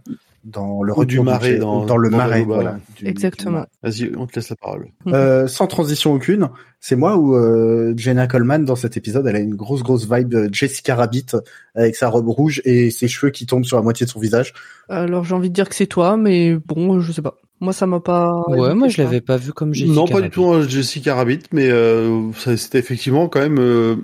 dans 0.44 0.82
le 0.82 0.98
Ou 0.98 1.04
du 1.04 1.20
marais 1.20 1.58
dans- 1.58 1.84
dans 1.84 1.96
le 1.98 2.08
dans 2.08 2.16
marais, 2.16 2.42
voilà. 2.44 2.78
du- 2.96 3.06
Exactement. 3.06 3.66
Vas-y, 3.82 4.10
on 4.16 4.26
te 4.26 4.36
laisse 4.36 4.48
la 4.48 4.56
parole. 4.56 4.88
Euh, 5.06 5.46
sans 5.46 5.66
transition 5.66 6.14
aucune, 6.14 6.48
c'est 6.80 6.96
moi 6.96 7.16
où 7.16 7.34
euh, 7.36 7.92
Jenna 7.96 8.26
Coleman 8.26 8.64
dans 8.64 8.76
cet 8.76 8.96
épisode, 8.96 9.26
elle 9.26 9.36
a 9.36 9.40
une 9.40 9.54
grosse 9.54 9.82
grosse 9.82 10.10
vibe 10.10 10.28
de 10.28 10.48
Jessica 10.50 10.94
Rabbit 10.94 11.26
avec 11.74 11.94
sa 11.94 12.08
robe 12.08 12.28
rouge 12.28 12.62
et 12.64 12.90
ses 12.90 13.06
cheveux 13.06 13.30
qui 13.30 13.44
tombent 13.46 13.64
sur 13.66 13.76
la 13.76 13.82
moitié 13.82 14.06
de 14.06 14.10
son 14.10 14.18
visage. 14.20 14.54
Alors 14.88 15.24
j'ai 15.24 15.34
envie 15.34 15.50
de 15.50 15.54
dire 15.54 15.68
que 15.68 15.74
c'est 15.74 15.86
toi, 15.86 16.16
mais 16.16 16.54
bon, 16.56 17.00
je 17.00 17.12
sais 17.12 17.22
pas. 17.22 17.36
Moi, 17.62 17.74
ça 17.74 17.86
m'a 17.86 18.00
pas. 18.00 18.42
Ouais, 18.48 18.74
moi 18.74 18.88
je 18.88 19.02
l'avais 19.02 19.20
pas 19.20 19.36
vu 19.36 19.52
comme 19.52 19.74
Jessica. 19.74 19.94
non, 19.94 20.06
pas 20.08 20.22
du 20.22 20.30
tout 20.30 20.46
hein, 20.46 20.66
Jessica 20.66 21.14
Rabbit, 21.14 21.40
mais 21.52 21.68
euh, 21.70 22.32
c'était 22.56 22.78
effectivement 22.78 23.28
quand 23.28 23.40
même 23.40 23.58
euh, 23.58 23.96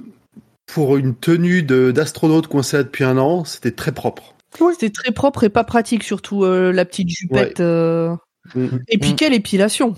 pour 0.67 0.99
une 0.99 1.15
tenue 1.15 1.63
d'astronaute 1.63 2.49
coincée 2.49 2.77
là 2.77 2.83
depuis 2.83 3.05
un 3.05 3.17
an, 3.17 3.45
c'était 3.47 3.71
très 3.71 3.93
propre. 3.93 4.35
C'était 4.73 4.91
très 4.91 5.13
propre 5.13 5.45
et 5.45 5.49
pas 5.49 5.65
pratique, 5.65 6.03
surtout 6.03 6.45
euh, 6.45 6.73
la 6.73 6.85
petite 6.85 7.09
jupette. 7.09 7.61
euh. 7.61 8.15
Mm. 8.55 8.67
Et 8.89 8.99
puis 8.99 9.13
Mm. 9.13 9.17
quelle 9.17 9.35
épilation 9.35 9.95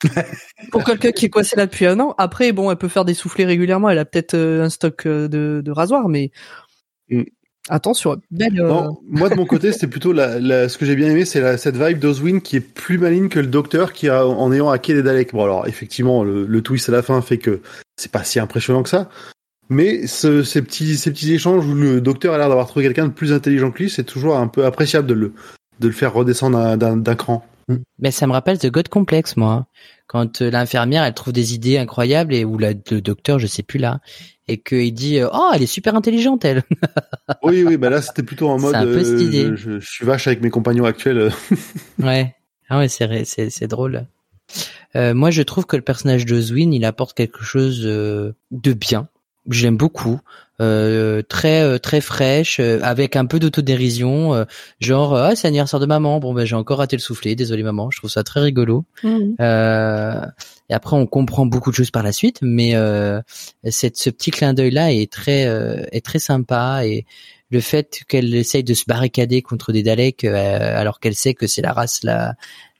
Pour 0.70 0.84
quelqu'un 0.84 1.10
qui 1.10 1.26
est 1.26 1.30
coincé 1.30 1.56
là 1.56 1.66
depuis 1.66 1.86
un 1.86 1.98
an. 2.00 2.14
Après, 2.18 2.52
bon, 2.52 2.70
elle 2.70 2.76
peut 2.76 2.86
faire 2.88 3.04
des 3.04 3.14
soufflets 3.14 3.44
régulièrement. 3.44 3.90
Elle 3.90 3.98
a 3.98 4.04
peut-être 4.04 4.34
euh, 4.34 4.62
un 4.64 4.70
stock 4.70 5.06
euh, 5.06 5.26
de, 5.28 5.60
de 5.64 5.70
rasoir, 5.72 6.08
mais 6.08 6.30
Mm. 7.10 7.22
attention, 7.70 8.16
belle. 8.30 8.60
euh, 8.60 8.68
Non, 8.68 8.98
moi 9.08 9.28
de 9.30 9.34
mon 9.34 9.46
côté, 9.46 9.72
c'était 9.72 9.86
plutôt 9.88 10.12
la, 10.12 10.38
la- 10.38 10.68
ce 10.68 10.76
que 10.78 10.84
j'ai 10.86 10.94
bien 10.94 11.08
aimé, 11.08 11.24
c'est 11.24 11.56
cette 11.56 11.76
vibe 11.76 11.98
d'Oswin 11.98 12.40
qui 12.42 12.56
est 12.56 12.60
plus 12.60 12.98
maligne 12.98 13.28
que 13.28 13.40
le 13.40 13.46
docteur 13.46 13.92
qui 13.94 14.08
a 14.08 14.26
en 14.26 14.52
ayant 14.52 14.68
hacké 14.70 14.92
les 14.94 15.02
Daleks. 15.02 15.32
Bon 15.32 15.42
alors 15.44 15.66
effectivement, 15.66 16.22
le, 16.22 16.44
le 16.46 16.62
twist 16.62 16.88
à 16.88 16.92
la 16.92 17.02
fin 17.02 17.20
fait 17.22 17.38
que 17.38 17.60
c'est 17.96 18.12
pas 18.12 18.24
si 18.24 18.38
impressionnant 18.38 18.82
que 18.82 18.88
ça. 18.90 19.08
Mais 19.70 20.06
ce- 20.06 20.42
ces 20.42 20.62
petits 20.62 20.96
ces 20.96 21.10
petits 21.10 21.32
échanges 21.34 21.66
où 21.66 21.74
le 21.74 22.00
docteur 22.00 22.34
a 22.34 22.38
l'air 22.38 22.48
d'avoir 22.48 22.66
trouvé 22.68 22.84
quelqu'un 22.86 23.06
de 23.06 23.12
plus 23.12 23.32
intelligent 23.32 23.70
que 23.70 23.82
lui, 23.82 23.90
c'est 23.90 24.04
toujours 24.04 24.36
un 24.36 24.48
peu 24.48 24.64
appréciable 24.64 25.06
de 25.06 25.14
le 25.14 25.32
de 25.80 25.86
le 25.88 25.92
faire 25.92 26.12
redescendre 26.12 26.76
d'un- 26.76 27.14
cran. 27.14 27.44
Mais 27.98 28.10
ça 28.10 28.26
me 28.26 28.32
rappelle 28.32 28.58
The 28.58 28.68
God 28.70 28.88
Complex, 28.88 29.36
moi. 29.36 29.66
Quand 30.06 30.40
euh, 30.40 30.50
l'infirmière, 30.50 31.04
elle 31.04 31.12
trouve 31.12 31.34
des 31.34 31.52
idées 31.54 31.76
incroyables 31.76 32.32
et 32.32 32.46
ou 32.46 32.56
la, 32.56 32.72
le 32.72 33.00
docteur, 33.02 33.38
je 33.38 33.46
sais 33.46 33.62
plus 33.62 33.78
là, 33.78 34.00
et 34.48 34.56
qu'il 34.58 34.94
dit 34.94 35.18
euh, 35.18 35.28
oh 35.34 35.50
elle 35.54 35.62
est 35.62 35.66
super 35.66 35.94
intelligente 35.94 36.46
elle. 36.46 36.62
Oui 37.42 37.62
oui, 37.62 37.76
bah 37.76 37.90
là 37.90 38.00
c'était 38.00 38.22
plutôt 38.22 38.48
en 38.48 38.58
mode 38.58 38.72
C'est 38.72 38.78
un 38.78 38.84
peu 38.86 39.04
cette 39.04 39.20
euh, 39.20 39.22
idée. 39.22 39.44
je, 39.50 39.54
je- 39.56 39.80
je 39.80 39.86
suis 39.90 40.06
vache 40.06 40.26
avec 40.26 40.42
mes 40.42 40.48
compagnons 40.48 40.86
actuels. 40.86 41.30
ouais. 42.02 42.34
Ah 42.70 42.78
ouais, 42.78 42.88
c'est 42.88 43.24
c'est 43.26 43.50
c'est 43.50 43.66
drôle. 43.68 44.06
Euh, 44.96 45.12
moi, 45.12 45.30
je 45.30 45.42
trouve 45.42 45.66
que 45.66 45.76
le 45.76 45.82
personnage 45.82 46.24
de 46.24 46.40
Zwin, 46.40 46.72
il 46.72 46.86
apporte 46.86 47.14
quelque 47.14 47.42
chose 47.44 47.82
euh, 47.84 48.32
de 48.50 48.72
bien. 48.72 49.08
J'aime 49.50 49.76
beaucoup, 49.76 50.20
euh, 50.60 51.22
très 51.22 51.62
euh, 51.62 51.78
très 51.78 52.00
fraîche, 52.00 52.58
euh, 52.60 52.80
avec 52.82 53.16
un 53.16 53.26
peu 53.26 53.38
d'autodérision, 53.38 54.34
euh, 54.34 54.44
genre 54.80 55.14
ah 55.14 55.36
c'est 55.36 55.46
l'anniversaire 55.46 55.80
de 55.80 55.86
maman, 55.86 56.18
bon 56.18 56.34
ben 56.34 56.44
j'ai 56.44 56.56
encore 56.56 56.78
raté 56.78 56.96
le 56.96 57.00
soufflet, 57.00 57.34
désolé 57.34 57.62
maman, 57.62 57.90
je 57.90 57.98
trouve 57.98 58.10
ça 58.10 58.24
très 58.24 58.40
rigolo. 58.40 58.84
mhm. 59.02 59.36
Euh, 59.40 60.20
et 60.70 60.74
après, 60.74 60.96
on 60.96 61.06
comprend 61.06 61.46
beaucoup 61.46 61.70
de 61.70 61.76
choses 61.76 61.90
par 61.90 62.02
la 62.02 62.12
suite, 62.12 62.38
mais 62.42 62.74
euh, 62.74 63.20
cette, 63.70 63.96
ce 63.96 64.10
petit 64.10 64.30
clin 64.30 64.52
d'œil 64.52 64.70
là 64.70 64.92
est 64.92 65.10
très 65.10 65.46
euh, 65.46 65.84
est 65.92 66.04
très 66.04 66.18
sympa 66.18 66.82
et 66.84 67.06
le 67.50 67.60
fait 67.60 68.00
qu'elle 68.08 68.34
essaye 68.34 68.64
de 68.64 68.74
se 68.74 68.84
barricader 68.86 69.40
contre 69.40 69.72
des 69.72 69.82
Daleks 69.82 70.24
euh, 70.24 70.78
alors 70.78 71.00
qu'elle 71.00 71.14
sait 71.14 71.34
que 71.34 71.46
c'est 71.46 71.62
la 71.62 71.72
race 71.72 72.02
là. 72.02 72.34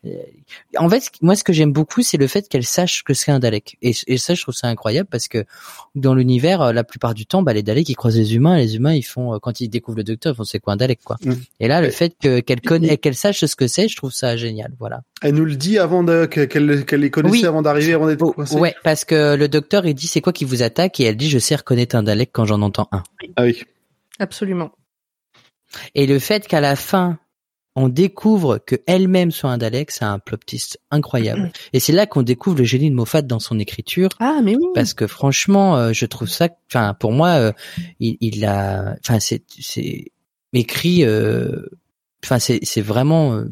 Euh, 0.09 0.79
En 0.79 0.89
fait, 0.89 1.01
ce- 1.01 1.11
moi, 1.23 1.37
ce 1.37 1.45
que 1.45 1.53
j'aime 1.53 1.73
beaucoup, 1.73 2.03
c'est 2.03 2.17
le 2.17 2.27
fait 2.27 2.49
qu'elle 2.49 2.65
sache 2.65 3.03
que 3.05 3.15
c'est 3.15 3.31
un 3.31 3.39
Dalek. 3.39 3.77
Et, 3.83 3.93
et 4.07 4.19
ça, 4.19 4.35
je 4.35 4.43
trouve 4.43 4.55
ça 4.55 4.67
incroyable 4.69 5.09
parce 5.11 5.29
que 5.29 5.45
dans 5.95 6.15
l'univers, 6.15 6.61
euh, 6.63 6.73
la 6.73 6.85
plupart 6.85 7.15
du 7.15 7.27
temps, 7.27 7.43
bah, 7.43 7.53
les 7.53 7.63
Daleks, 7.63 7.89
ils 7.89 7.95
croisent 7.97 8.17
les 8.19 8.35
humains. 8.35 8.57
Et 8.57 8.63
les 8.63 8.77
humains, 8.77 8.95
ils 8.95 9.03
font 9.03 9.35
euh, 9.35 9.39
quand 9.39 9.61
ils 9.61 9.69
découvrent 9.69 9.99
le 9.99 10.05
Docteur, 10.05 10.35
ils 10.35 10.37
font 10.37 10.45
c'est 10.45 10.59
quoi 10.61 10.73
un 10.75 10.77
Dalek, 10.77 11.01
quoi. 11.05 11.17
Mm. 11.25 11.33
Et 11.61 11.69
là, 11.69 11.81
le 11.81 11.91
fait 11.91 12.15
que 12.21 12.41
qu'elle 12.41 12.61
connaît, 12.61 12.97
qu'elle 12.99 13.15
sache 13.15 13.45
ce 13.45 13.57
que 13.57 13.67
c'est, 13.67 13.89
je 13.89 13.97
trouve 13.97 14.13
ça 14.13 14.37
génial. 14.37 14.73
Voilà. 14.79 15.03
Elle 15.23 15.35
nous 15.35 15.45
le 15.45 15.57
dit 15.57 15.79
avant 15.79 16.03
de 16.05 16.27
que- 16.27 16.45
qu'elle 16.45 16.85
qu'elle 16.87 17.01
les 17.01 17.11
connaissait 17.11 17.39
Oui. 17.41 17.47
avant 17.47 17.63
d'arriver, 17.63 17.93
avant 17.93 18.07
d'être 18.07 18.23
Oh, 18.23 18.33
coincée. 18.33 18.57
ouais, 18.57 18.75
parce 18.85 19.05
que 19.05 19.35
le 19.37 19.49
docteur 19.49 19.87
il 19.87 19.95
dit 19.95 20.07
c'est 20.07 20.21
quoi 20.21 20.33
qui 20.33 20.45
vous 20.45 20.63
attaque? 20.63 21.01
Et 21.01 21.05
elle 21.05 21.17
dit 21.17 21.29
je 21.31 21.39
sais 21.39 21.57
reconnaître 21.57 21.97
un 21.97 22.03
Dalek 22.03 22.31
quand 22.33 22.45
j'en 22.45 22.63
entends 22.63 22.89
un. 22.93 23.03
Ah 23.37 23.43
oui. 23.45 23.63
Absolument. 24.21 24.71
Et 25.95 26.07
le 26.07 26.19
fait 26.19 26.47
qu'à 26.47 26.61
la 26.61 26.77
fin 26.77 27.19
on 27.79 27.89
découvre 27.89 28.59
que 28.59 28.77
elle-même 28.87 29.31
soit 29.31 29.51
un 29.51 29.59
Dalek, 29.59 29.91
c'est 29.91 30.05
un 30.05 30.19
plot 30.19 30.39
twist 30.47 30.79
incroyable. 30.91 31.51
Et 31.73 31.81
c'est 31.81 31.93
là 31.93 32.07
qu'on 32.07 32.23
découvre 32.23 32.59
le 32.59 32.65
génie 32.65 32.91
de 32.91 32.95
Moffat 32.95 33.23
dans 33.23 33.39
son 33.39 33.59
écriture. 33.59 34.09
Ah, 34.21 34.41
mais 34.43 34.57
oui. 34.57 34.65
Parce 34.75 34.95
que 34.95 35.07
franchement, 35.07 35.77
euh, 35.77 35.93
je 35.93 36.05
trouve 36.07 36.29
ça, 36.29 36.49
enfin 36.71 36.95
pour 36.95 37.13
moi, 37.13 37.29
euh, 37.37 37.53
il, 38.01 38.17
il 38.21 38.45
a, 38.45 38.97
enfin 39.05 39.21
c'est 39.21 39.43
c'est 39.61 40.07
écrit, 40.53 41.05
euh, 41.05 41.67
enfin 42.25 42.39
c'est 42.39 42.61
c'est 42.63 42.83
vraiment 42.83 43.35
euh, 43.35 43.45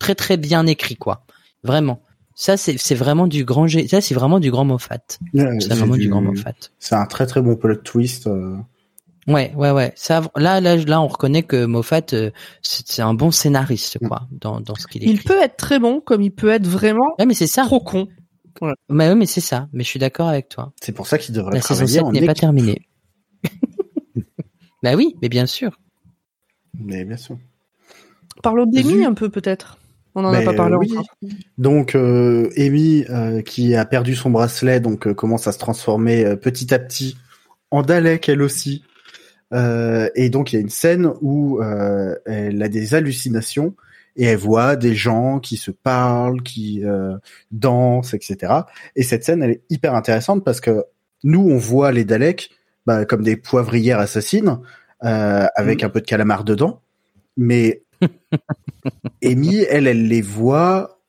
très 0.00 0.14
très 0.14 0.36
bien 0.36 0.66
écrit 0.66 0.96
quoi, 0.96 1.24
vraiment. 1.62 2.00
Ça 2.34 2.56
c'est 2.56 2.78
c'est 2.78 2.94
vraiment 2.94 3.26
du 3.26 3.44
grand, 3.44 3.66
gé- 3.66 3.88
ça 3.88 4.00
c'est 4.00 4.14
vraiment 4.14 4.38
du 4.40 4.50
grand 4.50 4.64
Moffat. 4.64 4.98
C'est 5.60 5.68
vraiment 5.74 5.96
du 5.96 6.08
grand 6.08 6.20
Moffat. 6.22 6.54
C'est 6.78 6.94
un 6.94 7.06
très 7.06 7.26
très 7.26 7.42
bon 7.42 7.56
plot 7.56 7.74
twist. 7.76 8.28
Ouais, 9.28 9.52
ouais, 9.54 9.70
ouais. 9.70 9.92
Ça, 9.94 10.22
là, 10.36 10.60
là, 10.60 10.76
là, 10.76 11.00
on 11.00 11.06
reconnaît 11.06 11.42
que 11.42 11.66
Moffat, 11.66 12.00
euh, 12.14 12.30
c'est 12.62 13.02
un 13.02 13.12
bon 13.14 13.30
scénariste, 13.30 13.98
quoi, 14.06 14.26
dans, 14.32 14.60
dans 14.60 14.74
ce 14.74 14.86
qu'il 14.86 15.02
écrit. 15.02 15.14
Il 15.14 15.22
peut 15.22 15.40
être 15.40 15.56
très 15.56 15.78
bon, 15.78 16.00
comme 16.00 16.22
il 16.22 16.30
peut 16.30 16.48
être 16.48 16.66
vraiment 16.66 17.14
Ouais, 17.18 17.26
mais 17.26 17.34
c'est 17.34 17.46
ça. 17.46 17.64
trop 17.64 17.80
con. 17.80 18.08
Mais 18.88 19.08
ouais, 19.08 19.14
mais 19.14 19.26
c'est 19.26 19.40
ça. 19.42 19.68
Mais 19.72 19.84
je 19.84 19.88
suis 19.88 20.00
d'accord 20.00 20.28
avec 20.28 20.48
toi. 20.48 20.72
C'est 20.82 20.92
pour 20.92 21.06
ça 21.06 21.18
qu'il 21.18 21.34
devrait 21.34 21.54
La 21.54 21.60
saison 21.60 21.84
travailler 21.84 21.98
7 21.98 22.02
en 22.04 22.12
n'est 22.12 22.26
pas 22.26 22.34
terminée. 22.34 22.80
bah 24.82 24.94
oui, 24.96 25.14
mais 25.22 25.28
bien 25.28 25.46
sûr. 25.46 25.78
Mais 26.80 27.04
bien 27.04 27.16
sûr. 27.16 27.38
Parlons 28.42 28.66
Zu. 28.72 29.04
un 29.04 29.14
peu, 29.14 29.28
peut-être. 29.28 29.78
On 30.14 30.24
en 30.24 30.32
a 30.32 30.42
pas 30.42 30.54
parlé 30.54 30.74
oui. 30.76 30.90
encore. 30.92 31.04
Donc 31.58 31.94
euh, 31.94 32.50
Amy, 32.56 33.04
euh, 33.08 33.40
qui 33.42 33.76
a 33.76 33.84
perdu 33.84 34.16
son 34.16 34.30
bracelet, 34.30 34.80
donc 34.80 35.06
euh, 35.06 35.14
commence 35.14 35.46
à 35.46 35.52
se 35.52 35.58
transformer 35.58 36.24
euh, 36.24 36.34
petit 36.34 36.74
à 36.74 36.80
petit 36.80 37.16
en 37.70 37.82
Dalek 37.82 38.28
elle 38.28 38.42
aussi. 38.42 38.82
Euh, 39.54 40.08
et 40.14 40.28
donc 40.30 40.52
il 40.52 40.56
y 40.56 40.58
a 40.58 40.60
une 40.60 40.68
scène 40.68 41.10
où 41.22 41.62
euh, 41.62 42.14
elle 42.26 42.62
a 42.62 42.68
des 42.68 42.94
hallucinations 42.94 43.74
et 44.16 44.24
elle 44.24 44.36
voit 44.36 44.76
des 44.76 44.94
gens 44.94 45.38
qui 45.38 45.56
se 45.56 45.70
parlent, 45.70 46.42
qui 46.42 46.84
euh, 46.84 47.16
dansent, 47.50 48.14
etc. 48.14 48.52
Et 48.94 49.02
cette 49.02 49.24
scène 49.24 49.42
elle 49.42 49.52
est 49.52 49.62
hyper 49.70 49.94
intéressante 49.94 50.44
parce 50.44 50.60
que 50.60 50.84
nous 51.24 51.40
on 51.40 51.56
voit 51.56 51.92
les 51.92 52.04
Daleks 52.04 52.50
bah, 52.86 53.04
comme 53.04 53.22
des 53.22 53.36
poivrières 53.36 54.00
assassines 54.00 54.60
avec 55.00 55.84
un 55.84 55.90
peu 55.90 56.00
de 56.00 56.06
calamar 56.06 56.42
dedans, 56.42 56.80
mais 57.36 57.84
Amy, 59.24 59.58
elle, 59.58 59.86
elle 59.86 60.08
les 60.08 60.22
voit 60.22 61.00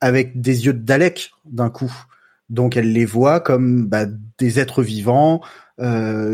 avec 0.00 0.40
des 0.40 0.66
yeux 0.66 0.74
de 0.74 0.78
Dalek 0.78 1.30
d'un 1.46 1.70
coup. 1.70 1.92
Donc 2.48 2.76
elle 2.76 2.92
les 2.92 3.04
voit 3.04 3.40
comme 3.40 3.86
bah, 3.86 4.06
des 4.38 4.58
êtres 4.58 4.82
vivants, 4.82 5.40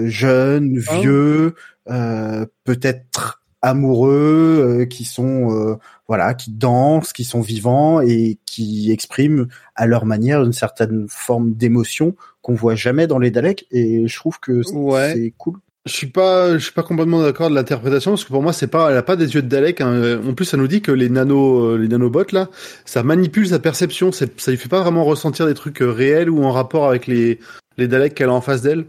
jeunes, 0.06 0.82
Oh. 0.90 1.00
vieux, 1.00 1.54
euh, 1.88 2.46
peut-être 2.64 3.42
amoureux, 3.62 4.80
euh, 4.82 4.84
qui 4.86 5.04
sont 5.04 5.50
euh, 5.50 5.76
voilà, 6.08 6.34
qui 6.34 6.50
dansent, 6.50 7.12
qui 7.12 7.24
sont 7.24 7.40
vivants 7.40 8.00
et 8.00 8.38
qui 8.46 8.90
expriment 8.92 9.46
à 9.74 9.86
leur 9.86 10.04
manière 10.06 10.42
une 10.44 10.52
certaine 10.52 11.06
forme 11.08 11.52
d'émotion 11.54 12.14
qu'on 12.42 12.54
voit 12.54 12.76
jamais 12.76 13.06
dans 13.06 13.18
les 13.18 13.30
Daleks. 13.30 13.66
Et 13.72 14.06
je 14.06 14.16
trouve 14.16 14.38
que 14.38 14.62
c'est 14.62 14.74
Ouais. 14.74 15.32
cool. 15.38 15.54
Je 15.84 15.92
suis 15.92 16.06
pas, 16.08 16.52
je 16.54 16.58
suis 16.64 16.72
pas 16.72 16.82
complètement 16.82 17.22
d'accord 17.22 17.48
de 17.48 17.54
l'interprétation 17.54 18.12
parce 18.12 18.24
que 18.24 18.28
pour 18.32 18.42
moi 18.42 18.52
c'est 18.52 18.66
pas, 18.66 18.90
elle 18.90 18.96
a 18.96 19.02
pas 19.04 19.14
des 19.16 19.34
yeux 19.34 19.42
de 19.42 19.48
Dalek. 19.48 19.80
hein. 19.80 20.20
En 20.28 20.34
plus, 20.34 20.44
ça 20.44 20.56
nous 20.56 20.66
dit 20.66 20.82
que 20.82 20.90
les 20.90 21.08
nano, 21.08 21.60
euh, 21.64 21.76
les 21.78 21.86
nanobots 21.88 22.24
là, 22.32 22.48
ça 22.84 23.04
manipule 23.04 23.46
sa 23.48 23.60
perception. 23.60 24.10
Ça 24.10 24.26
lui 24.48 24.56
fait 24.56 24.68
pas 24.68 24.80
vraiment 24.82 25.04
ressentir 25.04 25.46
des 25.46 25.54
trucs 25.54 25.82
euh, 25.82 25.90
réels 25.92 26.28
ou 26.30 26.42
en 26.44 26.50
rapport 26.50 26.88
avec 26.88 27.06
les 27.06 27.38
les 27.78 27.86
Daleks 27.88 28.14
qu'elle 28.14 28.30
a 28.30 28.32
en 28.32 28.40
face 28.40 28.62
d'elle. 28.62 28.84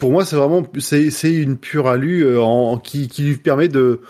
Pour 0.00 0.10
moi, 0.10 0.24
c'est 0.24 0.34
vraiment, 0.36 0.62
c'est 0.78 1.10
c'est 1.10 1.32
une 1.32 1.56
pure 1.58 1.86
alu 1.86 2.22
euh, 2.24 2.40
en, 2.42 2.78
qui 2.78 3.06
qui 3.08 3.22
lui 3.22 3.36
permet 3.36 3.68
de 3.68 4.00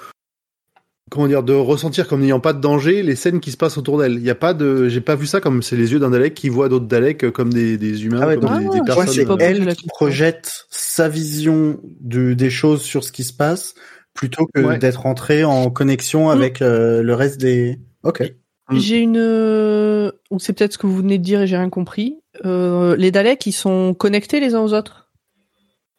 comment 1.10 1.26
dire, 1.26 1.42
de 1.42 1.52
ressentir 1.52 2.06
comme 2.06 2.20
n'ayant 2.20 2.38
pas 2.38 2.52
de 2.52 2.60
danger 2.60 3.02
les 3.02 3.16
scènes 3.16 3.40
qui 3.40 3.50
se 3.50 3.56
passent 3.56 3.76
autour 3.76 3.98
d'elle. 3.98 4.12
Il 4.14 4.22
y 4.22 4.30
a 4.30 4.36
pas 4.36 4.54
de, 4.54 4.88
j'ai 4.88 5.00
pas 5.00 5.16
vu 5.16 5.26
ça 5.26 5.40
comme 5.40 5.60
c'est 5.62 5.74
les 5.76 5.90
yeux 5.92 5.98
d'un 5.98 6.10
Dalek 6.10 6.34
qui 6.34 6.48
voit 6.48 6.68
d'autres 6.68 6.86
Daleks 6.86 7.24
euh, 7.24 7.30
comme 7.32 7.52
des 7.52 7.76
des 7.76 8.04
humains, 8.06 8.20
Ah 8.22 8.26
ouais, 8.28 8.36
comme 8.38 8.58
des, 8.70 8.78
des 8.78 8.84
personnes. 8.86 9.08
c'est 9.08 9.28
euh, 9.28 9.36
elle 9.40 9.74
qui 9.74 9.88
projette 9.88 10.66
sa 10.70 11.08
vision 11.08 11.80
de, 12.00 12.32
des 12.34 12.50
choses 12.50 12.82
sur 12.82 13.02
ce 13.02 13.10
qui 13.10 13.24
se 13.24 13.32
passe 13.32 13.74
plutôt 14.14 14.46
que 14.54 14.60
Ouais. 14.60 14.78
d'être 14.78 15.04
entrée 15.06 15.42
en 15.44 15.68
connexion 15.70 16.30
avec 16.30 16.62
euh, 16.62 17.02
le 17.02 17.14
reste 17.14 17.40
des. 17.40 17.80
Ok. 18.04 18.22
Mm. 18.70 18.78
J'ai 18.78 18.98
une, 18.98 20.12
ou 20.30 20.38
c'est 20.38 20.52
peut-être 20.52 20.74
ce 20.74 20.78
que 20.78 20.86
vous 20.86 20.96
venez 20.98 21.18
de 21.18 21.24
dire 21.24 21.42
et 21.42 21.48
j'ai 21.48 21.56
rien 21.56 21.70
compris. 21.70 22.18
Euh, 22.44 22.94
les 22.96 23.10
Daleks, 23.10 23.44
ils 23.46 23.52
sont 23.52 23.94
connectés 23.94 24.38
les 24.38 24.54
uns 24.54 24.60
aux 24.60 24.74
autres. 24.74 24.99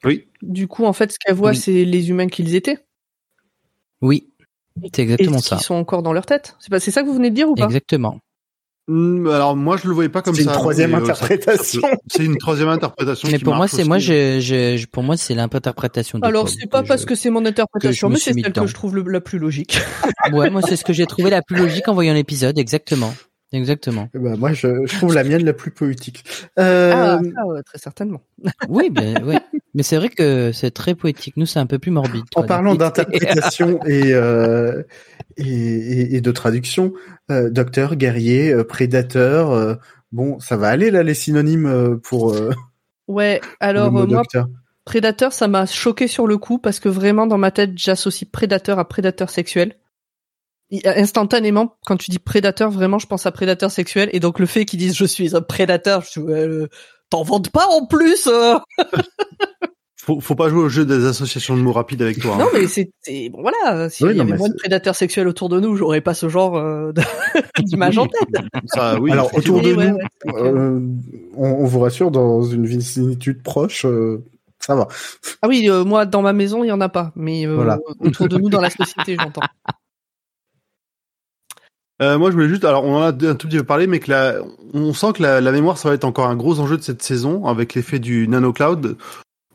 Oui. 0.06 0.28
Du 0.42 0.68
coup, 0.68 0.86
en 0.86 0.94
fait, 0.94 1.12
ce 1.12 1.18
qu'elle 1.20 1.36
voit, 1.36 1.52
Oui. 1.52 1.58
c'est 1.58 1.86
les 1.86 2.10
humains 2.10 2.28
qu'ils 2.28 2.56
étaient. 2.56 2.80
Oui, 4.02 4.30
c'est 4.94 5.00
Et 5.00 5.04
exactement 5.04 5.38
qui 5.38 5.50
ça. 5.50 5.60
sont 5.60 5.76
encore 5.76 6.02
dans 6.04 6.14
leur 6.14 6.26
tête? 6.26 6.56
C'est 6.60 6.70
pas, 6.72 6.80
c'est 6.80 6.92
ça 6.92 7.02
que 7.04 7.08
vous 7.08 7.14
venez 7.14 7.30
de 7.30 7.36
dire 7.36 7.50
ou 7.50 7.56
pas? 7.56 7.66
Exactement. 7.66 8.18
Hmm, 8.88 9.28
Alors 9.28 9.56
moi 9.56 9.78
je 9.78 9.88
le 9.88 9.94
voyais 9.94 10.10
pas 10.10 10.24
comme 10.24 10.34
C'est 10.34 10.42
ça. 10.44 10.50
une 10.54 10.58
troisième 10.58 10.96
euh, 10.96 10.98
interprétation. 10.98 11.82
C'est 12.12 12.26
une 12.26 12.38
troisième 12.38 12.68
interprétation. 12.70 13.30
Mais 13.32 13.38
qui 13.38 13.44
pour 13.44 13.54
moi, 13.54 13.68
c'est 13.68 13.84
moi, 13.84 14.00
je, 14.00 14.40
je, 14.40 14.76
je- 14.76 14.88
pour 14.88 15.04
moi, 15.04 15.16
c'est 15.18 15.36
l'interprétation. 15.36 16.18
de 16.18 16.26
Alors 16.26 16.50
c'est 16.50 16.66
pas 16.68 16.82
que 16.82 16.88
parce 16.88 17.02
je- 17.04 17.06
que 17.06 17.14
c'est 17.16 17.30
mon 17.30 17.46
interprétation, 17.46 18.10
mais 18.10 18.18
c'est 18.18 18.34
celle 18.34 18.52
que 18.52 18.66
je 18.66 18.74
trouve 18.74 18.96
le- 18.96 19.04
la 19.04 19.22
plus 19.22 19.38
logique. 19.38 19.78
Ouais, 20.34 20.50
moi, 20.50 20.64
c'est 20.64 20.76
ce 20.76 20.84
que 20.84 20.94
j'ai 20.94 21.06
trouvé 21.06 21.30
la 21.30 21.44
plus 21.44 21.58
logique 21.58 21.88
en 21.88 21.94
voyant 21.94 22.16
l'épisode, 22.16 22.58
exactement. 22.58 23.14
Exactement. 23.54 24.08
Bah, 24.14 24.36
moi, 24.38 24.54
je, 24.54 24.86
je 24.86 24.98
trouve 24.98 25.14
la 25.14 25.24
mienne 25.26 25.44
la 25.44 25.52
plus 25.54 25.72
poétique. 25.72 26.24
Euh, 26.58 26.94
Ah, 27.38 27.46
ouais, 27.48 27.64
très 27.64 27.78
certainement. 27.80 28.22
Oui, 28.70 28.90
ben, 28.90 29.22
ouais. 29.26 29.40
Mais 29.74 29.84
c'est 29.84 29.98
vrai 29.98 30.10
que 30.10 30.52
c'est 30.54 30.72
très 30.72 30.96
poétique. 30.96 31.36
Nous, 31.38 31.46
c'est 31.46 31.60
un 31.60 31.66
peu 31.66 31.78
plus 31.80 31.92
morbide. 31.92 32.24
En 32.36 32.44
parlant 32.44 32.76
d'interprétation 32.76 33.80
et, 33.86 34.14
euh, 34.14 34.84
et, 35.38 35.44
et, 35.46 36.16
et 36.16 36.22
de 36.22 36.32
traduction, 36.32 36.94
euh, 37.30 37.50
docteur, 37.50 37.96
guerrier, 37.96 38.54
euh, 38.54 38.64
prédateur, 38.64 39.52
euh, 39.52 39.76
bon, 40.14 40.40
ça 40.40 40.56
va 40.56 40.70
aller 40.70 40.90
là 40.92 41.04
les 41.04 41.14
synonymes 41.14 41.66
euh, 41.66 41.98
pour, 41.98 42.34
euh, 42.34 42.52
Ouais, 43.08 43.42
alors 43.60 43.86
le 43.88 43.92
mot 43.92 44.08
moi, 44.08 44.18
docteur. 44.20 44.48
prédateur, 44.86 45.34
ça 45.34 45.48
m'a 45.50 45.66
choqué 45.66 46.08
sur 46.08 46.26
le 46.28 46.38
coup 46.38 46.58
parce 46.58 46.80
que 46.80 46.88
vraiment 46.90 47.28
dans 47.28 47.38
ma 47.38 47.52
tête, 47.52 47.72
j'associe 47.76 48.30
prédateur 48.30 48.80
à 48.80 48.88
prédateur 48.88 49.30
sexuel. 49.30 49.76
Instantanément, 50.86 51.76
quand 51.86 51.98
tu 51.98 52.12
dis 52.12 52.20
prédateur, 52.20 52.72
vraiment, 52.72 52.98
je 53.00 53.08
pense 53.08 53.26
à 53.26 53.32
prédateur 53.32 53.72
sexuel. 53.72 54.10
Et 54.14 54.20
donc 54.20 54.40
le 54.40 54.46
fait 54.46 54.66
qu'ils 54.66 54.80
disent 54.80 54.96
je 54.96 55.06
suis 55.06 55.36
un 55.36 55.42
prédateur, 55.42 56.04
je 56.10 56.20
euh, 56.22 56.68
t'en 57.10 57.24
vantes 57.24 57.50
pas 57.50 57.68
en 57.68 57.86
plus. 57.86 58.28
euh. 58.28 58.56
Faut, 60.04 60.20
faut 60.20 60.34
pas 60.34 60.50
jouer 60.50 60.64
au 60.64 60.68
jeu 60.68 60.84
des 60.84 61.06
associations 61.06 61.56
de 61.56 61.62
mots 61.62 61.74
rapides 61.74 62.02
avec 62.02 62.20
toi. 62.20 62.34
hein. 62.34 62.40
Non, 62.40 62.48
mais 62.56 62.66
c'est 62.66 62.90
bon 63.30 63.44
voilà. 63.44 63.88
S'il 63.88 64.08
Oui, 64.08 64.16
y 64.18 64.20
avait 64.22 64.36
moins 64.36 64.50
de 64.50 64.56
prédateurs 64.56 64.96
sexuels 64.96 65.28
autour 65.28 65.48
de 65.48 65.60
nous, 65.60 65.76
j'aurais 65.76 66.02
pas 66.02 66.16
ce 66.16 66.28
genre 66.28 66.58
euh, 66.58 66.92
d'image 67.60 68.00
en 68.00 68.08
tête. 68.08 68.42
Ça, 68.66 69.00
oui, 69.00 69.12
Alors 69.12 69.32
autour 69.38 69.62
de 69.62 69.76
ouais, 69.76 69.92
nous, 69.92 69.98
ouais, 69.98 70.42
euh, 70.42 70.80
on, 71.38 71.46
on 71.46 71.66
vous 71.66 71.80
rassure, 71.82 72.10
dans 72.10 72.42
une 72.42 72.66
vicinitude 72.66 73.44
proche, 73.44 73.86
euh, 73.86 74.24
ça 74.58 74.74
va. 74.74 74.88
Ah 75.44 75.48
oui, 75.48 75.70
euh, 75.70 75.84
moi 75.86 76.08
dans 76.08 76.24
ma 76.24 76.34
maison, 76.34 76.64
il 76.64 76.68
y 76.70 76.72
en 76.72 76.82
a 76.82 76.90
pas, 76.90 77.12
mais 77.16 77.46
euh, 77.46 77.54
Voilà. 77.54 77.78
autour 78.00 78.28
de 78.28 78.40
nous 78.40 78.50
dans 78.50 78.60
la 78.62 78.72
société, 78.72 79.16
j'entends. 79.20 79.42
Euh, 82.02 82.18
moi, 82.18 82.32
je 82.32 82.36
voulais 82.36 82.50
juste, 82.50 82.66
alors 82.66 82.84
on 82.84 82.96
en 82.96 83.02
a 83.02 83.08
un 83.10 83.36
tout 83.36 83.48
petit 83.48 83.58
peu 83.58 83.64
parlé, 83.64 83.86
mais 83.86 84.00
que 84.00 84.10
la, 84.10 84.36
on 84.74 84.94
sent 84.94 85.14
que 85.16 85.22
la, 85.22 85.40
la 85.40 85.52
mémoire, 85.52 85.78
ça 85.78 85.90
va 85.90 85.96
être 85.96 86.04
encore 86.04 86.28
un 86.28 86.36
gros 86.36 86.60
enjeu 86.60 86.78
de 86.78 86.82
cette 86.82 87.04
saison, 87.04 87.46
avec 87.46 87.76
l'effet 87.76 88.00
du 88.00 88.28
nano 88.28 88.54
cloud. 88.54 88.98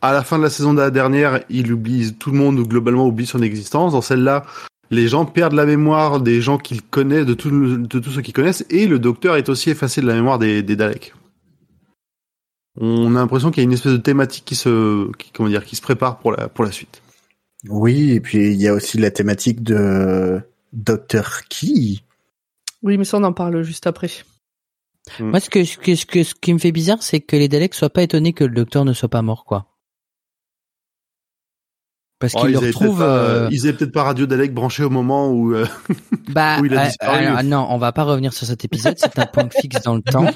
À 0.01 0.13
la 0.13 0.23
fin 0.23 0.39
de 0.39 0.45
la 0.45 0.51
saison 0.51 0.73
de 0.73 0.81
la 0.81 0.91
dernière, 0.91 1.43
il 1.49 1.73
oublie, 1.73 2.15
tout 2.15 2.31
le 2.31 2.39
monde 2.39 2.61
globalement 2.61 3.07
oublie 3.07 3.27
son 3.27 3.43
existence. 3.43 3.93
Dans 3.93 4.01
celle-là, 4.01 4.45
les 4.91 5.09
gens 5.09 5.25
perdent 5.25 5.55
la 5.55 5.67
mémoire 5.67 6.21
des 6.21 6.41
gens 6.41 6.59
qu'ils 6.59 6.83
connaissent, 6.83 7.27
de, 7.27 7.35
tout, 7.35 7.51
de 7.51 7.99
tous 7.99 8.11
ceux 8.11 8.23
qu'ils 8.23 8.35
connaissent, 8.35 8.65
et 8.71 8.87
le 8.87 9.01
docteur 9.01 9.35
est 9.37 9.49
aussi 9.49 9.71
effacé 9.71 10.01
de 10.01 10.07
la 10.07 10.15
mémoire 10.15 10.39
des, 10.39 10.63
des 10.63 10.77
Daleks. 10.77 11.15
On 12.79 13.17
a 13.17 13.19
l'impression 13.19 13.51
qu'il 13.51 13.63
y 13.63 13.67
a 13.67 13.69
une 13.69 13.73
espèce 13.73 13.93
de 13.93 13.97
thématique 13.97 14.45
qui 14.45 14.55
se, 14.55 15.11
qui, 15.17 15.33
comment 15.33 15.49
dire, 15.49 15.65
qui 15.65 15.75
se 15.75 15.83
prépare 15.83 16.19
pour 16.19 16.31
la, 16.31 16.49
pour 16.49 16.65
la 16.65 16.71
suite. 16.71 17.03
Oui, 17.69 18.13
et 18.13 18.21
puis 18.21 18.53
il 18.53 18.61
y 18.61 18.69
a 18.69 18.75
aussi 18.75 18.99
la 18.99 19.11
thématique 19.11 19.65
de 19.65 20.41
Docteur 20.73 21.41
Key. 21.49 22.03
Oui, 22.87 22.97
mais 22.97 23.05
ça 23.05 23.18
on 23.18 23.24
en 23.24 23.32
parle 23.34 23.62
juste 23.62 23.87
après. 23.87 24.09
Moi, 25.20 25.39
ce 25.41 25.51
que, 25.51 25.64
ce 25.64 25.76
que, 25.76 25.95
ce 25.95 26.07
que, 26.07 26.22
ce 26.24 26.34
qui 26.34 26.53
me 26.55 26.59
fait 26.59 26.72
bizarre, 26.72 27.03
c'est 27.03 27.20
que 27.20 27.37
les 27.37 27.49
Daleks 27.49 27.74
soient 27.74 27.91
pas 27.91 28.03
étonnés 28.03 28.32
que 28.32 28.45
le 28.45 28.55
docteur 28.55 28.84
ne 28.84 28.93
soit 28.93 29.09
pas 29.09 29.22
mort, 29.22 29.45
quoi. 29.45 29.66
Parce 32.18 32.32
Oh, 32.34 32.41
qu'ils 32.41 32.51
ils 32.51 32.53
le 32.55 32.59
retrouvent. 32.61 33.03
euh, 33.03 33.49
ils 33.53 33.68
avaient 33.68 33.76
peut-être 33.76 33.93
pas 33.93 34.05
Radio 34.05 34.24
Dalek 34.24 34.55
branché 34.55 34.82
au 34.82 34.89
moment 34.91 35.30
où, 35.30 35.53
euh, 35.55 35.66
Bah, 36.30 36.59
où 36.61 36.64
il 36.64 36.74
a 36.74 36.82
euh, 36.82 36.87
disparu. 36.87 37.24
alors, 37.26 37.43
non, 37.45 37.66
on 37.70 37.76
va 37.78 37.93
pas 37.93 38.05
revenir 38.05 38.32
sur 38.32 38.47
cet 38.47 38.64
épisode. 38.64 38.95
C'est 38.99 39.18
un 39.18 39.26
point 39.26 39.49
fixe 39.51 39.82
dans 39.82 39.95
le 39.97 40.03
temps. 40.03 40.26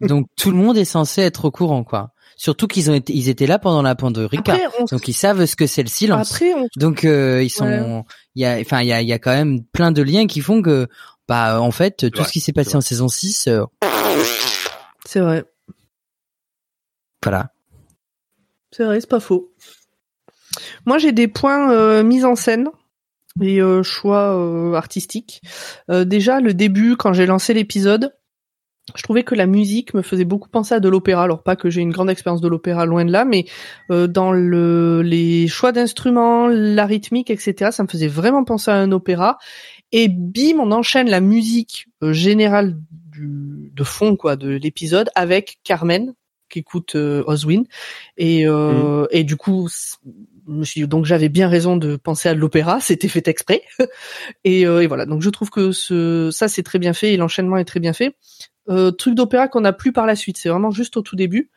Donc 0.00 0.26
tout 0.36 0.50
le 0.50 0.56
monde 0.56 0.78
est 0.78 0.84
censé 0.86 1.20
être 1.20 1.44
au 1.44 1.50
courant, 1.50 1.84
quoi. 1.84 2.10
Surtout 2.36 2.66
qu'ils 2.66 2.90
ont 2.90 2.94
été, 2.94 3.12
ils 3.14 3.28
étaient 3.28 3.46
là 3.46 3.58
pendant 3.60 3.82
la 3.82 3.94
Pandorica, 3.94 4.54
Après, 4.54 4.66
on, 4.80 4.84
donc 4.86 5.06
ils 5.06 5.12
savent 5.12 5.44
ce 5.46 5.54
que 5.54 5.66
c'est 5.68 5.82
le 5.84 5.88
silence. 5.88 6.32
après, 6.32 6.52
on 6.54 6.66
Donc 6.76 7.04
euh, 7.04 7.42
ils 7.44 7.50
sont, 7.50 8.04
il 8.34 8.42
y 8.42 8.44
a, 8.46 8.56
enfin 8.60 8.80
il 8.80 8.88
y 8.88 8.92
a, 8.92 9.02
il 9.02 9.06
y 9.08 9.12
a 9.12 9.20
quand 9.20 9.30
même 9.32 9.62
plein 9.72 9.92
de 9.92 10.02
liens 10.02 10.26
qui 10.26 10.40
font 10.40 10.60
que, 10.60 10.88
bah 11.28 11.60
en 11.60 11.70
fait 11.70 12.10
tout 12.10 12.18
vrai, 12.18 12.26
ce 12.28 12.32
qui 12.32 12.40
s'est 12.40 12.52
passé 12.52 12.76
en 12.76 12.80
saison 12.80 13.08
6, 13.08 13.48
euh, 13.48 13.64
c'est 15.04 15.20
vrai. 15.20 15.44
voilà. 17.22 17.50
C'est 18.70 18.84
vrai, 18.84 19.00
c'est 19.00 19.08
pas 19.08 19.20
faux. 19.20 19.52
Moi, 20.86 20.98
j'ai 20.98 21.12
des 21.12 21.28
points 21.28 21.70
euh, 21.72 22.02
mise 22.02 22.24
en 22.24 22.34
scène 22.34 22.68
et 23.40 23.60
euh, 23.60 23.82
choix 23.82 24.36
euh, 24.36 24.74
artistiques. 24.74 25.40
Euh, 25.90 26.04
déjà, 26.04 26.40
le 26.40 26.54
début, 26.54 26.96
quand 26.96 27.12
j'ai 27.12 27.26
lancé 27.26 27.54
l'épisode, 27.54 28.14
je 28.94 29.02
trouvais 29.02 29.22
que 29.22 29.34
la 29.34 29.46
musique 29.46 29.94
me 29.94 30.02
faisait 30.02 30.26
beaucoup 30.26 30.48
penser 30.50 30.74
à 30.74 30.80
de 30.80 30.88
l'opéra. 30.88 31.22
Alors 31.22 31.42
pas 31.42 31.56
que 31.56 31.70
j'ai 31.70 31.80
une 31.80 31.90
grande 31.90 32.10
expérience 32.10 32.42
de 32.42 32.48
l'opéra, 32.48 32.84
loin 32.84 33.04
de 33.04 33.10
là, 33.12 33.24
mais 33.24 33.46
euh, 33.90 34.06
dans 34.06 34.30
le, 34.30 35.02
les 35.02 35.48
choix 35.48 35.72
d'instruments, 35.72 36.48
la 36.48 36.84
rythmique, 36.84 37.30
etc., 37.30 37.70
ça 37.72 37.82
me 37.82 37.88
faisait 37.88 38.08
vraiment 38.08 38.44
penser 38.44 38.70
à 38.70 38.74
un 38.74 38.92
opéra. 38.92 39.38
Et 39.96 40.08
bim, 40.08 40.58
on 40.58 40.72
enchaîne 40.72 41.08
la 41.08 41.20
musique 41.20 41.86
euh, 42.02 42.12
générale 42.12 42.76
du, 42.90 43.70
de 43.72 43.84
fond 43.84 44.16
quoi 44.16 44.34
de 44.34 44.48
l'épisode 44.48 45.08
avec 45.14 45.60
Carmen 45.62 46.14
qui 46.48 46.58
écoute 46.58 46.96
euh, 46.96 47.22
Oswin. 47.28 47.62
Et 48.16 48.44
euh, 48.44 49.06
et 49.12 49.22
du 49.22 49.36
coup 49.36 49.68
donc 50.88 51.04
j'avais 51.04 51.28
bien 51.28 51.48
raison 51.48 51.76
de 51.76 51.94
penser 51.94 52.28
à 52.28 52.34
l'opéra, 52.34 52.80
c'était 52.80 53.06
fait 53.06 53.28
exprès. 53.28 53.62
Et, 54.42 54.66
euh, 54.66 54.82
et 54.82 54.88
voilà. 54.88 55.06
Donc 55.06 55.22
je 55.22 55.30
trouve 55.30 55.50
que 55.50 55.70
ce 55.70 56.30
ça 56.32 56.48
c'est 56.48 56.64
très 56.64 56.80
bien 56.80 56.92
fait 56.92 57.12
et 57.14 57.16
l'enchaînement 57.16 57.56
est 57.56 57.64
très 57.64 57.78
bien 57.78 57.92
fait. 57.92 58.16
Euh, 58.68 58.90
truc 58.90 59.14
d'opéra 59.14 59.46
qu'on 59.46 59.60
n'a 59.60 59.72
plus 59.72 59.92
par 59.92 60.06
la 60.06 60.16
suite 60.16 60.38
c'est 60.38 60.48
vraiment 60.48 60.72
juste 60.72 60.96
au 60.96 61.02
tout 61.02 61.14
début. 61.14 61.52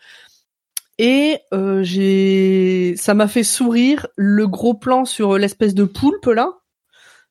Et 1.00 1.40
euh, 1.56 1.82
j'ai 1.82 2.94
ça 2.98 3.16
m'a 3.16 3.28
fait 3.28 3.44
sourire 3.44 4.06
le 4.16 4.48
gros 4.48 4.76
plan 4.76 5.06
sur 5.06 5.40
l'espèce 5.40 5.74
de 5.74 5.86
poulpe 5.86 6.28
là. 6.28 6.60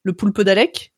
Le 0.03 0.13
poulpe 0.13 0.41
d'Alec 0.41 0.93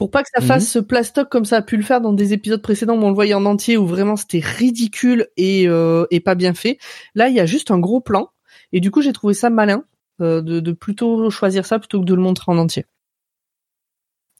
pour 0.00 0.10
pas 0.10 0.22
que 0.22 0.30
ça 0.34 0.40
Mhm. 0.40 0.46
fasse 0.46 0.66
ce 0.66 0.78
plastoc 0.78 1.28
comme 1.28 1.44
ça 1.44 1.58
a 1.58 1.62
pu 1.62 1.76
le 1.76 1.82
faire 1.82 2.00
dans 2.00 2.14
des 2.14 2.32
épisodes 2.32 2.62
précédents 2.62 2.96
où 2.98 3.02
on 3.04 3.10
le 3.10 3.14
voyait 3.14 3.34
en 3.34 3.44
entier 3.44 3.76
où 3.76 3.86
vraiment 3.86 4.16
c'était 4.16 4.40
ridicule 4.40 5.28
et, 5.36 5.68
euh, 5.68 6.06
et 6.10 6.20
pas 6.20 6.34
bien 6.34 6.54
fait. 6.54 6.78
Là, 7.14 7.28
il 7.28 7.34
y 7.34 7.40
a 7.40 7.44
juste 7.44 7.70
un 7.70 7.78
gros 7.78 8.00
plan 8.00 8.30
et 8.72 8.80
du 8.80 8.90
coup, 8.90 9.02
j'ai 9.02 9.12
trouvé 9.12 9.34
ça 9.34 9.50
malin 9.50 9.84
euh, 10.22 10.40
de, 10.40 10.60
de 10.60 10.72
plutôt 10.72 11.28
choisir 11.28 11.66
ça 11.66 11.78
plutôt 11.78 12.00
que 12.00 12.06
de 12.06 12.14
le 12.14 12.22
montrer 12.22 12.50
en 12.50 12.56
entier. 12.56 12.86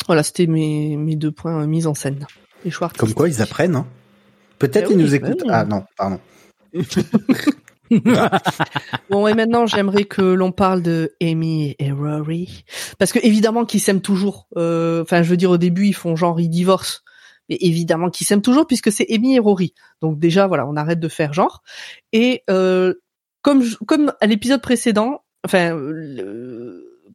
Voilà, 0.06 0.22
c'était 0.22 0.46
mes, 0.46 0.96
mes 0.96 1.14
deux 1.14 1.30
points 1.30 1.62
euh, 1.62 1.66
mis 1.66 1.86
en 1.86 1.92
scène. 1.92 2.26
Les 2.64 2.70
choix 2.70 2.88
Comme 2.96 3.12
quoi, 3.12 3.28
ils 3.28 3.42
apprennent. 3.42 3.76
Hein. 3.76 3.86
Peut-être 4.58 4.88
Eh 4.90 4.94
ils 4.94 4.96
oui, 4.96 5.02
nous 5.04 5.10
bah 5.10 5.28
écoutent. 5.28 5.42
oui. 5.44 5.50
Ah 5.52 5.66
non, 5.66 5.84
pardon. 5.98 6.20
Bon, 9.10 9.26
et 9.26 9.34
maintenant, 9.34 9.66
j'aimerais 9.66 10.04
que 10.04 10.22
l'on 10.22 10.52
parle 10.52 10.82
de 10.82 11.12
Amy 11.20 11.74
et 11.78 11.90
Rory. 11.90 12.64
Parce 12.98 13.12
que, 13.12 13.18
évidemment, 13.22 13.64
qu'ils 13.64 13.80
s'aiment 13.80 14.00
toujours. 14.00 14.46
Euh, 14.56 15.02
Enfin, 15.02 15.22
je 15.22 15.30
veux 15.30 15.36
dire, 15.36 15.50
au 15.50 15.58
début, 15.58 15.86
ils 15.86 15.94
font 15.94 16.16
genre, 16.16 16.40
ils 16.40 16.48
divorcent. 16.48 17.02
Mais 17.48 17.58
évidemment 17.60 18.10
qu'ils 18.10 18.28
s'aiment 18.28 18.42
toujours 18.42 18.66
puisque 18.66 18.92
c'est 18.92 19.12
Amy 19.12 19.34
et 19.34 19.40
Rory. 19.40 19.74
Donc 20.00 20.20
déjà, 20.20 20.46
voilà, 20.46 20.66
on 20.68 20.76
arrête 20.76 21.00
de 21.00 21.08
faire 21.08 21.32
genre. 21.32 21.62
Et 22.12 22.44
euh, 22.48 22.94
comme, 23.42 23.64
comme 23.86 24.12
à 24.20 24.26
l'épisode 24.26 24.62
précédent, 24.62 25.24
enfin, 25.44 25.70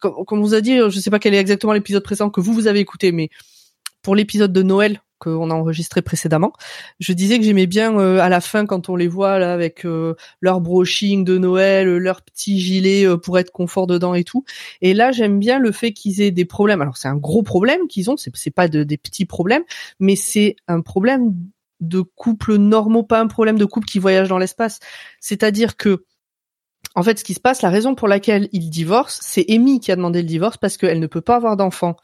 comme, 0.01 0.26
comme 0.26 0.39
on 0.39 0.41
vous 0.41 0.53
a 0.53 0.59
dit, 0.59 0.78
je 0.78 0.99
sais 0.99 1.09
pas 1.09 1.19
quel 1.19 1.34
est 1.34 1.39
exactement 1.39 1.71
l'épisode 1.71 2.03
précédent 2.03 2.30
que 2.30 2.41
vous, 2.41 2.53
vous 2.53 2.67
avez 2.67 2.82
écouté, 2.82 3.13
mais 3.13 3.30
pour 4.01 4.13
l'épisode 4.13 4.51
de 4.51 4.61
Noël 4.61 5.01
qu'on 5.20 5.49
a 5.49 5.53
enregistré 5.53 6.01
précédemment, 6.01 6.53
je 6.99 7.13
disais 7.13 7.38
que 7.38 7.45
j'aimais 7.45 7.68
bien 7.68 7.97
euh, 7.97 8.20
à 8.20 8.30
la 8.30 8.41
fin 8.41 8.66
quand 8.66 8.89
on 8.89 8.95
les 8.95 9.07
voit 9.07 9.39
là 9.39 9.53
avec 9.53 9.86
euh, 9.86 10.16
leur 10.41 10.61
brushing 10.61 11.24
de 11.24 11.38
Noël, 11.38 11.88
euh, 11.88 11.97
leur 11.97 12.22
petit 12.22 12.59
gilet 12.59 13.05
euh, 13.07 13.18
pour 13.18 13.39
être 13.39 13.51
confort 13.51 13.88
dedans 13.88 14.13
et 14.13 14.24
tout. 14.24 14.43
Et 14.82 14.93
là, 14.93 15.11
j'aime 15.11 15.39
bien 15.39 15.59
le 15.59 15.72
fait 15.72 15.91
qu'ils 15.93 16.22
aient 16.22 16.32
des 16.32 16.45
problèmes. 16.45 16.82
Alors 16.82 16.97
c'est 16.97 17.07
un 17.07 17.16
gros 17.16 17.43
problème 17.43 17.88
qu'ils 17.88 18.09
ont, 18.09 18.16
c'est 18.18 18.51
pas 18.51 18.68
de, 18.68 18.84
des 18.84 18.97
petits 18.97 19.26
problèmes, 19.26 19.63
mais 19.99 20.16
c'est 20.16 20.55
un 20.68 20.82
problème 20.82 21.34
de 21.82 22.01
couple 22.01 22.55
normaux, 22.55 23.03
pas 23.03 23.20
un 23.20 23.28
problème 23.28 23.57
de 23.57 23.66
couple 23.66 23.88
qui 23.88 23.99
voyage 23.99 24.30
dans 24.30 24.38
l'espace. 24.38 24.80
C'est-à-dire 25.20 25.78
que 25.78 26.05
en 26.95 27.03
fait, 27.03 27.20
ce 27.20 27.26
qui 27.26 27.34
se 27.34 27.41
passe, 27.41 27.61
la 27.61 27.70
raison 27.70 27.93
pour 27.93 28.07
laquelle 28.07 28.47
ils 28.53 28.70
divorcent, 28.70 29.20
c'est 29.22 29.45
Amy 29.49 29.82
qui 29.82 29.91
a 29.91 29.97
demandé 29.97 30.22
le 30.22 30.28
divorce 30.28 30.57
parce 30.57 30.78
qu'elle 30.78 30.99
ne 30.99 31.07
peut 31.07 31.22
pas 31.22 31.36
avoir 31.36 31.57
d'enfant 31.57 31.97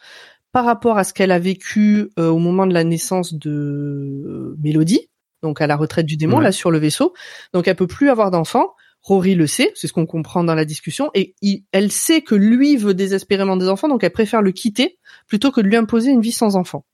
par 0.51 0.65
rapport 0.65 0.97
à 0.97 1.03
ce 1.03 1.13
qu'elle 1.13 1.31
a 1.31 1.39
vécu 1.39 2.09
euh, 2.19 2.29
au 2.29 2.37
moment 2.39 2.67
de 2.67 2.73
la 2.73 2.83
naissance 2.83 3.33
de 3.33 3.49
euh, 3.49 4.55
Mélodie, 4.61 5.09
donc 5.43 5.61
à 5.61 5.67
la 5.67 5.75
retraite 5.75 6.05
du 6.05 6.17
démon, 6.17 6.37
Ouais. 6.37 6.43
là 6.43 6.51
sur 6.51 6.71
le 6.71 6.77
vaisseau. 6.77 7.13
Donc 7.53 7.67
elle 7.67 7.75
peut 7.75 7.87
plus 7.87 8.09
avoir 8.09 8.31
d'enfant. 8.31 8.73
Rory 9.03 9.33
le 9.33 9.47
sait, 9.47 9.71
c'est 9.75 9.87
ce 9.87 9.93
qu'on 9.93 10.05
comprend 10.05 10.43
dans 10.43 10.53
la 10.53 10.63
discussion, 10.65 11.09
et 11.15 11.33
il- 11.41 11.63
elle 11.71 11.91
sait 11.91 12.21
que 12.21 12.35
lui 12.35 12.77
veut 12.77 12.93
désespérément 12.93 13.57
des 13.57 13.67
enfants, 13.67 13.87
donc 13.87 14.03
elle 14.03 14.11
préfère 14.11 14.41
le 14.43 14.51
quitter 14.51 14.99
plutôt 15.27 15.51
que 15.51 15.59
de 15.61 15.67
lui 15.67 15.75
imposer 15.75 16.11
une 16.11 16.21
vie 16.21 16.31
sans 16.31 16.55
enfant. 16.55 16.85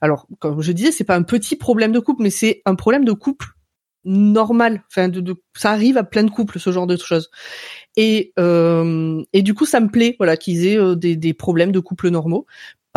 Alors, 0.00 0.26
comme 0.40 0.60
je 0.62 0.72
disais, 0.72 0.90
c'est 0.92 1.04
pas 1.04 1.14
un 1.14 1.22
petit 1.22 1.54
problème 1.54 1.92
de 1.92 2.00
couple, 2.00 2.22
mais 2.22 2.30
c'est 2.30 2.62
un 2.64 2.74
problème 2.74 3.04
de 3.04 3.12
couple 3.12 3.48
normal. 4.04 4.82
Enfin, 4.90 5.08
de, 5.08 5.20
de- 5.20 5.36
ça 5.56 5.70
arrive 5.72 5.96
à 5.98 6.04
plein 6.04 6.24
de 6.24 6.30
couples, 6.30 6.58
ce 6.58 6.72
genre 6.72 6.86
de 6.86 6.96
choses. 6.96 7.30
Et, 7.96 8.32
euh, 8.38 9.22
et 9.32 9.42
du 9.42 9.54
coup, 9.54 9.66
ça 9.66 9.80
me 9.80 9.88
plaît, 9.88 10.14
voilà, 10.18 10.36
qu'ils 10.36 10.66
aient 10.66 10.78
euh, 10.78 10.94
des, 10.94 11.16
des 11.16 11.34
problèmes 11.34 11.72
de 11.72 11.80
couple 11.80 12.08
normaux. 12.08 12.46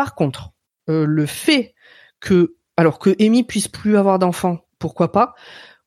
Par 0.01 0.15
contre, 0.15 0.49
euh, 0.89 1.05
le 1.05 1.27
fait 1.27 1.75
que 2.19 2.55
alors 2.75 2.97
que 2.97 3.15
Amy 3.23 3.43
puisse 3.43 3.67
plus 3.67 3.97
avoir 3.97 4.17
d'enfants, 4.17 4.65
pourquoi 4.79 5.11
pas 5.11 5.35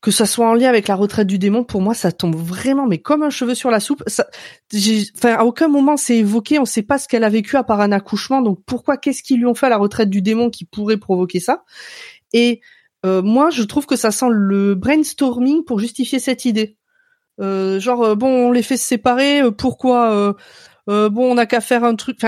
que 0.00 0.12
ça 0.12 0.24
soit 0.24 0.48
en 0.48 0.54
lien 0.54 0.68
avec 0.68 0.86
la 0.86 0.94
retraite 0.94 1.26
du 1.26 1.36
démon, 1.36 1.64
pour 1.64 1.80
moi, 1.80 1.94
ça 1.94 2.12
tombe 2.12 2.36
vraiment, 2.36 2.86
mais 2.86 2.98
comme 2.98 3.24
un 3.24 3.30
cheveu 3.30 3.56
sur 3.56 3.72
la 3.72 3.80
soupe. 3.80 4.04
Enfin, 4.06 5.34
à 5.34 5.44
aucun 5.44 5.66
moment 5.66 5.96
c'est 5.96 6.18
évoqué. 6.18 6.60
On 6.60 6.64
sait 6.64 6.82
pas 6.82 6.98
ce 6.98 7.08
qu'elle 7.08 7.24
a 7.24 7.28
vécu 7.28 7.56
à 7.56 7.64
part 7.64 7.80
un 7.80 7.90
accouchement. 7.90 8.40
Donc 8.40 8.60
pourquoi, 8.66 8.98
qu'est-ce 8.98 9.24
qu'ils 9.24 9.38
lui 9.38 9.46
ont 9.46 9.54
fait 9.56 9.66
à 9.66 9.70
la 9.70 9.78
retraite 9.78 10.10
du 10.10 10.22
démon 10.22 10.48
qui 10.48 10.64
pourrait 10.64 10.96
provoquer 10.96 11.40
ça? 11.40 11.64
Et 12.32 12.60
euh, 13.04 13.20
moi, 13.20 13.50
je 13.50 13.64
trouve 13.64 13.86
que 13.86 13.96
ça 13.96 14.12
sent 14.12 14.28
le 14.30 14.76
brainstorming 14.76 15.64
pour 15.64 15.80
justifier 15.80 16.20
cette 16.20 16.44
idée. 16.44 16.76
Euh, 17.40 17.80
genre, 17.80 18.04
euh, 18.04 18.14
bon, 18.14 18.28
on 18.28 18.52
les 18.52 18.62
fait 18.62 18.76
se 18.76 18.86
séparer. 18.86 19.42
pourquoi 19.58 20.36
Bon, 20.86 21.32
on 21.32 21.34
n'a 21.34 21.46
qu'à 21.46 21.60
faire 21.60 21.82
un 21.82 21.96
truc. 21.96 22.20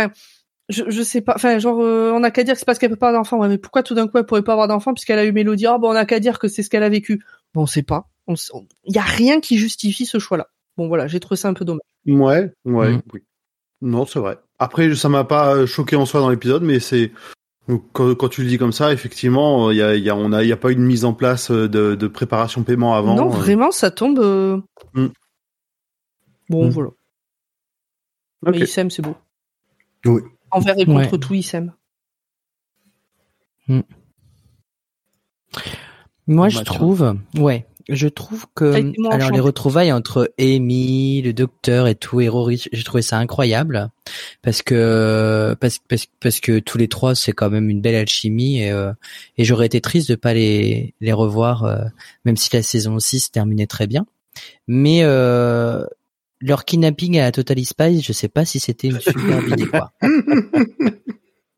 Je, 0.68 0.84
je 0.88 1.02
sais 1.02 1.20
pas. 1.20 1.34
Enfin, 1.36 1.58
genre, 1.58 1.78
on 1.78 2.20
n'a 2.20 2.30
qu'à 2.30 2.42
dire 2.44 2.54
que 2.54 2.58
c'est 2.58 2.64
parce 2.64 2.78
qu'elle 2.78 2.90
peut 2.90 2.96
pas 2.96 3.08
avoir 3.08 3.22
d'enfant. 3.22 3.38
Ouais, 3.38 3.48
mais 3.48 3.58
pourquoi 3.58 3.82
tout 3.82 3.94
d'un 3.94 4.08
coup 4.08 4.18
elle 4.18 4.26
pourrait 4.26 4.42
pas 4.42 4.52
avoir 4.52 4.68
d'enfant 4.68 4.94
puisqu'elle 4.94 5.18
a 5.18 5.24
eu 5.24 5.32
Mélodie? 5.32 5.66
Oh, 5.68 5.78
bon, 5.78 5.90
on 5.90 5.94
n'a 5.94 6.06
qu'à 6.06 6.20
dire 6.20 6.38
que 6.38 6.48
c'est 6.48 6.62
ce 6.62 6.70
qu'elle 6.70 6.82
a 6.82 6.88
vécu. 6.88 7.24
Bon, 7.54 7.62
on 7.62 7.66
sait 7.66 7.82
pas. 7.82 8.08
Il 8.28 8.94
y 8.94 8.98
a 8.98 9.02
rien 9.02 9.40
qui 9.40 9.56
justifie 9.56 10.06
ce 10.06 10.18
choix-là. 10.18 10.48
Bon, 10.76 10.88
voilà, 10.88 11.06
j'ai 11.06 11.20
trouvé 11.20 11.36
ça 11.36 11.48
un 11.48 11.54
peu 11.54 11.64
dommage. 11.64 11.80
Ouais, 12.06 12.52
ouais, 12.64 12.92
mm. 12.92 13.02
oui. 13.12 13.22
Non, 13.82 14.06
c'est 14.06 14.18
vrai. 14.18 14.38
Après, 14.58 14.94
ça 14.94 15.08
m'a 15.08 15.24
pas 15.24 15.66
choqué 15.66 15.96
en 15.96 16.06
soi 16.06 16.20
dans 16.20 16.30
l'épisode, 16.30 16.62
mais 16.62 16.80
c'est 16.80 17.12
quand, 17.92 18.14
quand, 18.14 18.28
tu 18.28 18.42
le 18.42 18.48
dis 18.48 18.58
comme 18.58 18.72
ça, 18.72 18.92
effectivement, 18.92 19.70
il 19.70 19.76
y 19.76 19.82
a, 19.82 19.94
y 19.96 20.08
a, 20.08 20.16
on 20.16 20.32
a, 20.32 20.42
il 20.42 20.48
y 20.48 20.52
a 20.52 20.56
pas 20.56 20.70
une 20.70 20.84
mise 20.84 21.04
en 21.04 21.14
place 21.14 21.50
de, 21.50 21.94
de 21.94 22.08
préparation 22.08 22.62
paiement 22.62 22.94
avant. 22.94 23.14
Non, 23.16 23.26
euh. 23.26 23.36
vraiment, 23.36 23.70
ça 23.70 23.90
tombe. 23.90 24.18
Euh. 24.18 24.60
Mm. 24.94 25.06
Bon, 26.48 26.66
mm. 26.66 26.70
voilà. 26.70 26.90
Okay. 28.46 28.60
Mais 28.60 28.66
s'aime, 28.66 28.90
c'est 28.90 29.02
beau. 29.02 29.16
Oui. 30.04 30.22
Envers 30.50 30.78
et 30.78 30.84
contre 30.86 31.16
tout, 31.16 31.34
il 31.34 31.42
s'aime. 31.42 31.72
Moi, 36.26 36.48
je 36.48 36.60
trouve, 36.60 37.16
ouais, 37.38 37.66
je 37.88 38.08
trouve 38.08 38.46
que 38.54 38.92
alors 39.12 39.30
les 39.30 39.40
retrouvailles 39.40 39.92
entre 39.92 40.32
Amy, 40.38 41.22
le 41.22 41.32
docteur 41.32 41.86
et 41.86 41.94
tout 41.94 42.20
et 42.20 42.28
Rory, 42.28 42.64
j'ai 42.72 42.82
trouvé 42.82 43.02
ça 43.02 43.18
incroyable 43.18 43.90
parce 44.42 44.62
que 44.62 45.56
parce, 45.60 45.78
parce, 45.88 46.06
parce 46.20 46.40
que 46.40 46.58
tous 46.58 46.78
les 46.78 46.88
trois 46.88 47.14
c'est 47.14 47.32
quand 47.32 47.50
même 47.50 47.70
une 47.70 47.80
belle 47.80 47.94
alchimie 47.94 48.60
et, 48.60 48.72
euh, 48.72 48.92
et 49.38 49.44
j'aurais 49.44 49.66
été 49.66 49.80
triste 49.80 50.10
de 50.10 50.16
pas 50.16 50.34
les 50.34 50.94
les 51.00 51.12
revoir 51.12 51.64
euh, 51.64 51.84
même 52.24 52.36
si 52.36 52.50
la 52.52 52.62
saison 52.62 52.98
6 52.98 53.30
terminait 53.30 53.66
très 53.68 53.86
bien. 53.86 54.06
Mais 54.66 55.00
euh, 55.02 55.86
leur 56.40 56.64
kidnapping 56.64 57.18
à 57.18 57.22
la 57.22 57.32
Totally 57.32 57.64
Spice, 57.64 58.02
je 58.04 58.12
sais 58.12 58.28
pas 58.28 58.44
si 58.44 58.60
c'était 58.60 58.88
une 58.88 59.00
super 59.00 59.46
idée 59.48 59.66
quoi. 59.66 59.92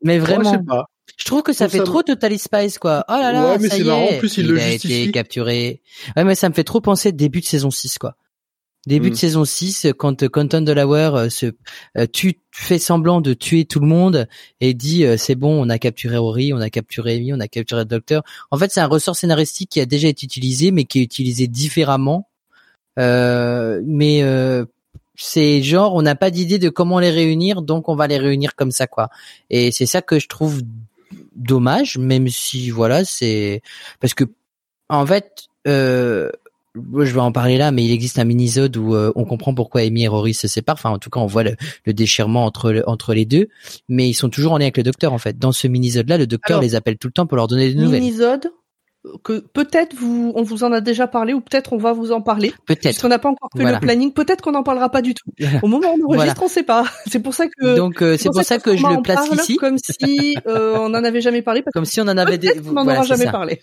Mais 0.03 0.17
vraiment. 0.19 0.63
pas. 0.63 0.85
Je 1.17 1.25
trouve 1.25 1.41
que 1.43 1.51
ça 1.53 1.67
fait 1.67 1.83
trop 1.83 2.01
Total 2.03 2.37
Spice 2.39 2.77
quoi. 2.79 3.03
Oh 3.09 3.13
là 3.13 3.31
là, 3.33 3.51
ouais, 3.51 3.57
mais 3.59 3.69
c'est 3.69 3.83
marrant. 3.83 4.05
En 4.05 4.17
plus, 4.19 4.37
il, 4.37 4.45
il 4.45 4.51
le 4.51 4.59
a 4.61 4.71
justifie. 4.71 4.93
été 5.01 5.11
capturé. 5.11 5.81
Ouais, 6.15 6.23
mais 6.23 6.35
ça 6.35 6.47
me 6.47 6.53
fait 6.53 6.63
trop 6.63 6.79
penser 6.81 7.11
début 7.11 7.41
de 7.41 7.45
saison 7.45 7.71
6 7.71 7.97
quoi. 7.97 8.15
Début 8.87 9.09
de 9.09 9.15
Mm. 9.15 9.17
saison 9.17 9.43
6 9.45 9.87
quand 9.97 10.23
euh, 10.23 10.29
Quentin 10.29 10.61
Delaware 10.61 11.15
euh, 11.15 11.29
se 11.29 11.47
euh, 11.97 12.07
tu 12.11 12.39
fait 12.51 12.79
semblant 12.79 13.19
de 13.19 13.33
tuer 13.33 13.65
tout 13.65 13.81
le 13.81 13.87
monde 13.87 14.29
et 14.61 14.73
dit 14.73 15.03
c'est 15.17 15.35
bon, 15.35 15.61
on 15.65 15.69
a 15.69 15.77
capturé 15.77 16.15
Rory, 16.15 16.53
on 16.53 16.61
a 16.61 16.69
capturé 16.69 17.15
Amy, 17.15 17.33
on 17.33 17.39
a 17.41 17.49
capturé 17.49 17.81
le 17.81 17.85
docteur. 17.85 18.23
En 18.51 18.57
fait, 18.57 18.71
c'est 18.71 18.79
un 18.79 18.87
ressort 18.87 19.17
scénaristique 19.17 19.71
qui 19.71 19.81
a 19.81 19.85
déjà 19.85 20.07
été 20.07 20.25
utilisé 20.25 20.71
mais 20.71 20.85
qui 20.85 20.99
est 20.99 21.03
utilisé 21.03 21.47
différemment. 21.47 22.28
Euh, 22.99 23.81
mais 23.85 24.21
euh, 24.23 24.65
c'est 25.15 25.61
genre 25.63 25.95
on 25.95 26.01
n'a 26.01 26.15
pas 26.15 26.31
d'idée 26.31 26.59
de 26.59 26.69
comment 26.69 26.99
les 26.99 27.11
réunir 27.11 27.61
donc 27.61 27.89
on 27.89 27.95
va 27.95 28.07
les 28.07 28.17
réunir 28.17 28.55
comme 28.55 28.71
ça 28.71 28.87
quoi. 28.87 29.09
Et 29.49 29.71
c'est 29.71 29.85
ça 29.85 30.01
que 30.01 30.19
je 30.19 30.27
trouve 30.27 30.61
dommage, 31.35 31.97
même 31.97 32.27
si 32.27 32.69
voilà, 32.69 33.05
c'est 33.05 33.61
parce 33.99 34.13
que 34.13 34.25
en 34.89 35.05
fait, 35.05 35.45
euh, 35.67 36.29
je 36.75 37.13
vais 37.13 37.19
en 37.19 37.31
parler 37.31 37.57
là, 37.57 37.71
mais 37.71 37.83
il 37.83 37.91
existe 37.91 38.19
un 38.19 38.23
mini-zode 38.25 38.75
où 38.77 38.95
euh, 38.95 39.11
on 39.15 39.25
comprend 39.25 39.53
pourquoi 39.53 39.81
Amy 39.81 40.03
et 40.03 40.07
Rory 40.07 40.33
se 40.33 40.47
séparent. 40.47 40.75
Enfin, 40.75 40.89
en 40.91 40.97
tout 40.99 41.09
cas, 41.09 41.19
on 41.19 41.25
voit 41.25 41.43
le, 41.43 41.55
le 41.85 41.93
déchirement 41.93 42.45
entre 42.45 42.71
le- 42.71 42.87
entre 42.89 43.13
les 43.13 43.25
deux, 43.25 43.47
mais 43.87 44.07
ils 44.09 44.13
sont 44.13 44.29
toujours 44.29 44.53
en 44.53 44.57
lien 44.57 44.65
avec 44.65 44.77
le 44.77 44.83
docteur. 44.83 45.13
En 45.13 45.17
fait, 45.17 45.37
dans 45.37 45.51
ce 45.51 45.67
mini-zode 45.67 46.09
là, 46.09 46.17
le 46.17 46.27
docteur 46.27 46.57
Alors, 46.57 46.63
les 46.63 46.75
appelle 46.75 46.97
tout 46.97 47.07
le 47.07 47.13
temps 47.13 47.27
pour 47.27 47.37
leur 47.37 47.47
donner 47.47 47.69
des 47.73 47.79
nouvelles. 47.79 48.01
Minisode, 48.01 48.51
que 49.23 49.39
peut-être 49.53 49.95
vous, 49.95 50.33
on 50.35 50.43
vous 50.43 50.63
en 50.63 50.71
a 50.71 50.81
déjà 50.81 51.07
parlé 51.07 51.33
ou 51.33 51.41
peut-être 51.41 51.73
on 51.73 51.77
va 51.77 51.93
vous 51.93 52.11
en 52.11 52.21
parler. 52.21 52.53
Peut-être. 52.65 52.81
Puisqu'on 52.81 53.07
n'a 53.07 53.19
pas 53.19 53.29
encore 53.29 53.49
fait 53.55 53.61
Voilà. 53.61 53.77
le 53.79 53.85
planning, 53.85 54.11
peut-être 54.11 54.41
qu'on 54.41 54.51
n'en 54.51 54.63
parlera 54.63 54.89
pas 54.89 55.01
du 55.01 55.13
tout. 55.13 55.31
Au 55.63 55.67
moment 55.67 55.93
où 55.97 56.03
on 56.03 56.15
enregistre, 56.15 56.35
Voilà. 56.35 56.43
on 56.43 56.47
sait 56.47 56.63
pas. 56.63 56.85
C'est 57.07 57.19
pour 57.21 57.33
ça 57.33 57.47
que. 57.47 57.75
Donc 57.75 58.01
euh, 58.01 58.17
c'est 58.17 58.29
pour 58.29 58.43
ça 58.43 58.59
que 58.59 58.75
je 58.75 58.85
le 58.85 59.01
place 59.01 59.27
parle 59.27 59.39
ici, 59.39 59.55
Comme 59.57 59.77
si 59.77 60.35
euh, 60.47 60.75
on 60.77 60.87
en 60.93 61.03
avait 61.03 61.21
jamais 61.21 61.41
parlé. 61.41 61.61
Parce 61.61 61.73
comme 61.73 61.85
si 61.85 62.01
on 62.01 62.07
en 62.07 62.17
avait 62.17 62.37
des. 62.37 62.55
qu'on 62.55 62.73
n'en 62.73 62.85
aura 62.85 63.03
jamais 63.03 63.25
ça. 63.25 63.31
parlé. 63.31 63.61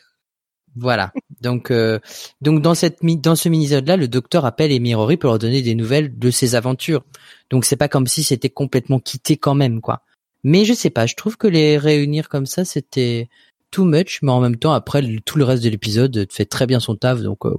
Voilà. 0.78 1.12
Donc, 1.40 1.70
euh, 1.70 1.98
donc 2.42 2.60
dans 2.60 2.74
cette 2.74 2.98
dans 3.02 3.34
ce 3.36 3.48
mini-zode 3.48 3.88
là, 3.88 3.96
le 3.96 4.08
docteur 4.08 4.44
appelle 4.44 4.72
Rory 4.94 5.16
pour 5.16 5.30
leur 5.30 5.38
donner 5.38 5.62
des 5.62 5.74
nouvelles 5.74 6.18
de 6.18 6.30
ses 6.30 6.54
aventures. 6.54 7.02
Donc 7.50 7.64
c'est 7.64 7.76
pas 7.76 7.88
comme 7.88 8.06
si 8.06 8.22
c'était 8.22 8.50
complètement 8.50 9.00
quitté 9.00 9.36
quand 9.36 9.54
même, 9.54 9.80
quoi. 9.80 10.02
Mais 10.44 10.64
je 10.64 10.74
sais 10.74 10.90
pas, 10.90 11.06
je 11.06 11.14
trouve 11.14 11.36
que 11.36 11.46
les 11.46 11.78
réunir 11.78 12.28
comme 12.28 12.46
ça, 12.46 12.64
c'était 12.64 13.28
too 13.76 13.84
much, 13.84 14.20
mais 14.22 14.32
en 14.32 14.40
même 14.40 14.56
temps, 14.56 14.72
après, 14.72 15.02
le- 15.02 15.20
tout 15.20 15.36
le 15.38 15.44
reste 15.44 15.62
de 15.62 15.68
l'épisode 15.68 16.26
fait 16.30 16.46
très 16.46 16.66
bien 16.66 16.80
son 16.80 16.96
taf, 16.96 17.20
donc 17.20 17.44
euh, 17.44 17.54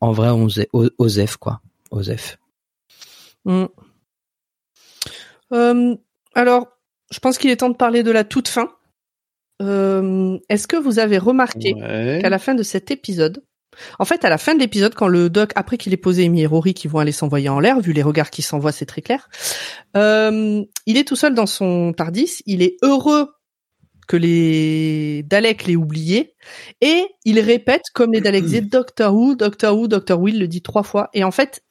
en 0.00 0.12
vrai, 0.12 0.28
on 0.30 0.46
Osef, 0.98 1.36
quoi. 1.36 1.60
Osef. 1.90 2.38
Mm. 3.44 3.64
Euh, 5.52 5.96
alors, 6.34 6.66
je 7.10 7.18
pense 7.20 7.38
qu'il 7.38 7.50
est 7.50 7.56
temps 7.56 7.70
de 7.70 7.76
parler 7.76 8.02
de 8.02 8.10
la 8.10 8.24
toute 8.24 8.48
fin. 8.48 8.70
Euh, 9.62 10.38
Est-ce 10.48 10.68
que 10.68 10.76
vous 10.76 10.98
avez 10.98 11.18
remarqué 11.18 11.74
Ouais. 11.74 12.18
qu'à 12.22 12.28
la 12.30 12.38
fin 12.38 12.54
de 12.54 12.62
cet 12.62 12.90
épisode, 12.90 13.42
en 13.98 14.04
fait, 14.04 14.24
à 14.24 14.28
la 14.28 14.38
fin 14.38 14.54
de 14.54 14.60
l'épisode, 14.60 14.94
quand 14.94 15.08
le 15.08 15.30
doc, 15.30 15.52
après 15.56 15.78
qu'il 15.78 15.92
ait 15.92 15.96
posé 15.98 16.26
Amy 16.26 16.42
et 16.42 16.46
Rory 16.46 16.74
qui 16.74 16.88
vont 16.88 16.98
aller 16.98 17.12
s'envoyer 17.12 17.48
en 17.48 17.58
l'air, 17.60 17.80
vu 17.80 17.92
les 17.92 18.02
regards 18.02 18.30
qui 18.30 18.42
s'envoient, 18.42 18.72
c'est 18.72 18.86
très 18.86 19.02
clair, 19.02 19.28
euh, 19.96 20.62
il 20.86 20.96
est 20.96 21.06
tout 21.06 21.16
seul 21.16 21.34
dans 21.34 21.46
son 21.46 21.92
Tardis, 21.92 22.42
il 22.46 22.62
est 22.62 22.76
heureux 22.82 23.30
que 24.08 24.16
les 24.16 25.22
Daleks 25.22 25.66
l'aient 25.66 25.76
oublié, 25.76 26.34
et 26.80 27.04
il 27.24 27.38
répète, 27.38 27.82
comme 27.94 28.12
les 28.12 28.20
Daleks 28.20 28.44
disaient, 28.44 28.60
Doctor 28.62 29.14
Who, 29.14 29.36
Doctor 29.36 29.78
Who, 29.78 29.86
Doctor 29.86 30.20
Who, 30.20 30.28
il 30.28 30.40
le 30.40 30.48
dit 30.48 30.62
trois 30.62 30.82
fois, 30.82 31.10
et 31.14 31.22
en 31.22 31.30
fait, 31.30 31.62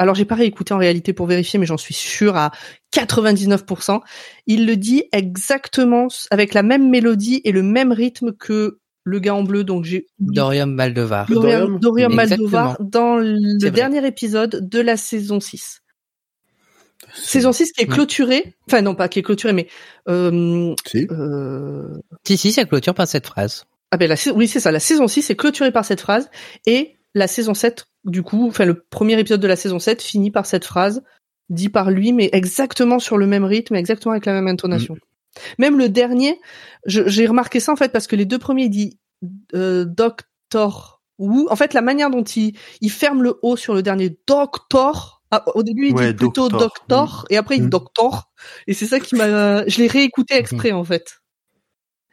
alors 0.00 0.16
j'ai 0.16 0.24
pas 0.24 0.34
réécouté 0.34 0.74
en 0.74 0.78
réalité 0.78 1.12
pour 1.12 1.26
vérifier, 1.26 1.60
mais 1.60 1.66
j'en 1.66 1.76
suis 1.76 1.94
sûr 1.94 2.36
à 2.36 2.50
99%, 2.92 4.00
il 4.46 4.66
le 4.66 4.76
dit 4.76 5.04
exactement 5.12 6.08
avec 6.30 6.54
la 6.54 6.62
même 6.62 6.90
mélodie 6.90 7.40
et 7.44 7.52
le 7.52 7.62
même 7.62 7.92
rythme 7.92 8.32
que 8.32 8.78
le 9.04 9.18
gars 9.18 9.34
en 9.34 9.42
bleu, 9.42 9.64
donc 9.64 9.84
j'ai 9.84 10.06
oublié 10.18 10.36
Dorium 10.36 10.74
Maldevar. 10.74 11.26
Dorian, 11.28 11.68
Dorian. 11.68 11.78
Dorian 11.78 12.10
Exactement. 12.10 12.50
Maldovar 12.50 12.76
dans 12.80 13.16
le 13.16 13.70
dernier 13.70 14.06
épisode 14.06 14.66
de 14.66 14.80
la 14.80 14.96
saison 14.96 15.38
6. 15.38 15.82
Saison 17.14 17.52
6 17.52 17.72
qui 17.72 17.82
est 17.82 17.88
Ouais. 17.88 17.94
clôturée, 17.94 18.54
enfin 18.68 18.82
non 18.82 18.94
pas 18.94 19.08
qui 19.08 19.18
est 19.18 19.22
clôturée, 19.22 19.52
mais 19.52 19.68
euh, 20.08 20.74
Si. 20.86 21.06
euh, 21.10 21.88
Si, 22.26 22.36
si, 22.36 22.52
ça 22.52 22.64
clôture 22.64 22.94
par 22.94 23.06
cette 23.08 23.26
phrase. 23.26 23.64
ah 23.90 23.96
ben 23.96 24.08
la, 24.08 24.16
oui 24.34 24.48
c'est 24.48 24.60
ça, 24.60 24.72
la 24.72 24.80
saison 24.80 25.06
6 25.08 25.30
est 25.30 25.36
clôturée 25.36 25.70
par 25.72 25.84
cette 25.84 26.00
phrase 26.00 26.28
et 26.66 26.96
la 27.14 27.26
saison 27.28 27.54
7 27.54 27.86
du 28.04 28.22
coup, 28.22 28.48
enfin 28.48 28.64
le 28.64 28.74
premier 28.90 29.18
épisode 29.18 29.40
de 29.40 29.46
la 29.46 29.56
saison 29.56 29.78
7 29.78 30.02
finit 30.02 30.30
par 30.30 30.46
cette 30.46 30.64
phrase 30.64 31.02
dit 31.50 31.68
par 31.68 31.90
lui, 31.90 32.12
mais 32.12 32.28
exactement 32.32 32.98
sur 32.98 33.16
le 33.18 33.26
même 33.26 33.44
rythme, 33.44 33.74
exactement 33.76 34.12
avec 34.12 34.24
la 34.26 34.32
même 34.32 34.48
intonation. 34.48 34.96
Même 35.58 35.78
le 35.78 35.88
dernier, 35.88 36.40
je- 36.86 37.06
j'ai 37.06 37.26
remarqué 37.26 37.60
ça 37.60 37.72
en 37.72 37.76
fait 37.76 37.92
parce 37.92 38.06
que 38.06 38.16
les 38.16 38.24
deux 38.24 38.38
premiers 38.38 38.64
il 38.64 38.70
dit 38.70 38.98
euh, 39.54 39.84
Doctor 39.84 41.02
Who. 41.18 41.46
En 41.50 41.56
fait, 41.56 41.74
la 41.74 41.80
manière 41.82 42.10
dont 42.10 42.24
il, 42.24 42.56
il 42.80 42.90
ferme 42.90 43.22
le 43.22 43.38
O 43.42 43.56
sur 43.56 43.74
le 43.74 43.82
dernier 43.82 44.16
Doctor. 44.26 45.13
Ah, 45.36 45.44
au 45.54 45.62
début, 45.62 45.88
il 45.88 45.94
Ouais, 45.94 46.12
dit 46.12 46.18
plutôt 46.18 46.48
Doctor. 46.48 46.60
Doctor 46.60 47.24
et 47.30 47.36
après 47.36 47.56
il 47.56 47.60
dit 47.62 47.66
Mm. 47.66 47.70
Doctor. 47.70 48.30
Et 48.66 48.74
c'est 48.74 48.86
ça 48.86 49.00
qui 49.00 49.14
m'a. 49.16 49.66
Je 49.66 49.78
l'ai 49.78 49.86
réécouté 49.88 50.34
exprès 50.36 50.72
en 50.72 50.84
fait. 50.84 51.20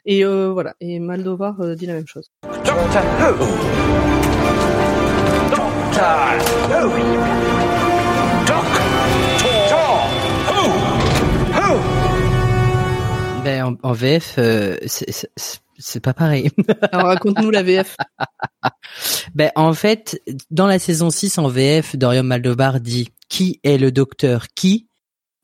Et 0.04 0.24
euh, 0.24 0.50
voilà. 0.52 0.74
Et 0.80 0.98
Maldovar 0.98 1.60
euh, 1.60 1.74
dit 1.74 1.86
la 1.86 1.94
même 1.94 2.06
chose. 2.06 2.30
Doctor 2.42 3.02
Who. 3.20 3.46
Doctor 5.50 6.38
Who. 6.68 6.90
Doctor 8.46 9.98
Who. 10.48 10.62
Who. 11.56 11.78
Ben, 13.44 13.62
en, 13.64 13.76
en 13.82 13.92
VF, 13.92 14.34
euh, 14.38 14.76
c'est- 14.86 15.28
c'est 15.84 16.00
pas 16.00 16.14
pareil. 16.14 16.50
Alors 16.92 17.06
raconte-nous 17.06 17.50
la 17.50 17.62
VF. 17.62 17.96
Ben, 19.34 19.50
en 19.56 19.72
fait, 19.74 20.20
dans 20.50 20.66
la 20.66 20.78
saison 20.78 21.10
6 21.10 21.38
en 21.38 21.48
VF, 21.48 21.96
Dorian 21.96 22.22
Maldovar 22.22 22.80
dit 22.80 23.08
qui 23.28 23.60
est 23.64 23.78
le 23.78 23.90
docteur 23.90 24.46
qui, 24.54 24.88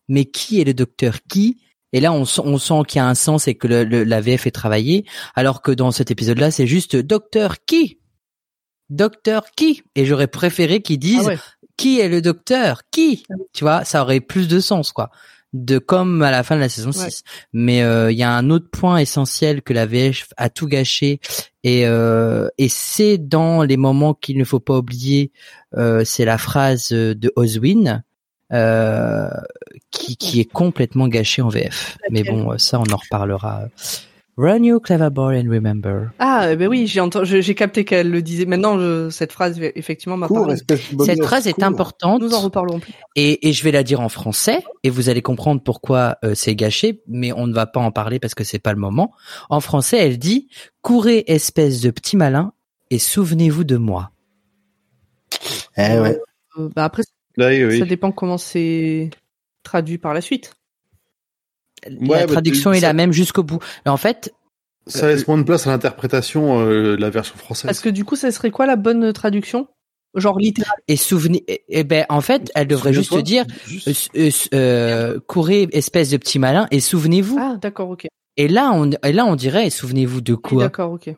mais 0.08 0.24
qui 0.26 0.60
est 0.60 0.64
le 0.64 0.74
docteur 0.74 1.16
qui? 1.28 1.60
Et 1.92 2.00
là, 2.00 2.12
on, 2.12 2.24
sent- 2.24 2.42
on 2.44 2.58
sent 2.58 2.82
qu'il 2.86 2.98
y 2.98 3.00
a 3.00 3.06
un 3.08 3.14
sens 3.14 3.48
et 3.48 3.54
que 3.54 3.66
le, 3.66 3.84
le- 3.84 4.04
la 4.04 4.20
VF 4.20 4.46
est 4.46 4.50
travaillée, 4.52 5.04
alors 5.34 5.62
que 5.62 5.72
dans 5.72 5.90
cet 5.90 6.10
épisode-là, 6.10 6.50
c'est 6.50 6.66
juste 6.66 6.96
docteur 6.96 7.64
qui? 7.64 7.98
Docteur 8.90 9.46
qui? 9.56 9.82
Et 9.94 10.04
j'aurais 10.06 10.28
préféré 10.28 10.80
qu'ils 10.82 10.98
disent 10.98 11.24
Ah 11.26 11.30
ouais. 11.30 11.38
qui 11.76 12.00
est 12.00 12.08
le 12.08 12.22
docteur 12.22 12.82
Qui? 12.90 13.24
Tu 13.52 13.64
vois, 13.64 13.84
ça 13.84 14.02
aurait 14.02 14.20
plus 14.20 14.48
de 14.48 14.60
sens, 14.60 14.92
quoi. 14.92 15.10
De 15.52 15.78
comme 15.78 16.22
à 16.22 16.30
la 16.30 16.42
fin 16.42 16.56
de 16.56 16.60
la 16.60 16.68
saison 16.68 16.92
6. 16.92 17.00
Ouais. 17.00 17.10
Mais 17.52 17.82
euh, 17.82 18.12
il 18.12 18.18
y 18.18 18.22
a 18.22 18.32
un 18.32 18.50
autre 18.50 18.68
point 18.70 18.98
essentiel 18.98 19.62
que 19.62 19.72
la 19.72 19.86
VF 19.86 20.28
a 20.36 20.50
tout 20.50 20.66
gâché 20.66 21.20
et 21.64 21.86
euh, 21.86 22.48
et 22.58 22.68
c'est 22.68 23.18
dans 23.18 23.62
les 23.62 23.76
moments 23.76 24.14
qu'il 24.14 24.38
ne 24.38 24.44
faut 24.44 24.60
pas 24.60 24.76
oublier, 24.76 25.32
euh, 25.76 26.02
c'est 26.04 26.24
la 26.24 26.38
phrase 26.38 26.88
de 26.90 27.32
Oswin 27.36 28.02
euh, 28.52 29.28
qui 29.90 30.16
qui 30.16 30.40
est 30.40 30.50
complètement 30.50 31.08
gâchée 31.08 31.42
en 31.42 31.48
VF. 31.48 31.98
Mais 32.10 32.22
bon, 32.22 32.52
euh, 32.52 32.58
ça 32.58 32.80
on 32.80 32.92
en 32.92 32.96
reparlera. 32.96 33.64
Run 34.40 34.62
you 34.62 34.78
clever 34.78 35.10
boy 35.10 35.36
and 35.36 35.50
remember. 35.50 36.12
Ah, 36.20 36.52
eh 36.52 36.54
ben 36.56 36.68
oui, 36.68 36.86
j'ai 36.86 37.00
entendu, 37.00 37.42
j'ai 37.42 37.54
capté 37.56 37.84
qu'elle 37.84 38.08
le 38.08 38.22
disait. 38.22 38.46
Maintenant, 38.46 38.78
je- 38.78 39.10
cette 39.10 39.32
phrase 39.32 39.58
effectivement 39.74 40.16
m'a 40.16 40.28
bonne 40.28 40.56
Cette 41.04 41.24
phrase 41.24 41.48
est 41.48 41.60
importante. 41.60 42.22
Nous 42.22 42.32
en 42.34 42.40
reparlerons 42.42 42.78
plus. 42.78 42.92
Et, 43.16 43.48
et 43.48 43.52
je 43.52 43.64
vais 43.64 43.72
la 43.72 43.82
dire 43.82 44.00
en 44.00 44.08
français 44.08 44.62
et 44.84 44.90
vous 44.90 45.08
allez 45.08 45.22
comprendre 45.22 45.60
pourquoi 45.60 46.18
euh, 46.24 46.36
c'est 46.36 46.54
gâché, 46.54 47.02
mais 47.08 47.32
on 47.32 47.48
ne 47.48 47.52
va 47.52 47.66
pas 47.66 47.80
en 47.80 47.90
parler 47.90 48.20
parce 48.20 48.36
que 48.36 48.44
c'est 48.44 48.60
pas 48.60 48.72
le 48.72 48.78
moment. 48.78 49.12
En 49.50 49.58
français, 49.58 49.98
elle 49.98 50.18
dit 50.18 50.48
"Courez, 50.82 51.24
espèce 51.26 51.80
de 51.80 51.90
petit 51.90 52.16
malin, 52.16 52.52
et 52.90 53.00
souvenez-vous 53.00 53.64
de 53.64 53.76
moi." 53.76 54.12
Eh 55.76 55.98
ouais. 55.98 56.16
Euh, 56.58 56.68
bah 56.76 56.84
après, 56.84 57.02
Oui, 57.38 57.64
oui. 57.64 57.78
ça 57.80 57.84
dépend 57.86 58.12
comment 58.12 58.38
c'est 58.38 59.10
traduit 59.64 59.98
par 59.98 60.14
la 60.14 60.20
suite. 60.20 60.54
Ouais, 61.86 62.20
la 62.20 62.26
bah, 62.26 62.32
traduction 62.32 62.70
tu- 62.72 62.76
est 62.76 62.80
ça- 62.80 62.86
la 62.88 62.92
même 62.92 63.12
jusqu'au 63.12 63.42
bout. 63.42 63.58
Et 63.86 63.88
en 63.88 63.96
fait, 63.96 64.32
Ça 64.86 65.06
laisse 65.08 65.26
moins 65.28 65.36
de 65.38 65.42
place 65.42 65.66
à 65.66 65.70
l'interprétation 65.70 66.60
euh, 66.60 66.96
de 66.96 67.00
la 67.00 67.10
version 67.10 67.36
française. 67.36 67.66
Parce 67.66 67.80
que 67.80 67.88
du 67.90 68.04
coup, 68.04 68.16
ça 68.16 68.30
serait 68.32 68.50
quoi 68.50 68.64
la 68.66 68.76
bonne 68.76 69.12
traduction? 69.12 69.68
Genre 70.14 70.38
littéral. 70.38 70.72
et 70.88 70.96
souvenez, 70.96 71.44
et, 71.48 71.62
et 71.68 71.84
ben 71.84 72.06
en 72.08 72.22
fait, 72.22 72.50
elle 72.54 72.66
devrait 72.66 72.94
juste 72.94 73.14
dire 73.18 73.44
Juste- 73.66 74.10
euh, 74.16 74.30
euh, 74.54 74.54
euh, 74.54 75.20
"Courez, 75.26 75.68
espèce 75.72 76.08
de 76.08 76.16
petit 76.16 76.38
malin, 76.38 76.66
et 76.70 76.80
souvenez-vous." 76.80 77.38
Ah, 77.38 77.56
d'accord, 77.60 77.90
ok. 77.90 78.06
Et 78.38 78.48
là, 78.48 78.70
on 78.72 78.90
et 78.90 79.12
là 79.12 79.26
on 79.26 79.36
dirait 79.36 79.66
"Et 79.66 79.70
souvenez-vous 79.70 80.22
de 80.22 80.34
quoi?" 80.34 80.62
D'accord, 80.64 80.92
ok. 80.92 81.10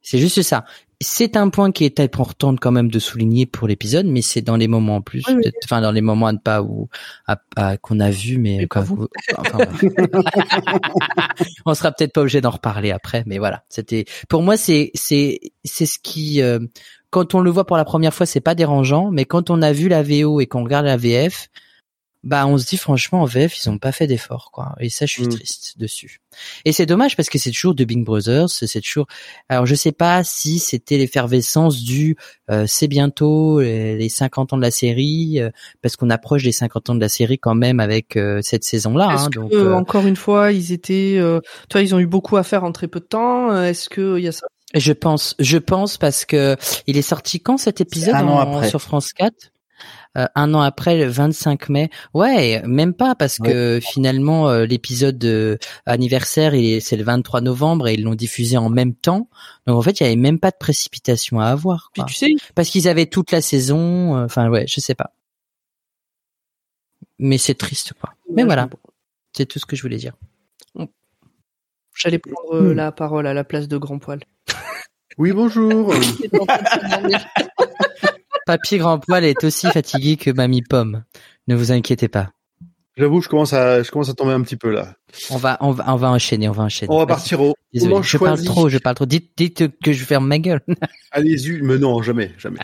C'est 0.00 0.18
juste 0.18 0.40
ça. 0.40 0.64
C'est 1.02 1.36
un 1.38 1.48
point 1.48 1.72
qui 1.72 1.84
est 1.86 1.98
important 1.98 2.54
quand 2.56 2.72
même 2.72 2.90
de 2.90 2.98
souligner 2.98 3.46
pour 3.46 3.66
l'épisode, 3.66 4.04
mais 4.06 4.20
c'est 4.20 4.42
dans 4.42 4.56
les 4.56 4.68
moments 4.68 4.96
en 4.96 5.00
plus, 5.00 5.24
Oui, 5.28 5.42
enfin 5.64 5.80
dans 5.80 5.92
les 5.92 6.02
moments 6.02 6.26
à 6.26 6.32
ne 6.32 6.38
pas 6.38 6.62
ou 6.62 6.88
à, 7.26 7.40
à- 7.56 7.76
qu'on 7.78 8.00
a 8.00 8.10
vu, 8.10 8.36
mais 8.36 8.66
quoi, 8.66 8.82
vous. 8.82 9.08
enfin, 9.38 9.58
on 11.66 11.74
sera 11.74 11.92
peut-être 11.92 12.12
pas 12.12 12.20
obligé 12.20 12.40
d'en 12.40 12.50
reparler 12.50 12.90
après, 12.90 13.22
mais 13.26 13.38
voilà. 13.38 13.64
C'était 13.68 14.04
pour 14.28 14.42
moi 14.42 14.56
c'est 14.56 14.90
c'est 14.94 15.40
c'est 15.64 15.86
ce 15.86 15.98
qui 15.98 16.42
euh, 16.42 16.58
quand 17.10 17.34
on 17.34 17.40
le 17.40 17.50
voit 17.50 17.66
pour 17.66 17.76
la 17.76 17.84
première 17.84 18.12
fois 18.14 18.26
c'est 18.26 18.40
pas 18.40 18.54
dérangeant, 18.54 19.10
mais 19.10 19.24
quand 19.24 19.50
on 19.50 19.62
a 19.62 19.72
vu 19.72 19.88
la 19.88 20.02
VO 20.02 20.40
et 20.40 20.46
qu'on 20.46 20.64
regarde 20.64 20.86
la 20.86 20.96
VF, 20.96 21.48
bah 22.22 22.46
on 22.46 22.58
se 22.58 22.66
dit 22.66 22.76
franchement 22.76 23.22
en 23.22 23.24
VF 23.24 23.56
ils 23.64 23.70
ont 23.70 23.78
pas 23.78 23.92
fait 23.92 24.06
d'effort 24.06 24.50
quoi, 24.52 24.74
et 24.78 24.90
ça 24.90 25.06
je 25.06 25.12
suis 25.12 25.22
Mm. 25.24 25.28
triste 25.30 25.78
dessus. 25.78 26.20
Et 26.64 26.72
c'est 26.72 26.84
dommage 26.86 27.16
parce 27.16 27.28
que 27.30 27.38
c'est 27.38 27.50
toujours 27.50 27.74
de 27.74 27.82
Big 27.84 28.04
Brothers, 28.04 28.48
c'est 28.50 28.80
toujours 28.80 29.06
alors 29.48 29.64
je 29.66 29.74
sais 29.74 29.92
pas 29.92 30.22
si 30.22 30.58
c'était 30.58 30.98
l'effervescence 30.98 31.82
du 31.82 32.16
euh, 32.50 32.64
c'est 32.66 32.88
bientôt 32.88 33.60
les, 33.60 33.96
les 33.96 34.08
50 34.08 34.52
ans 34.52 34.56
de 34.58 34.62
la 34.62 34.70
série 34.70 35.40
euh, 35.40 35.50
parce 35.82 35.96
qu'on 35.96 36.10
approche 36.10 36.42
des 36.42 36.52
50 36.52 36.90
ans 36.90 36.94
de 36.94 37.00
la 37.00 37.08
série 37.08 37.38
quand 37.38 37.54
même 37.54 37.80
avec 37.80 38.16
euh, 38.16 38.40
cette 38.42 38.64
saison-là. 38.64 39.14
Est-ce 39.14 39.24
hein, 39.24 39.28
que, 39.30 39.38
donc 39.40 39.52
euh, 39.52 39.70
euh, 39.70 39.74
encore 39.74 40.06
une 40.06 40.16
fois, 40.16 40.52
ils 40.52 40.72
étaient, 40.72 41.16
euh, 41.18 41.40
toi, 41.68 41.80
ils 41.80 41.94
ont 41.94 41.98
eu 41.98 42.06
beaucoup 42.06 42.36
à 42.36 42.42
faire 42.42 42.64
en 42.64 42.72
très 42.72 42.88
peu 42.88 43.00
de 43.00 43.04
temps. 43.06 43.50
Euh, 43.52 43.64
Est-ce 43.64 43.88
que 43.88 44.18
il 44.18 44.24
y 44.24 44.28
a 44.28 44.32
ça? 44.32 44.46
Je 44.74 44.92
pense, 44.92 45.34
je 45.40 45.58
pense 45.58 45.96
parce 45.98 46.24
que 46.24 46.56
il 46.86 46.96
est 46.96 47.02
sorti 47.02 47.40
quand 47.40 47.56
cet 47.58 47.80
épisode 47.80 48.14
un 48.14 48.28
an 48.28 48.34
en- 48.38 48.56
après. 48.56 48.68
sur 48.68 48.80
France 48.82 49.12
4 49.12 49.34
Euh, 50.18 50.26
un 50.34 50.54
an 50.54 50.60
après, 50.60 50.98
le 50.98 51.06
25 51.06 51.68
mai. 51.68 51.88
Ouais, 52.14 52.60
même 52.66 52.94
pas 52.94 53.14
parce 53.14 53.38
que 53.38 53.78
finalement 53.80 54.48
euh, 54.48 54.66
l'épisode 54.66 55.24
euh, 55.24 55.56
anniversaire, 55.86 56.52
il 56.54 56.64
est- 56.74 56.80
c'est 56.80 56.96
le 56.96 57.04
23 57.04 57.40
novembre 57.40 57.86
et 57.86 57.94
ils 57.94 58.02
l'ont 58.02 58.16
diffusé 58.16 58.56
en 58.56 58.70
même 58.70 58.92
temps. 58.94 59.28
Donc 59.68 59.76
en 59.78 59.82
fait, 59.82 60.00
il 60.00 60.02
y 60.02 60.06
avait 60.06 60.16
même 60.16 60.40
pas 60.40 60.50
de 60.50 60.56
précipitation 60.58 61.38
à 61.38 61.46
avoir. 61.46 61.90
Puis 61.94 62.02
tu 62.08 62.14
sais, 62.14 62.34
parce 62.56 62.68
qu'ils 62.70 62.88
avaient 62.88 63.06
toute 63.06 63.30
la 63.30 63.40
saison. 63.40 64.16
euh, 64.16 64.24
Enfin 64.24 64.48
ouais, 64.50 64.66
je 64.66 64.80
sais 64.80 64.96
pas. 64.96 65.12
Mais 67.20 67.38
c'est 67.38 67.54
triste 67.54 67.92
quoi. 68.00 68.14
Mais 68.28 68.42
Ouais, 68.42 68.46
voilà, 68.46 68.68
c'est 69.32 69.46
tout 69.46 69.58
ce 69.60 69.66
que 69.66 69.76
je 69.76 69.82
voulais 69.82 69.96
dire. 69.98 70.14
j'allais 71.94 72.18
prendre 72.18 72.54
euh, 72.54 72.72
Hmm. 72.72 72.76
la 72.76 72.90
parole 72.92 73.26
à 73.28 73.34
la 73.34 73.44
place 73.44 73.68
de 73.68 73.76
Grand 73.76 73.98
Poil. 73.98 74.20
Oui, 75.18 75.30
bonjour. 75.32 75.94
Il 76.18 76.24
était 76.26 76.40
en 76.40 76.46
train 76.46 76.62
de 76.62 76.66
s'endormir. 76.88 77.26
Papy 78.50 78.78
Grand 78.78 78.98
Poil 78.98 79.24
est 79.24 79.44
aussi 79.44 79.68
fatigué 79.68 80.16
que 80.16 80.32
Mamie 80.32 80.62
Pomme. 80.62 81.04
Ne 81.46 81.54
vous 81.54 81.70
inquiétez 81.70 82.08
pas. 82.08 82.30
J'avoue, 82.96 83.20
je 83.20 83.28
commence 83.28 83.52
à, 83.52 83.84
je 83.84 83.92
commence 83.92 84.08
à 84.08 84.14
tomber 84.14 84.32
un 84.32 84.40
petit 84.40 84.56
peu 84.56 84.72
là. 84.72 84.94
On 85.30 85.36
va, 85.36 85.56
on 85.60 85.70
va, 85.70 85.84
on 85.86 85.94
va 85.94 86.10
enchaîner, 86.10 86.48
on 86.48 86.52
va 86.52 86.64
enchaîner. 86.64 86.92
On 86.92 86.98
va 86.98 87.06
partir 87.06 87.40
au 87.40 87.54
Désolé, 87.72 88.02
je 88.02 88.18
parle 88.18 88.42
trop, 88.42 88.68
je 88.68 88.78
parle 88.78 88.96
trop. 88.96 89.06
Dites, 89.06 89.30
dites 89.36 89.80
que 89.80 89.92
je 89.92 90.04
ferme 90.04 90.26
ma 90.26 90.40
gueule. 90.40 90.60
Allez-y, 91.12 91.62
mais 91.62 91.78
non, 91.78 92.02
jamais, 92.02 92.32
jamais. 92.38 92.58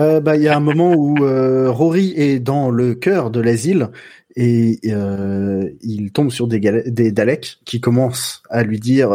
Euh, 0.00 0.20
bah, 0.20 0.36
il 0.36 0.42
y 0.42 0.48
a 0.48 0.56
un 0.56 0.60
moment 0.60 0.94
où 0.94 1.24
euh, 1.24 1.70
Rory 1.70 2.12
est 2.16 2.40
dans 2.40 2.70
le 2.70 2.96
cœur 2.96 3.30
de 3.30 3.40
l'asile 3.40 3.90
et 4.36 4.78
euh, 4.86 5.68
il 5.82 6.12
tombe 6.12 6.30
sur 6.30 6.46
des, 6.46 6.60
gal- 6.60 6.84
des 6.86 7.10
Daleks 7.12 7.58
qui 7.64 7.80
commencent 7.80 8.42
à 8.50 8.62
lui 8.62 8.78
dire 8.78 9.12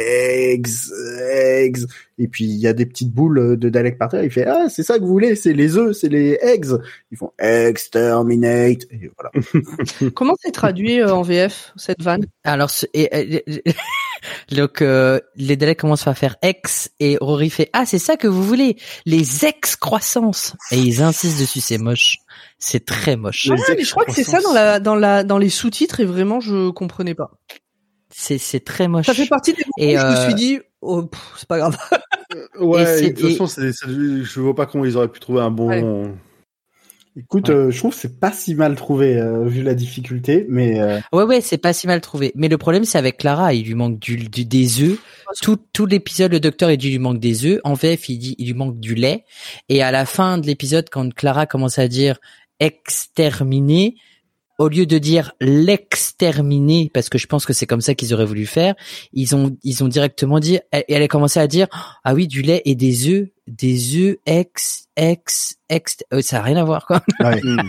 eggs, 0.00 0.66
eggs. 1.30 1.78
Et 2.18 2.28
puis 2.28 2.44
il 2.44 2.56
y 2.56 2.66
a 2.68 2.72
des 2.72 2.86
petites 2.86 3.10
boules 3.12 3.58
de 3.58 3.68
Daleks 3.68 3.98
par 3.98 4.08
terre. 4.08 4.22
Il 4.24 4.30
fait 4.30 4.46
ah 4.46 4.66
c'est 4.68 4.82
ça 4.84 4.98
que 4.98 5.02
vous 5.02 5.08
voulez, 5.08 5.34
c'est 5.36 5.52
les 5.52 5.76
œufs, 5.76 5.96
c'est 5.96 6.08
les 6.08 6.38
eggs. 6.42 6.66
Ils 7.10 7.18
font 7.18 7.32
exterminate. 7.38 8.82
Et 8.90 9.10
voilà. 9.18 10.10
Comment 10.14 10.34
c'est 10.40 10.52
traduit 10.52 11.00
euh, 11.00 11.12
en 11.14 11.22
VF 11.22 11.72
cette 11.76 12.02
vanne? 12.02 12.24
Alors, 12.44 12.70
et- 12.94 13.44
donc 14.52 14.80
euh, 14.80 15.20
les 15.36 15.56
Daleks 15.56 15.80
commencent 15.80 16.06
à 16.06 16.14
faire 16.14 16.36
ex 16.42 16.90
et 16.98 17.18
Rory 17.20 17.50
fait 17.50 17.68
ah 17.74 17.84
c'est 17.84 17.98
ça 17.98 18.16
que 18.16 18.26
vous 18.26 18.42
voulez 18.42 18.76
les 19.04 19.44
ex 19.44 19.76
croissances 19.76 20.54
et 20.70 20.78
ils 20.78 21.02
insistent 21.02 21.40
dessus 21.40 21.60
c'est 21.60 21.76
moche 21.76 22.16
c'est 22.64 22.84
très 22.84 23.16
moche 23.16 23.48
mais 23.50 23.82
je 23.84 23.90
crois 23.90 24.04
que 24.04 24.12
c'est 24.12 24.24
ça 24.24 24.40
dans 24.40 24.52
la 24.52 24.80
dans 24.80 24.94
la 24.94 25.22
dans 25.24 25.38
les 25.38 25.48
sous-titres 25.50 26.00
et 26.00 26.04
vraiment 26.04 26.40
je 26.40 26.70
comprenais 26.70 27.14
pas. 27.14 27.30
c'est 28.10 28.38
c'est 28.38 28.60
très 28.60 28.88
moche 28.88 29.06
Ça 29.06 29.14
fait 29.14 29.26
partie 29.26 29.52
des 29.52 29.64
moments 29.76 29.90
Et, 29.90 29.96
où 29.96 30.00
je 30.00 30.06
me 30.06 30.10
euh, 30.12 30.24
suis 30.26 30.34
dit 30.34 30.58
oh, 30.80 31.08
c'est 31.36 31.48
pas 31.48 31.58
grave. 31.58 31.76
Ouais, 32.60 32.82
Et 32.82 32.86
c'est- 32.86 33.10
de 33.10 33.20
toute 33.20 33.30
façon, 33.32 33.46
c'est- 33.46 33.72
c'est- 33.72 33.86
je 33.88 34.40
vois 34.40 34.54
pas 34.54 34.66
comment 34.66 34.84
ils 34.84 34.96
auraient 34.96 35.08
pu 35.10 35.20
trouver 35.20 35.40
un 35.40 35.50
bon. 35.50 35.68
Ouais. 35.68 36.10
Écoute, 37.16 37.48
Ouais. 37.48 37.54
euh, 37.54 37.70
je 37.70 37.78
trouve 37.78 37.94
que 37.94 38.00
c'est 38.00 38.18
pas 38.18 38.32
si 38.32 38.56
mal 38.56 38.74
trouvé 38.74 39.16
euh, 39.16 39.44
vu 39.44 39.62
la 39.62 39.74
difficulté, 39.74 40.46
mais 40.48 40.80
euh, 40.80 40.98
ouais 41.12 41.22
ouais 41.22 41.40
c'est 41.40 41.58
pas 41.58 41.72
si 41.72 41.86
mal 41.86 42.00
trouvé 42.00 42.32
mais 42.34 42.48
le 42.48 42.58
problème 42.58 42.84
c'est 42.84 42.98
avec 42.98 43.18
Clara 43.18 43.54
il 43.54 43.64
lui 43.66 43.74
manque 43.74 44.00
du, 44.00 44.16
du- 44.16 44.44
des 44.44 44.82
œufs 44.82 44.98
tout 45.40 45.56
tout 45.72 45.86
l'épisode 45.86 46.32
le 46.32 46.40
docteur 46.40 46.72
il 46.72 46.76
dit 46.76 46.88
il 46.88 46.92
lui 46.92 46.98
manque 46.98 47.20
des 47.20 47.46
œufs 47.46 47.60
en 47.62 47.74
VF 47.74 48.08
il 48.08 48.18
dit 48.18 48.34
il 48.38 48.46
lui 48.46 48.54
manque 48.54 48.80
du 48.80 48.96
lait 48.96 49.24
et 49.68 49.80
à 49.80 49.92
la 49.92 50.06
fin 50.06 50.38
de 50.38 50.46
l'épisode 50.48 50.88
quand 50.90 51.14
Clara 51.14 51.46
commence 51.46 51.78
à 51.78 51.86
dire 51.86 52.18
exterminer 52.64 53.96
au 54.58 54.68
lieu 54.68 54.86
de 54.86 54.98
dire 54.98 55.32
l'exterminer 55.40 56.90
parce 56.94 57.08
que 57.08 57.18
je 57.18 57.26
pense 57.26 57.44
que 57.44 57.52
c'est 57.52 57.66
comme 57.66 57.80
ça 57.80 57.94
qu'ils 57.94 58.14
auraient 58.14 58.24
voulu 58.24 58.46
faire 58.46 58.74
ils 59.12 59.34
ont 59.34 59.56
ils 59.64 59.82
ont 59.82 59.88
directement 59.88 60.38
dit 60.38 60.60
et 60.72 60.84
elle 60.88 61.02
a 61.02 61.08
commencé 61.08 61.40
à 61.40 61.48
dire 61.48 61.66
ah 62.04 62.14
oui 62.14 62.28
du 62.28 62.40
lait 62.42 62.62
et 62.64 62.74
des 62.76 63.08
œufs 63.08 63.28
des 63.48 63.96
œufs 63.96 64.16
ex 64.26 64.86
ex 64.96 65.56
ex 65.68 65.96
euh, 66.12 66.22
ça 66.22 66.38
a 66.38 66.42
rien 66.42 66.56
à 66.56 66.64
voir 66.64 66.86
quoi 66.86 67.02
ouais. 67.20 67.40
Hmm. 67.42 67.68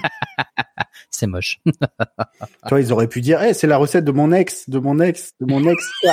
c'est 1.10 1.28
moche 1.28 1.60
tu 1.66 2.70
vois, 2.70 2.82
ils 2.82 2.92
auraient 2.92 3.08
pu 3.08 3.22
dire 3.22 3.42
Eh, 3.44 3.54
c'est 3.54 3.68
la 3.68 3.78
recette 3.78 4.06
de 4.06 4.12
mon 4.12 4.32
ex, 4.32 4.70
de 4.70 4.80
mon 4.80 5.00
ex, 5.00 5.34
de 5.40 5.46
mon 5.46 5.68
ex 5.68 5.92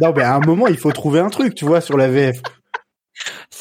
non, 0.00 0.12
mais 0.14 0.22
à 0.22 0.34
un 0.36 0.40
moment, 0.40 0.66
il 0.66 0.76
faut 0.76 0.92
trouver 0.92 1.20
un 1.20 1.30
truc, 1.30 1.54
tu 1.54 1.64
vois, 1.64 1.80
sur 1.80 1.96
la 1.96 2.08
VF. 2.08 2.42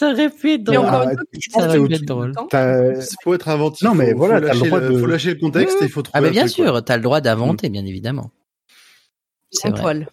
Ça 0.07 0.11
aurait 0.13 0.29
pu 0.29 0.51
être 0.53 0.59
Et 0.61 0.63
drôle. 0.63 0.77
encore 0.79 1.05
Ah, 1.07 1.11
je 1.33 1.49
pense 1.51 1.61
ça 1.63 1.67
aurait 1.69 1.79
pu 1.79 1.87
tu- 1.87 1.93
être 1.95 2.05
drôle 2.05 2.33
Il 2.53 3.05
faut 3.23 3.33
être 3.33 3.49
inventif. 3.49 3.81
Non, 3.87 3.95
mais 3.95 4.11
faut- 4.11 4.17
voilà, 4.17 4.35
faut 4.35 4.41
t'as 4.41 4.53
le 4.53 4.59
lâcher, 4.59 4.67
droit 4.69 4.79
le, 4.79 4.89
de- 4.93 4.99
faut 4.99 5.05
lâcher 5.05 5.33
le 5.33 5.39
contexte 5.39 5.77
et 5.81 5.85
il 5.85 5.89
faut 5.91 6.01
trouver. 6.01 6.17
ah 6.17 6.21
mais 6.21 6.29
bien 6.31 6.43
truc, 6.43 6.53
sûr 6.55 6.83
t'as 6.83 6.97
le 6.97 7.03
droit 7.03 7.21
d'inventer 7.21 7.69
bien 7.69 7.85
évidemment 7.85 8.31
c'est 9.51 9.73
poil. 9.75 10.07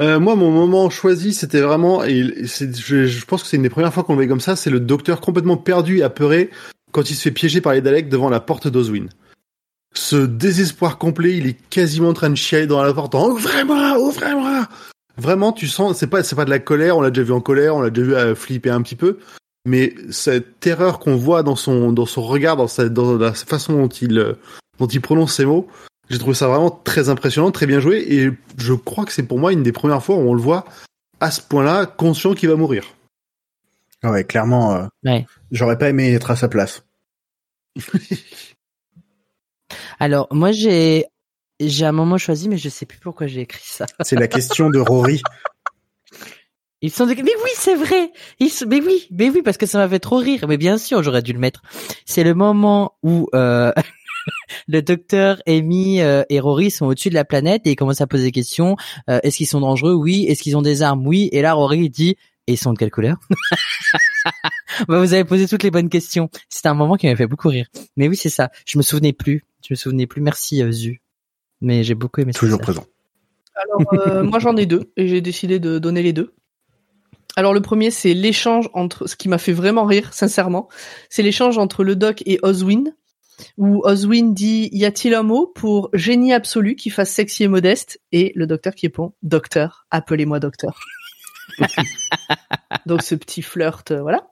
Euh, 0.00 0.20
moi, 0.20 0.36
mon 0.36 0.50
moment 0.50 0.90
choisi, 0.90 1.32
c'était 1.32 1.60
vraiment, 1.62 2.04
et 2.04 2.22
je, 2.44 3.06
je 3.06 3.24
pense 3.24 3.42
que 3.42 3.48
c'est 3.48 3.56
une 3.56 3.62
des 3.62 3.70
premières 3.70 3.94
fois 3.94 4.04
qu'on 4.04 4.12
le 4.14 4.18
voit 4.20 4.26
comme 4.28 4.40
ça, 4.40 4.54
c'est 4.56 4.68
le 4.70 4.80
docteur 4.80 5.20
complètement 5.22 5.56
perdu 5.56 5.98
et 5.98 6.02
apeuré 6.02 6.50
quand 6.92 7.10
il 7.10 7.14
se 7.14 7.22
fait 7.22 7.30
piéger 7.30 7.60
par 7.62 7.72
les 7.72 7.80
Daleks 7.80 8.08
devant 8.10 8.28
la 8.28 8.40
porte 8.40 8.68
d'Oswin. 8.68 9.08
Ce 9.94 10.16
désespoir 10.16 10.98
complet, 10.98 11.36
il 11.38 11.46
est 11.46 11.56
quasiment 11.70 12.10
en 12.10 12.12
train 12.14 12.28
de 12.28 12.34
chialer 12.36 12.66
dans 12.66 12.82
la 12.82 12.92
porte 12.92 13.14
en 13.14 13.28
ouvrez-moi, 13.30 13.98
ouvrez-moi. 13.98 14.66
Vraiment, 15.18 15.52
tu 15.52 15.66
sens, 15.66 15.96
c'est 15.98 16.06
pas, 16.08 16.22
c'est 16.22 16.36
pas 16.36 16.44
de 16.44 16.50
la 16.50 16.58
colère, 16.58 16.96
on 16.96 17.00
l'a 17.00 17.10
déjà 17.10 17.24
vu 17.24 17.32
en 17.32 17.40
colère, 17.40 17.74
on 17.76 17.80
l'a 17.80 17.90
déjà 17.90 18.06
vu 18.06 18.14
euh, 18.14 18.34
flipper 18.34 18.70
un 18.70 18.82
petit 18.82 18.96
peu, 18.96 19.18
mais 19.66 19.94
cette 20.10 20.60
terreur 20.60 20.98
qu'on 20.98 21.16
voit 21.16 21.42
dans 21.42 21.56
son, 21.56 21.90
dans 21.92 22.04
son 22.06 22.22
regard, 22.22 22.56
dans 22.56 22.68
sa, 22.68 22.88
dans 22.88 23.16
la 23.16 23.32
façon 23.32 23.72
dont 23.74 23.88
il, 23.88 24.18
euh, 24.18 24.34
dont 24.78 24.86
il 24.86 25.00
prononce 25.00 25.34
ses 25.34 25.46
mots, 25.46 25.68
j'ai 26.10 26.18
trouvé 26.18 26.34
ça 26.34 26.48
vraiment 26.48 26.70
très 26.70 27.08
impressionnant, 27.08 27.50
très 27.50 27.66
bien 27.66 27.80
joué, 27.80 28.04
et 28.12 28.30
je 28.58 28.74
crois 28.74 29.04
que 29.06 29.12
c'est 29.12 29.22
pour 29.22 29.38
moi 29.38 29.52
une 29.52 29.62
des 29.62 29.72
premières 29.72 30.02
fois 30.04 30.16
où 30.16 30.20
on 30.20 30.34
le 30.34 30.42
voit 30.42 30.64
à 31.20 31.30
ce 31.30 31.40
point-là, 31.40 31.86
conscient 31.86 32.34
qu'il 32.34 32.48
va 32.50 32.56
mourir. 32.56 32.84
Ouais, 34.04 34.22
clairement, 34.24 34.74
euh, 34.74 34.86
Ouais. 35.04 35.26
j'aurais 35.50 35.78
pas 35.78 35.88
aimé 35.88 36.12
être 36.12 36.30
à 36.30 36.36
sa 36.36 36.48
place. 36.48 36.84
Alors 39.98 40.28
moi 40.30 40.52
j'ai 40.52 41.06
j'ai 41.60 41.86
un 41.86 41.92
moment 41.92 42.18
choisi, 42.18 42.48
mais 42.48 42.58
je 42.58 42.68
sais 42.68 42.86
plus 42.86 42.98
pourquoi 42.98 43.26
j'ai 43.26 43.40
écrit 43.40 43.62
ça. 43.64 43.86
C'est 44.00 44.18
la 44.18 44.28
question 44.28 44.70
de 44.70 44.78
Rory. 44.78 45.22
Ils 46.82 46.90
sont 46.90 47.06
de... 47.06 47.14
mais 47.14 47.22
oui 47.22 47.50
c'est 47.54 47.74
vrai. 47.74 48.12
Ils 48.38 48.50
sont... 48.50 48.66
mais 48.66 48.80
oui 48.82 49.08
mais 49.10 49.30
oui 49.30 49.40
parce 49.42 49.56
que 49.56 49.64
ça 49.64 49.78
m'a 49.78 49.88
fait 49.88 49.98
trop 49.98 50.18
rire. 50.18 50.44
Mais 50.46 50.58
bien 50.58 50.76
sûr 50.76 51.02
j'aurais 51.02 51.22
dû 51.22 51.32
le 51.32 51.38
mettre. 51.38 51.62
C'est 52.04 52.22
le 52.22 52.34
moment 52.34 52.92
où 53.02 53.28
euh, 53.34 53.72
le 54.68 54.82
docteur 54.82 55.40
Amy 55.46 56.02
euh, 56.02 56.22
et 56.28 56.38
Rory 56.38 56.70
sont 56.70 56.86
au-dessus 56.86 57.08
de 57.08 57.14
la 57.14 57.24
planète 57.24 57.62
et 57.66 57.72
ils 57.72 57.76
commencent 57.76 58.02
à 58.02 58.06
poser 58.06 58.24
des 58.24 58.32
questions. 58.32 58.76
Euh, 59.08 59.20
Est-ce 59.22 59.38
qu'ils 59.38 59.46
sont 59.46 59.60
dangereux? 59.60 59.94
Oui. 59.94 60.26
Est-ce 60.28 60.42
qu'ils 60.42 60.56
ont 60.56 60.62
des 60.62 60.82
armes? 60.82 61.06
Oui. 61.06 61.30
Et 61.32 61.40
là 61.40 61.54
Rory 61.54 61.88
dit 61.88 62.16
et 62.46 62.52
ils 62.52 62.58
sont 62.58 62.72
de 62.72 62.78
quelle 62.78 62.90
couleur? 62.90 63.16
Bah, 64.88 64.98
Vous 64.98 65.14
avez 65.14 65.24
posé 65.24 65.48
toutes 65.48 65.62
les 65.62 65.70
bonnes 65.70 65.88
questions. 65.88 66.28
C'était 66.50 66.68
un 66.68 66.74
moment 66.74 66.96
qui 66.96 67.06
m'a 67.06 67.16
fait 67.16 67.26
beaucoup 67.26 67.48
rire. 67.48 67.66
Mais 67.96 68.08
oui 68.08 68.16
c'est 68.16 68.28
ça. 68.28 68.50
Je 68.66 68.76
me 68.76 68.82
souvenais 68.82 69.14
plus. 69.14 69.44
Je 69.66 69.72
me 69.72 69.76
souvenais 69.76 70.06
plus. 70.06 70.20
Merci 70.20 70.62
euh, 70.62 70.70
Zu. 70.70 71.00
Mais 71.60 71.84
j'ai 71.84 71.94
beaucoup 71.94 72.20
aimé. 72.20 72.32
Toujours 72.32 72.60
présent. 72.60 72.84
Alors, 73.54 73.94
euh, 74.06 74.22
moi 74.24 74.38
j'en 74.38 74.56
ai 74.56 74.66
deux 74.66 74.92
et 74.96 75.08
j'ai 75.08 75.20
décidé 75.20 75.58
de 75.58 75.78
donner 75.78 76.02
les 76.02 76.12
deux. 76.12 76.34
Alors 77.36 77.52
le 77.52 77.60
premier 77.60 77.90
c'est 77.90 78.14
l'échange 78.14 78.68
entre, 78.72 79.06
ce 79.06 79.16
qui 79.16 79.28
m'a 79.28 79.38
fait 79.38 79.52
vraiment 79.52 79.84
rire, 79.84 80.12
sincèrement, 80.14 80.68
c'est 81.10 81.22
l'échange 81.22 81.58
entre 81.58 81.84
le 81.84 81.96
doc 81.96 82.22
et 82.26 82.38
Oswin, 82.42 82.94
où 83.58 83.82
Oswin 83.84 84.32
dit 84.32 84.70
y 84.72 84.84
a-t-il 84.84 85.14
un 85.14 85.22
mot 85.22 85.46
pour 85.54 85.90
génie 85.92 86.32
absolu 86.32 86.76
qui 86.76 86.90
fasse 86.90 87.10
sexy 87.10 87.44
et 87.44 87.48
modeste? 87.48 88.00
Et 88.12 88.32
le 88.34 88.46
docteur 88.46 88.74
qui 88.74 88.86
répond 88.86 89.12
docteur, 89.22 89.86
appelez-moi 89.90 90.40
docteur. 90.40 90.80
Donc 92.86 93.02
ce 93.02 93.14
petit 93.14 93.42
flirt, 93.42 93.90
euh, 93.90 94.00
voilà. 94.00 94.28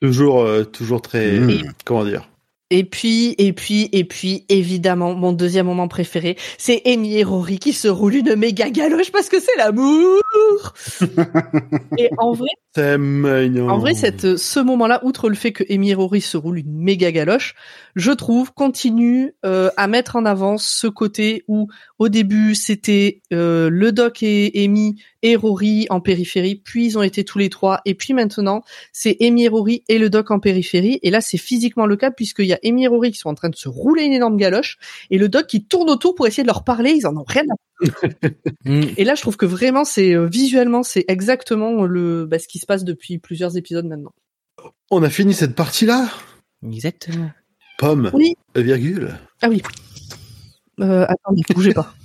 Toujours, 0.00 0.42
euh, 0.42 0.64
toujours 0.64 1.00
très, 1.00 1.38
Mmh. 1.38 1.72
comment 1.84 2.04
dire. 2.04 2.28
Et 2.76 2.82
puis, 2.82 3.36
et 3.38 3.52
puis, 3.52 3.88
et 3.92 4.02
puis, 4.02 4.46
évidemment, 4.48 5.14
mon 5.14 5.30
deuxième 5.30 5.66
moment 5.66 5.86
préféré, 5.86 6.36
c'est 6.58 6.82
Amy 6.86 7.18
et 7.18 7.22
Rory 7.22 7.60
qui 7.60 7.72
se 7.72 7.86
roulent 7.86 8.16
une 8.16 8.34
méga 8.34 8.68
galoche 8.68 9.12
parce 9.12 9.28
que 9.28 9.38
c'est 9.38 9.56
l'amour. 9.56 10.74
et 11.96 12.10
en 12.18 12.32
vrai, 12.32 12.50
C'est 12.74 12.98
mignon. 12.98 13.68
En 13.68 13.78
vrai, 13.78 13.94
cette, 13.94 14.36
ce 14.36 14.60
moment-là, 14.60 15.00
outre 15.04 15.28
le 15.28 15.36
fait 15.36 15.52
que 15.52 15.62
Amy 15.72 15.90
et 15.90 15.94
Rory 15.94 16.20
se 16.20 16.36
roulent 16.36 16.58
une 16.58 16.76
méga 16.76 17.12
galoche, 17.12 17.54
je 17.94 18.10
trouve 18.10 18.52
continue 18.52 19.34
euh, 19.44 19.70
à 19.76 19.86
mettre 19.86 20.16
en 20.16 20.24
avant 20.24 20.58
ce 20.58 20.86
côté 20.88 21.44
où 21.46 21.68
au 21.98 22.08
début 22.08 22.54
c'était 22.54 23.22
euh, 23.32 23.70
le 23.70 23.92
Doc 23.92 24.22
et 24.22 24.64
Amy 24.64 24.96
et 25.22 25.36
Rory 25.36 25.86
en 25.90 26.00
périphérie, 26.00 26.56
puis 26.56 26.86
ils 26.86 26.98
ont 26.98 27.02
été 27.02 27.24
tous 27.24 27.38
les 27.38 27.48
trois, 27.48 27.80
et 27.84 27.94
puis 27.94 28.12
maintenant 28.12 28.62
c'est 28.92 29.16
Amy 29.20 29.44
et 29.44 29.48
Rory 29.48 29.84
et 29.88 29.98
le 29.98 30.10
Doc 30.10 30.30
en 30.30 30.40
périphérie, 30.40 30.98
et 31.02 31.10
là 31.10 31.20
c'est 31.20 31.38
physiquement 31.38 31.86
le 31.86 31.96
cas 31.96 32.10
puisqu'il 32.10 32.46
y 32.46 32.52
a 32.52 32.58
Amy 32.64 32.84
et 32.84 32.88
Rory 32.88 33.12
qui 33.12 33.18
sont 33.18 33.30
en 33.30 33.34
train 33.34 33.48
de 33.48 33.56
se 33.56 33.68
rouler 33.68 34.02
une 34.02 34.12
énorme 34.12 34.36
galoche, 34.36 34.78
et 35.10 35.18
le 35.18 35.28
Doc 35.28 35.46
qui 35.46 35.64
tourne 35.64 35.88
autour 35.88 36.14
pour 36.14 36.26
essayer 36.26 36.42
de 36.42 36.48
leur 36.48 36.64
parler, 36.64 36.90
ils 36.90 37.06
en 37.06 37.16
ont 37.16 37.24
rien 37.26 37.44
à 37.50 37.54
et 38.64 39.04
là, 39.04 39.14
je 39.14 39.20
trouve 39.20 39.36
que 39.36 39.46
vraiment, 39.46 39.84
c'est 39.84 40.14
euh, 40.14 40.26
visuellement, 40.26 40.82
c'est 40.82 41.04
exactement 41.08 41.84
le 41.84 42.24
bah, 42.24 42.38
ce 42.38 42.46
qui 42.46 42.58
se 42.58 42.63
passe 42.66 42.84
depuis 42.84 43.18
plusieurs 43.18 43.56
épisodes 43.56 43.86
maintenant. 43.86 44.12
On 44.90 45.02
a 45.02 45.10
fini 45.10 45.34
cette 45.34 45.54
partie-là? 45.54 46.08
Exactement. 46.64 47.30
Pomme. 47.78 48.10
Oui. 48.12 48.34
Virgule. 48.54 49.18
Ah 49.42 49.48
oui. 49.48 49.62
Euh, 50.80 51.06
attendez, 51.08 51.42
bougez 51.54 51.74
pas. 51.74 51.92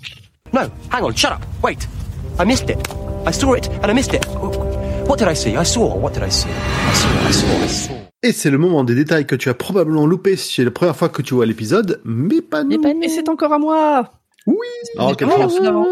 No, 0.52 0.62
hang 0.92 1.04
on, 1.04 1.16
shut 1.16 1.32
up. 1.32 1.46
Wait. 1.64 1.88
I 2.40 2.44
missed 2.44 2.72
it. 2.72 2.80
I 3.28 3.32
saw 3.32 3.54
it 3.54 3.70
and 3.84 3.92
I 3.92 3.94
missed 3.94 4.16
it. 4.16 4.26
What 5.08 5.18
did 5.18 5.28
I 5.28 5.36
see? 5.36 5.56
I 5.56 5.64
saw. 5.64 5.96
What 5.96 6.14
did 6.14 6.24
I 6.24 6.32
see? 6.32 6.50
I 6.50 6.94
saw, 6.96 7.28
I 7.28 7.32
saw, 7.32 7.64
I 7.64 7.68
saw. 7.68 7.94
Et 8.24 8.32
c'est 8.32 8.50
le 8.50 8.58
moment 8.58 8.84
des 8.84 8.96
détails 8.96 9.28
que 9.28 9.36
tu 9.36 9.50
as 9.50 9.54
probablement 9.54 10.06
loupé 10.08 10.36
si 10.36 10.56
c'est 10.56 10.66
la 10.66 10.72
première 10.72 10.96
fois 10.96 11.10
que 11.10 11.22
tu 11.22 11.36
vois 11.36 11.46
l'épisode, 11.46 12.02
mais 12.04 12.42
pas 12.42 12.64
nous. 12.64 12.72
Et 12.72 12.78
pas 12.80 12.94
nous. 12.94 13.04
Et 13.04 13.10
c'est 13.10 13.30
encore 13.30 13.54
à 13.54 13.60
moi. 13.60 14.10
Chance. 15.38 15.56
évidemment. 15.56 15.86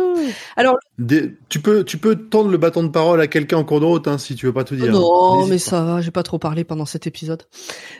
Alors, 0.55 0.77
Des- 0.97 1.33
tu 1.49 1.59
peux, 1.59 1.83
tu 1.83 1.97
peux 1.97 2.15
tendre 2.15 2.49
le 2.49 2.57
bâton 2.57 2.83
de 2.83 2.89
parole 2.89 3.21
à 3.21 3.27
quelqu'un 3.27 3.57
en 3.57 3.63
cours 3.63 3.79
de 3.79 3.85
route, 3.85 4.07
hein, 4.07 4.17
si 4.17 4.35
tu 4.35 4.45
veux 4.45 4.53
pas 4.53 4.63
tout 4.63 4.75
dire. 4.75 4.91
non, 4.91 5.45
mais 5.45 5.55
pas. 5.55 5.59
ça 5.59 5.83
va, 5.83 6.01
j'ai 6.01 6.11
pas 6.11 6.23
trop 6.23 6.39
parlé 6.39 6.63
pendant 6.63 6.85
cet 6.85 7.07
épisode. 7.07 7.43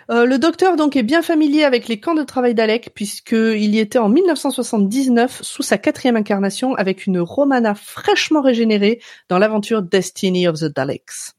Euh, 0.09 0.25
le 0.25 0.39
docteur 0.39 0.75
donc 0.75 0.95
est 0.95 1.03
bien 1.03 1.21
familier 1.21 1.63
avec 1.63 1.87
les 1.87 1.99
camps 1.99 2.15
de 2.15 2.23
travail 2.23 2.55
d'Alec 2.55 2.91
puisqu'il 2.95 3.73
y 3.75 3.79
était 3.79 3.99
en 3.99 4.09
1979 4.09 5.41
sous 5.43 5.63
sa 5.63 5.77
quatrième 5.77 6.15
incarnation 6.15 6.73
avec 6.75 7.05
une 7.05 7.19
Romana 7.19 7.75
fraîchement 7.75 8.41
régénérée 8.41 8.99
dans 9.29 9.39
l'aventure 9.39 9.81
Destiny 9.81 10.47
of 10.47 10.59
the 10.59 10.65
Daleks. 10.65 11.33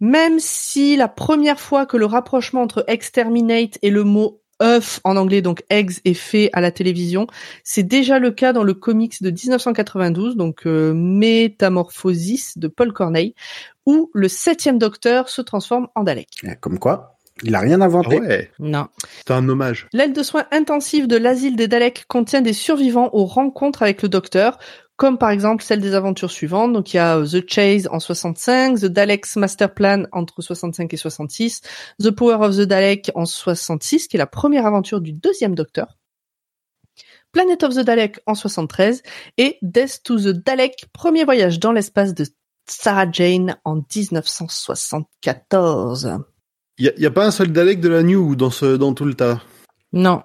Même 0.00 0.38
si 0.38 0.96
la 0.96 1.08
première 1.08 1.58
fois 1.60 1.86
que 1.86 1.96
le 1.96 2.04
rapprochement 2.06 2.62
entre 2.62 2.84
exterminate 2.86 3.78
et 3.82 3.90
le 3.90 4.04
mot 4.04 4.40
œuf 4.62 5.00
en 5.04 5.16
anglais 5.16 5.42
donc 5.42 5.62
eggs 5.70 5.98
est 6.04 6.14
fait 6.14 6.50
à 6.52 6.60
la 6.60 6.70
télévision, 6.70 7.26
c'est 7.64 7.82
déjà 7.82 8.18
le 8.18 8.30
cas 8.30 8.52
dans 8.52 8.62
le 8.64 8.74
comics 8.74 9.22
de 9.22 9.30
1992 9.30 10.36
donc 10.36 10.66
euh, 10.66 10.92
Métamorphosis 10.94 12.58
de 12.58 12.68
Paul 12.68 12.92
Corneille 12.92 13.34
où 13.86 14.10
le 14.14 14.28
septième 14.28 14.78
docteur 14.78 15.28
se 15.28 15.42
transforme 15.42 15.88
en 15.94 16.02
Dalek. 16.04 16.28
Comme 16.60 16.78
quoi, 16.78 17.16
il 17.42 17.54
a 17.54 17.60
rien 17.60 17.80
Ah 17.80 17.84
inventé. 17.84 18.18
ouais, 18.20 18.50
Non. 18.58 18.86
c'est 19.26 19.32
un 19.32 19.48
hommage. 19.48 19.86
L'aile 19.92 20.12
de 20.12 20.22
soins 20.22 20.46
intensifs 20.50 21.06
de 21.06 21.16
l'asile 21.16 21.54
des 21.56 21.68
Daleks 21.68 22.04
contient 22.08 22.40
des 22.40 22.52
survivants 22.52 23.10
aux 23.12 23.26
rencontres 23.26 23.82
avec 23.82 24.02
le 24.02 24.08
docteur, 24.08 24.58
comme 24.96 25.18
par 25.18 25.30
exemple 25.30 25.62
celle 25.62 25.80
des 25.80 25.94
aventures 25.94 26.30
suivantes. 26.30 26.72
Donc 26.72 26.92
il 26.94 26.96
y 26.96 27.00
a 27.00 27.18
euh, 27.18 27.26
The 27.26 27.48
Chase 27.48 27.86
en 27.90 28.00
65, 28.00 28.80
The 28.80 28.84
Daleks 28.86 29.36
Master 29.36 29.72
Plan 29.74 30.04
entre 30.12 30.40
65 30.42 30.92
et 30.92 30.96
66, 30.96 31.60
The 32.02 32.10
Power 32.10 32.36
of 32.46 32.56
the 32.56 32.62
Dalek 32.62 33.10
en 33.14 33.26
66, 33.26 34.08
qui 34.08 34.16
est 34.16 34.18
la 34.18 34.26
première 34.26 34.64
aventure 34.66 35.00
du 35.00 35.12
deuxième 35.12 35.54
docteur. 35.54 35.98
Planet 37.32 37.62
of 37.64 37.74
the 37.74 37.80
Dalek 37.80 38.20
en 38.26 38.34
73 38.34 39.02
et 39.36 39.58
Death 39.60 40.00
to 40.02 40.16
the 40.18 40.28
Dalek, 40.28 40.86
premier 40.94 41.24
voyage 41.24 41.58
dans 41.60 41.72
l'espace 41.72 42.14
de 42.14 42.24
Sarah 42.66 43.10
Jane 43.10 43.56
en 43.64 43.76
1974. 44.96 46.18
Il 46.78 46.92
y, 46.98 47.06
a- 47.06 47.10
pas 47.10 47.26
un 47.26 47.30
seul 47.30 47.52
Dalek 47.52 47.80
de 47.80 47.88
la 47.88 48.02
New 48.02 48.36
dans 48.36 48.50
ce, 48.50 48.76
dans 48.76 48.92
tout 48.94 49.04
le 49.06 49.14
tas? 49.14 49.40
Non. 49.92 50.22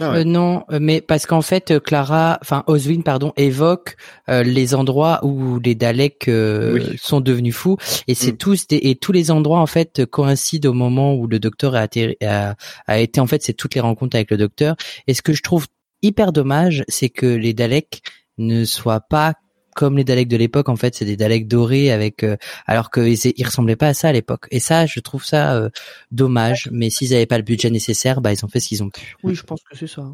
Ah 0.00 0.12
ouais. 0.12 0.18
Euh, 0.18 0.24
non, 0.24 0.64
euh, 0.70 0.78
mais 0.80 1.00
parce 1.00 1.26
qu'en 1.26 1.42
fait, 1.42 1.70
euh, 1.70 1.80
Clara, 1.80 2.38
enfin 2.42 2.62
Oswin, 2.66 3.02
pardon, 3.02 3.32
évoque 3.36 3.96
euh, 4.28 4.42
les 4.42 4.74
endroits 4.74 5.24
où 5.24 5.58
les 5.60 5.74
Daleks 5.74 6.28
euh, 6.28 6.74
Oui. 6.74 6.98
sont 7.00 7.20
devenus 7.20 7.54
fous, 7.54 7.76
et 8.06 8.14
c'est 8.14 8.32
Mm. 8.32 8.36
tous 8.36 8.66
des, 8.66 8.76
et 8.82 8.96
tous 8.96 9.12
les 9.12 9.30
endroits 9.30 9.60
en 9.60 9.66
fait 9.66 10.04
coïncident 10.06 10.70
au 10.70 10.74
moment 10.74 11.14
où 11.14 11.26
le 11.26 11.38
docteur 11.38 11.74
a, 11.74 11.86
atterri- 11.86 12.16
a, 12.24 12.54
a 12.86 12.98
été 13.00 13.20
en 13.20 13.26
fait, 13.26 13.42
c'est 13.42 13.54
toutes 13.54 13.74
les 13.74 13.80
rencontres 13.80 14.16
avec 14.16 14.30
le 14.30 14.36
docteur. 14.36 14.76
Et 15.06 15.14
ce 15.14 15.22
que 15.22 15.32
je 15.32 15.42
trouve 15.42 15.66
hyper 16.02 16.32
dommage, 16.32 16.84
c'est 16.88 17.08
que 17.08 17.26
les 17.26 17.54
Daleks 17.54 18.02
ne 18.38 18.64
soient 18.64 19.00
pas 19.00 19.34
comme 19.74 19.96
les 19.96 20.04
Daleks 20.04 20.28
de 20.28 20.36
l'époque. 20.36 20.68
En 20.68 20.76
fait, 20.76 20.94
c'est 20.94 21.04
des 21.04 21.16
Daleks 21.16 21.48
dorés 21.48 21.90
avec, 21.90 22.22
euh, 22.24 22.36
alors 22.66 22.90
qu'ils 22.90 23.16
ils 23.36 23.44
ressemblaient 23.44 23.76
pas 23.76 23.88
à 23.88 23.94
ça 23.94 24.08
à 24.08 24.12
l'époque. 24.12 24.46
Et 24.50 24.60
ça, 24.60 24.86
je 24.86 25.00
trouve 25.00 25.24
ça 25.24 25.54
euh, 25.54 25.68
dommage. 26.10 26.68
Mais 26.72 26.90
s'ils 26.90 27.14
avaient 27.14 27.26
pas 27.26 27.38
le 27.38 27.44
budget 27.44 27.70
nécessaire, 27.70 28.20
bah 28.20 28.32
ils 28.32 28.44
ont 28.44 28.48
fait 28.48 28.60
ce 28.60 28.68
qu'ils 28.68 28.82
ont 28.82 28.90
pu. 28.90 29.16
Oui, 29.22 29.34
je 29.34 29.42
pense 29.42 29.60
que 29.62 29.76
c'est 29.76 29.86
ça. 29.86 30.04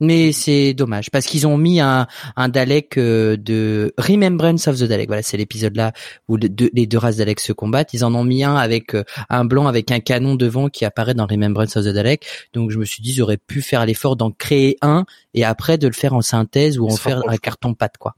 Mais 0.00 0.32
c'est 0.32 0.74
dommage 0.74 1.12
parce 1.12 1.26
qu'ils 1.26 1.46
ont 1.46 1.56
mis 1.56 1.78
un, 1.78 2.08
un 2.34 2.48
Dalek 2.48 2.98
euh, 2.98 3.36
de 3.36 3.94
Remembrance 3.98 4.66
of 4.66 4.76
the 4.76 4.82
Dalek. 4.82 5.06
Voilà, 5.06 5.22
c'est 5.22 5.36
l'épisode 5.36 5.76
là 5.76 5.92
où 6.26 6.36
le- 6.36 6.48
deux- 6.48 6.70
les 6.72 6.88
deux 6.88 6.98
races 6.98 7.18
Daleks 7.18 7.38
se 7.38 7.52
combattent. 7.52 7.94
Ils 7.94 8.04
en 8.04 8.12
ont 8.16 8.24
mis 8.24 8.42
un 8.42 8.56
avec 8.56 8.96
euh, 8.96 9.04
un 9.28 9.44
blanc 9.44 9.68
avec 9.68 9.92
un 9.92 10.00
canon 10.00 10.34
devant 10.34 10.68
qui 10.68 10.84
apparaît 10.84 11.14
dans 11.14 11.26
Remembrance 11.26 11.76
of 11.76 11.84
the 11.84 11.90
Dalek. 11.90 12.26
Donc 12.52 12.72
je 12.72 12.78
me 12.78 12.84
suis 12.84 13.00
dit 13.00 13.12
j'aurais 13.12 13.36
pu 13.36 13.62
faire 13.62 13.86
l'effort 13.86 14.16
d'en 14.16 14.32
créer 14.32 14.76
un 14.82 15.04
et 15.34 15.44
après 15.44 15.78
de 15.78 15.86
le 15.86 15.92
faire 15.92 16.14
en 16.14 16.22
synthèse 16.22 16.80
ou 16.80 16.86
en 16.86 16.96
faire 16.96 17.22
un 17.28 17.36
carton 17.36 17.74
pâte 17.74 17.96
quoi. 17.96 18.16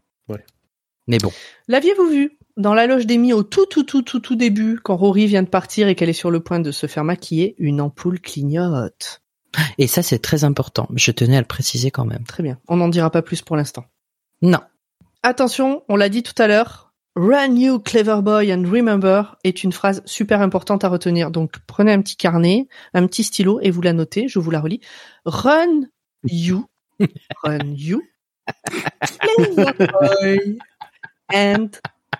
Mais 1.07 1.19
bon. 1.19 1.33
L'aviez-vous 1.69 2.09
vu 2.09 2.39
dans 2.57 2.75
la 2.75 2.87
loge 2.87 3.07
d'Amy 3.07 3.33
au 3.33 3.43
tout 3.43 3.67
tout 3.67 3.83
tout 3.83 4.03
tout 4.03 4.21
tout 4.21 4.37
début 4.37 4.79
quand 4.83 4.97
Rory 4.97 5.27
vient 5.27 5.43
de 5.43 5.49
partir 5.49 5.89
et 5.89 5.95
qu'elle 5.95 6.09
est 6.09 6.13
sur 6.13 6.31
le 6.31 6.41
point 6.41 6.61
de 6.61 6.71
se 6.71 6.87
faire 6.87 7.05
maquiller, 7.05 7.55
une 7.59 7.81
ampoule 7.81 8.21
clignote? 8.21 9.23
Et 9.79 9.87
ça 9.87 10.03
c'est 10.03 10.19
très 10.19 10.45
important. 10.45 10.89
Je 10.95 11.11
tenais 11.11 11.37
à 11.37 11.41
le 11.41 11.47
préciser 11.47 11.91
quand 11.91 12.05
même. 12.05 12.25
Très 12.25 12.43
bien. 12.43 12.59
On 12.69 12.77
n'en 12.77 12.89
dira 12.89 13.11
pas 13.11 13.23
plus 13.23 13.43
pour 13.43 13.57
l'instant. 13.57 13.85
Non. 14.43 14.61
Attention, 15.23 15.83
on 15.89 15.97
l'a 15.97 16.09
dit 16.09 16.23
tout 16.23 16.35
à 16.39 16.47
l'heure. 16.47 16.93
Run 17.17 17.55
you 17.55 17.79
clever 17.79 18.21
boy 18.23 18.53
and 18.53 18.69
remember 18.69 19.37
est 19.45 19.63
une 19.63 19.73
phrase 19.73 20.03
super 20.05 20.43
importante 20.43 20.83
à 20.83 20.89
retenir. 20.89 21.31
Donc 21.31 21.55
prenez 21.67 21.93
un 21.93 22.03
petit 22.03 22.17
carnet, 22.17 22.67
un 22.93 23.07
petit 23.07 23.23
stylo 23.23 23.61
et 23.63 23.71
vous 23.71 23.83
la 23.83 23.93
notez. 23.93 24.27
Je 24.27 24.41
vous 24.41 24.51
la 24.51 24.61
relis. 24.61 24.81
Run 25.25 25.83
you, 26.25 26.67
run 27.45 27.75
you, 27.77 28.03
clever 29.21 29.73
boy 29.77 30.59
and 31.33 31.69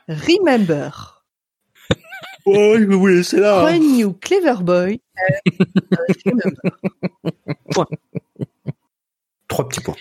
remember. 0.09 1.23
Oh, 2.47 2.75
je 2.79 2.85
vais 2.85 2.95
vous 2.95 3.07
laisser 3.07 3.41
là. 3.41 3.61
hein. 3.61 3.65
Run 3.65 3.97
you 3.97 4.13
clever 4.13 4.57
boy 4.63 5.01
and 5.17 5.51
remember. 6.27 7.87
Trois 9.49 9.69
petits 9.69 9.81
points. 9.81 9.95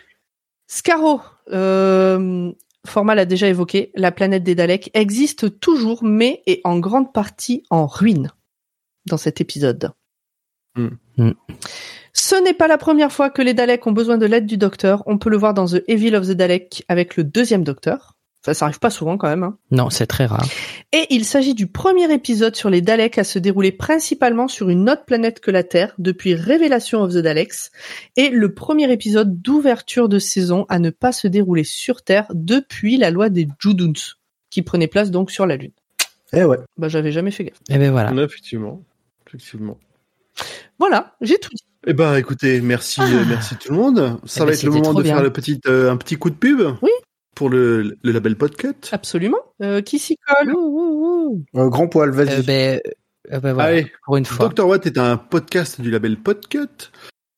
Scarrow, 0.67 1.21
euh, 1.51 2.51
Format 2.85 3.15
l'a 3.15 3.25
déjà 3.25 3.47
évoqué, 3.47 3.91
la 3.95 4.11
planète 4.11 4.43
des 4.43 4.55
Daleks 4.55 4.89
existe 4.93 5.59
toujours, 5.59 6.03
mais 6.03 6.41
est 6.47 6.61
en 6.65 6.79
grande 6.79 7.13
partie 7.13 7.63
en 7.69 7.85
ruine 7.85 8.31
dans 9.05 9.17
cet 9.17 9.39
épisode. 9.39 9.91
Hmm. 10.75 10.89
Hmm. 11.17 11.31
Ce 12.13 12.35
n'est 12.35 12.53
pas 12.53 12.67
la 12.67 12.77
première 12.77 13.11
fois 13.11 13.29
que 13.29 13.41
les 13.41 13.53
Daleks 13.53 13.85
ont 13.87 13.91
besoin 13.91 14.17
de 14.17 14.25
l'aide 14.25 14.45
du 14.47 14.57
Docteur. 14.57 15.03
On 15.05 15.17
peut 15.17 15.29
le 15.29 15.37
voir 15.37 15.53
dans 15.53 15.67
The 15.67 15.83
Evil 15.87 16.15
of 16.15 16.27
the 16.27 16.31
Dalek 16.31 16.83
avec 16.87 17.15
le 17.15 17.23
deuxième 17.23 17.63
Docteur. 17.63 18.12
Ça, 18.45 18.53
ça 18.53 18.65
arrive 18.65 18.79
pas 18.79 18.89
souvent 18.89 19.17
quand 19.17 19.29
même. 19.29 19.43
Hein. 19.43 19.57
Non, 19.71 19.89
c'est 19.89 20.05
très 20.05 20.25
rare. 20.25 20.45
Et 20.91 21.05
il 21.11 21.23
s'agit 21.23 21.53
du 21.53 21.67
premier 21.67 22.11
épisode 22.13 22.55
sur 22.57 22.69
les 22.69 22.81
Daleks 22.81 23.17
à 23.17 23.23
se 23.23 23.39
dérouler 23.39 23.71
principalement 23.71 24.49
sur 24.49 24.67
une 24.69 24.89
autre 24.89 25.05
planète 25.05 25.39
que 25.39 25.49
la 25.49 25.63
Terre 25.63 25.93
depuis 25.97 26.35
Révélation 26.35 27.01
of 27.01 27.13
the 27.13 27.19
Daleks 27.19 27.71
et 28.17 28.29
le 28.29 28.53
premier 28.53 28.91
épisode 28.91 29.41
d'ouverture 29.41 30.09
de 30.09 30.19
saison 30.19 30.65
à 30.67 30.79
ne 30.79 30.89
pas 30.89 31.13
se 31.13 31.27
dérouler 31.27 31.63
sur 31.63 32.01
Terre 32.03 32.25
depuis 32.33 32.97
la 32.97 33.11
loi 33.11 33.29
des 33.29 33.47
Juduns 33.59 33.93
qui 34.49 34.61
prenait 34.61 34.87
place 34.87 35.09
donc 35.09 35.31
sur 35.31 35.45
la 35.45 35.55
Lune. 35.55 35.71
Eh 36.33 36.43
ouais. 36.43 36.57
Bah 36.77 36.89
j'avais 36.89 37.11
jamais 37.13 37.31
fait 37.31 37.45
gaffe. 37.45 37.59
Eh 37.69 37.77
ben 37.77 37.91
voilà. 37.91 38.11
Ouais, 38.11 38.23
effectivement. 38.23 38.83
Effectivement. 39.27 39.77
Voilà, 40.79 41.15
j'ai 41.21 41.37
tout 41.37 41.49
dit. 41.53 41.63
Eh 41.87 41.93
ben, 41.93 42.15
écoutez, 42.17 42.59
merci, 42.61 42.99
Ah. 43.01 43.07
euh, 43.09 43.23
merci 43.27 43.55
tout 43.55 43.71
le 43.71 43.77
monde. 43.77 44.19
Ça 44.25 44.37
Eh 44.37 44.39
va 44.41 44.45
ben, 44.47 44.53
être 44.53 44.63
le 44.63 44.71
moment 44.71 44.93
de 44.93 45.03
bien. 45.03 45.15
faire 45.15 45.23
le 45.23 45.31
petit, 45.31 45.59
euh, 45.67 45.91
un 45.91 45.97
petit 45.97 46.15
coup 46.17 46.29
de 46.29 46.35
pub. 46.35 46.61
Oui. 46.81 46.89
Pour 47.35 47.49
le, 47.49 47.97
le 48.03 48.11
label 48.11 48.35
Podcut? 48.35 48.75
Absolument. 48.91 49.39
Euh, 49.61 49.81
qui 49.81 49.99
s'y 49.99 50.17
colle? 50.17 50.53
Grand 51.53 51.87
poil, 51.87 52.11
vas-y. 52.11 52.39
Euh, 52.39 52.43
ben, 52.45 52.81
euh, 53.31 53.39
ben 53.39 53.53
voilà. 53.53 53.69
Allez, 53.69 53.91
Pour 54.05 54.17
une 54.17 54.25
fois. 54.25 54.49
Dr. 54.49 54.67
Watt 54.67 54.85
est 54.85 54.97
un 54.97 55.17
podcast 55.17 55.81
du 55.81 55.89
label 55.91 56.17
Podcut. 56.17 56.91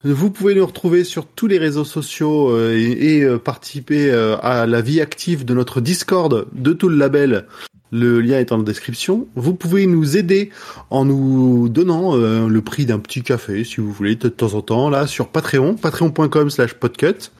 Vous 0.04 0.30
pouvez 0.30 0.54
nous 0.54 0.66
retrouver 0.66 1.02
sur 1.04 1.26
tous 1.26 1.46
les 1.46 1.58
réseaux 1.58 1.84
sociaux 1.84 2.50
euh, 2.50 2.76
et, 2.76 3.16
et, 3.16 3.22
euh, 3.24 3.38
participer 3.38 4.10
euh, 4.12 4.36
à 4.42 4.66
la 4.66 4.80
vie 4.82 5.00
active 5.00 5.44
de 5.44 5.54
notre 5.54 5.80
Discord 5.80 6.46
de 6.52 6.72
tout 6.72 6.88
le 6.88 6.96
label. 6.96 7.46
Le 7.92 8.20
lien 8.20 8.38
est 8.38 8.52
en 8.52 8.58
description. 8.58 9.26
Vous 9.36 9.54
pouvez 9.54 9.86
nous 9.86 10.16
aider 10.16 10.50
en 10.90 11.04
nous 11.04 11.68
donnant 11.68 12.16
euh, 12.16 12.46
le 12.46 12.60
prix 12.60 12.84
d'un 12.84 12.98
petit 12.98 13.22
café, 13.22 13.64
si 13.64 13.80
vous 13.80 13.90
voulez, 13.90 14.16
de 14.16 14.28
temps 14.28 14.54
en 14.54 14.60
temps, 14.62 14.90
là, 14.90 15.06
sur 15.06 15.28
Patreon, 15.28 15.74
patreon.com 15.76 16.50
slash 16.50 16.74
podcut. 16.74 17.30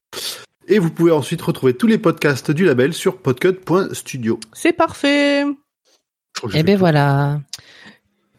Et 0.69 0.79
vous 0.79 0.91
pouvez 0.91 1.13
ensuite 1.13 1.41
retrouver 1.43 1.75
tous 1.75 1.87
les 1.87 1.99
podcasts 1.99 2.51
du 2.51 2.65
label 2.65 2.93
sur 2.93 3.19
podcut.studio. 3.19 4.41
C'est 4.53 4.73
parfait. 4.73 5.45
Que 6.43 6.51
j'ai 6.51 6.59
Eh 6.61 6.63
ben 6.63 6.77
voilà. 6.77 7.41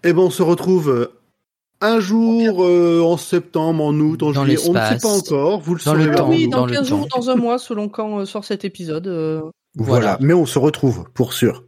Eh 0.03 0.13
ben, 0.13 0.19
on 0.21 0.29
se 0.29 0.43
retrouve 0.43 0.89
euh, 0.89 1.07
un 1.81 1.99
jour 1.99 2.63
euh, 2.65 3.01
en 3.01 3.17
septembre, 3.17 3.83
en 3.83 3.93
août, 3.99 4.23
en 4.23 4.31
Dans 4.31 4.43
juillet. 4.43 4.59
On 4.67 4.73
ne 4.73 4.79
sait 4.79 4.97
pas 5.01 5.07
encore. 5.07 5.61
Vous 5.61 5.73
le 5.75 5.79
Dans 5.79 5.91
saurez 5.93 6.05
le 6.05 6.15
temps. 6.15 6.29
oui, 6.29 6.47
dans, 6.47 6.59
dans 6.59 6.65
le 6.65 6.73
15 6.73 6.87
jours, 6.87 7.07
temps. 7.07 7.19
dans 7.19 7.29
un 7.29 7.35
mois, 7.35 7.57
selon 7.59 7.87
quand 7.89 8.19
euh, 8.19 8.25
sort 8.25 8.43
cet 8.45 8.65
épisode. 8.65 9.07
euh, 9.07 9.41
voilà. 9.75 10.15
voilà. 10.15 10.17
Mais 10.21 10.33
on 10.33 10.45
se 10.45 10.59
retrouve, 10.59 11.05
pour 11.13 11.33
sûr. 11.33 11.63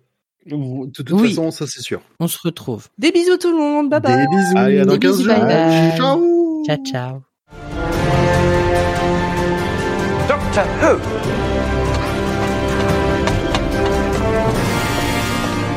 De 0.46 0.90
toute 0.92 1.12
Oui. 1.12 1.30
façon, 1.30 1.52
ça 1.52 1.68
c'est 1.68 1.82
sûr. 1.82 2.02
On 2.20 2.28
se 2.28 2.38
retrouve. 2.44 2.88
Des 2.98 3.12
bisous 3.12 3.38
tout 3.38 3.52
le 3.52 3.58
monde. 3.58 3.90
Bye 3.90 4.02
bye. 4.02 4.18
Des 4.18 4.28
bisous. 4.36 4.58
Allez, 4.58 4.80
à 4.80 4.86
dans 4.86 4.94
Des 4.94 5.00
15 5.00 5.18
bisous, 5.18 5.30
jours. 5.30 5.40
bye 5.40 5.48
bye. 5.48 5.98
Ciao. 5.98 6.64
Ciao, 6.66 6.78
ciao. 6.86 7.29
Doctor 10.52 10.66
Who? 10.82 10.98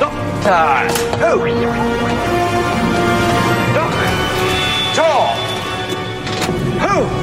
Doctor 0.00 0.88
Who? 1.18 1.32
Doctor 3.74 5.12
Who? 6.80 7.22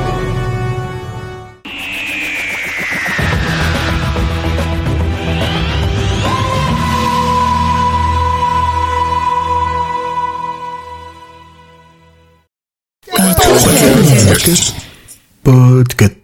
Podcast. 15.43 16.18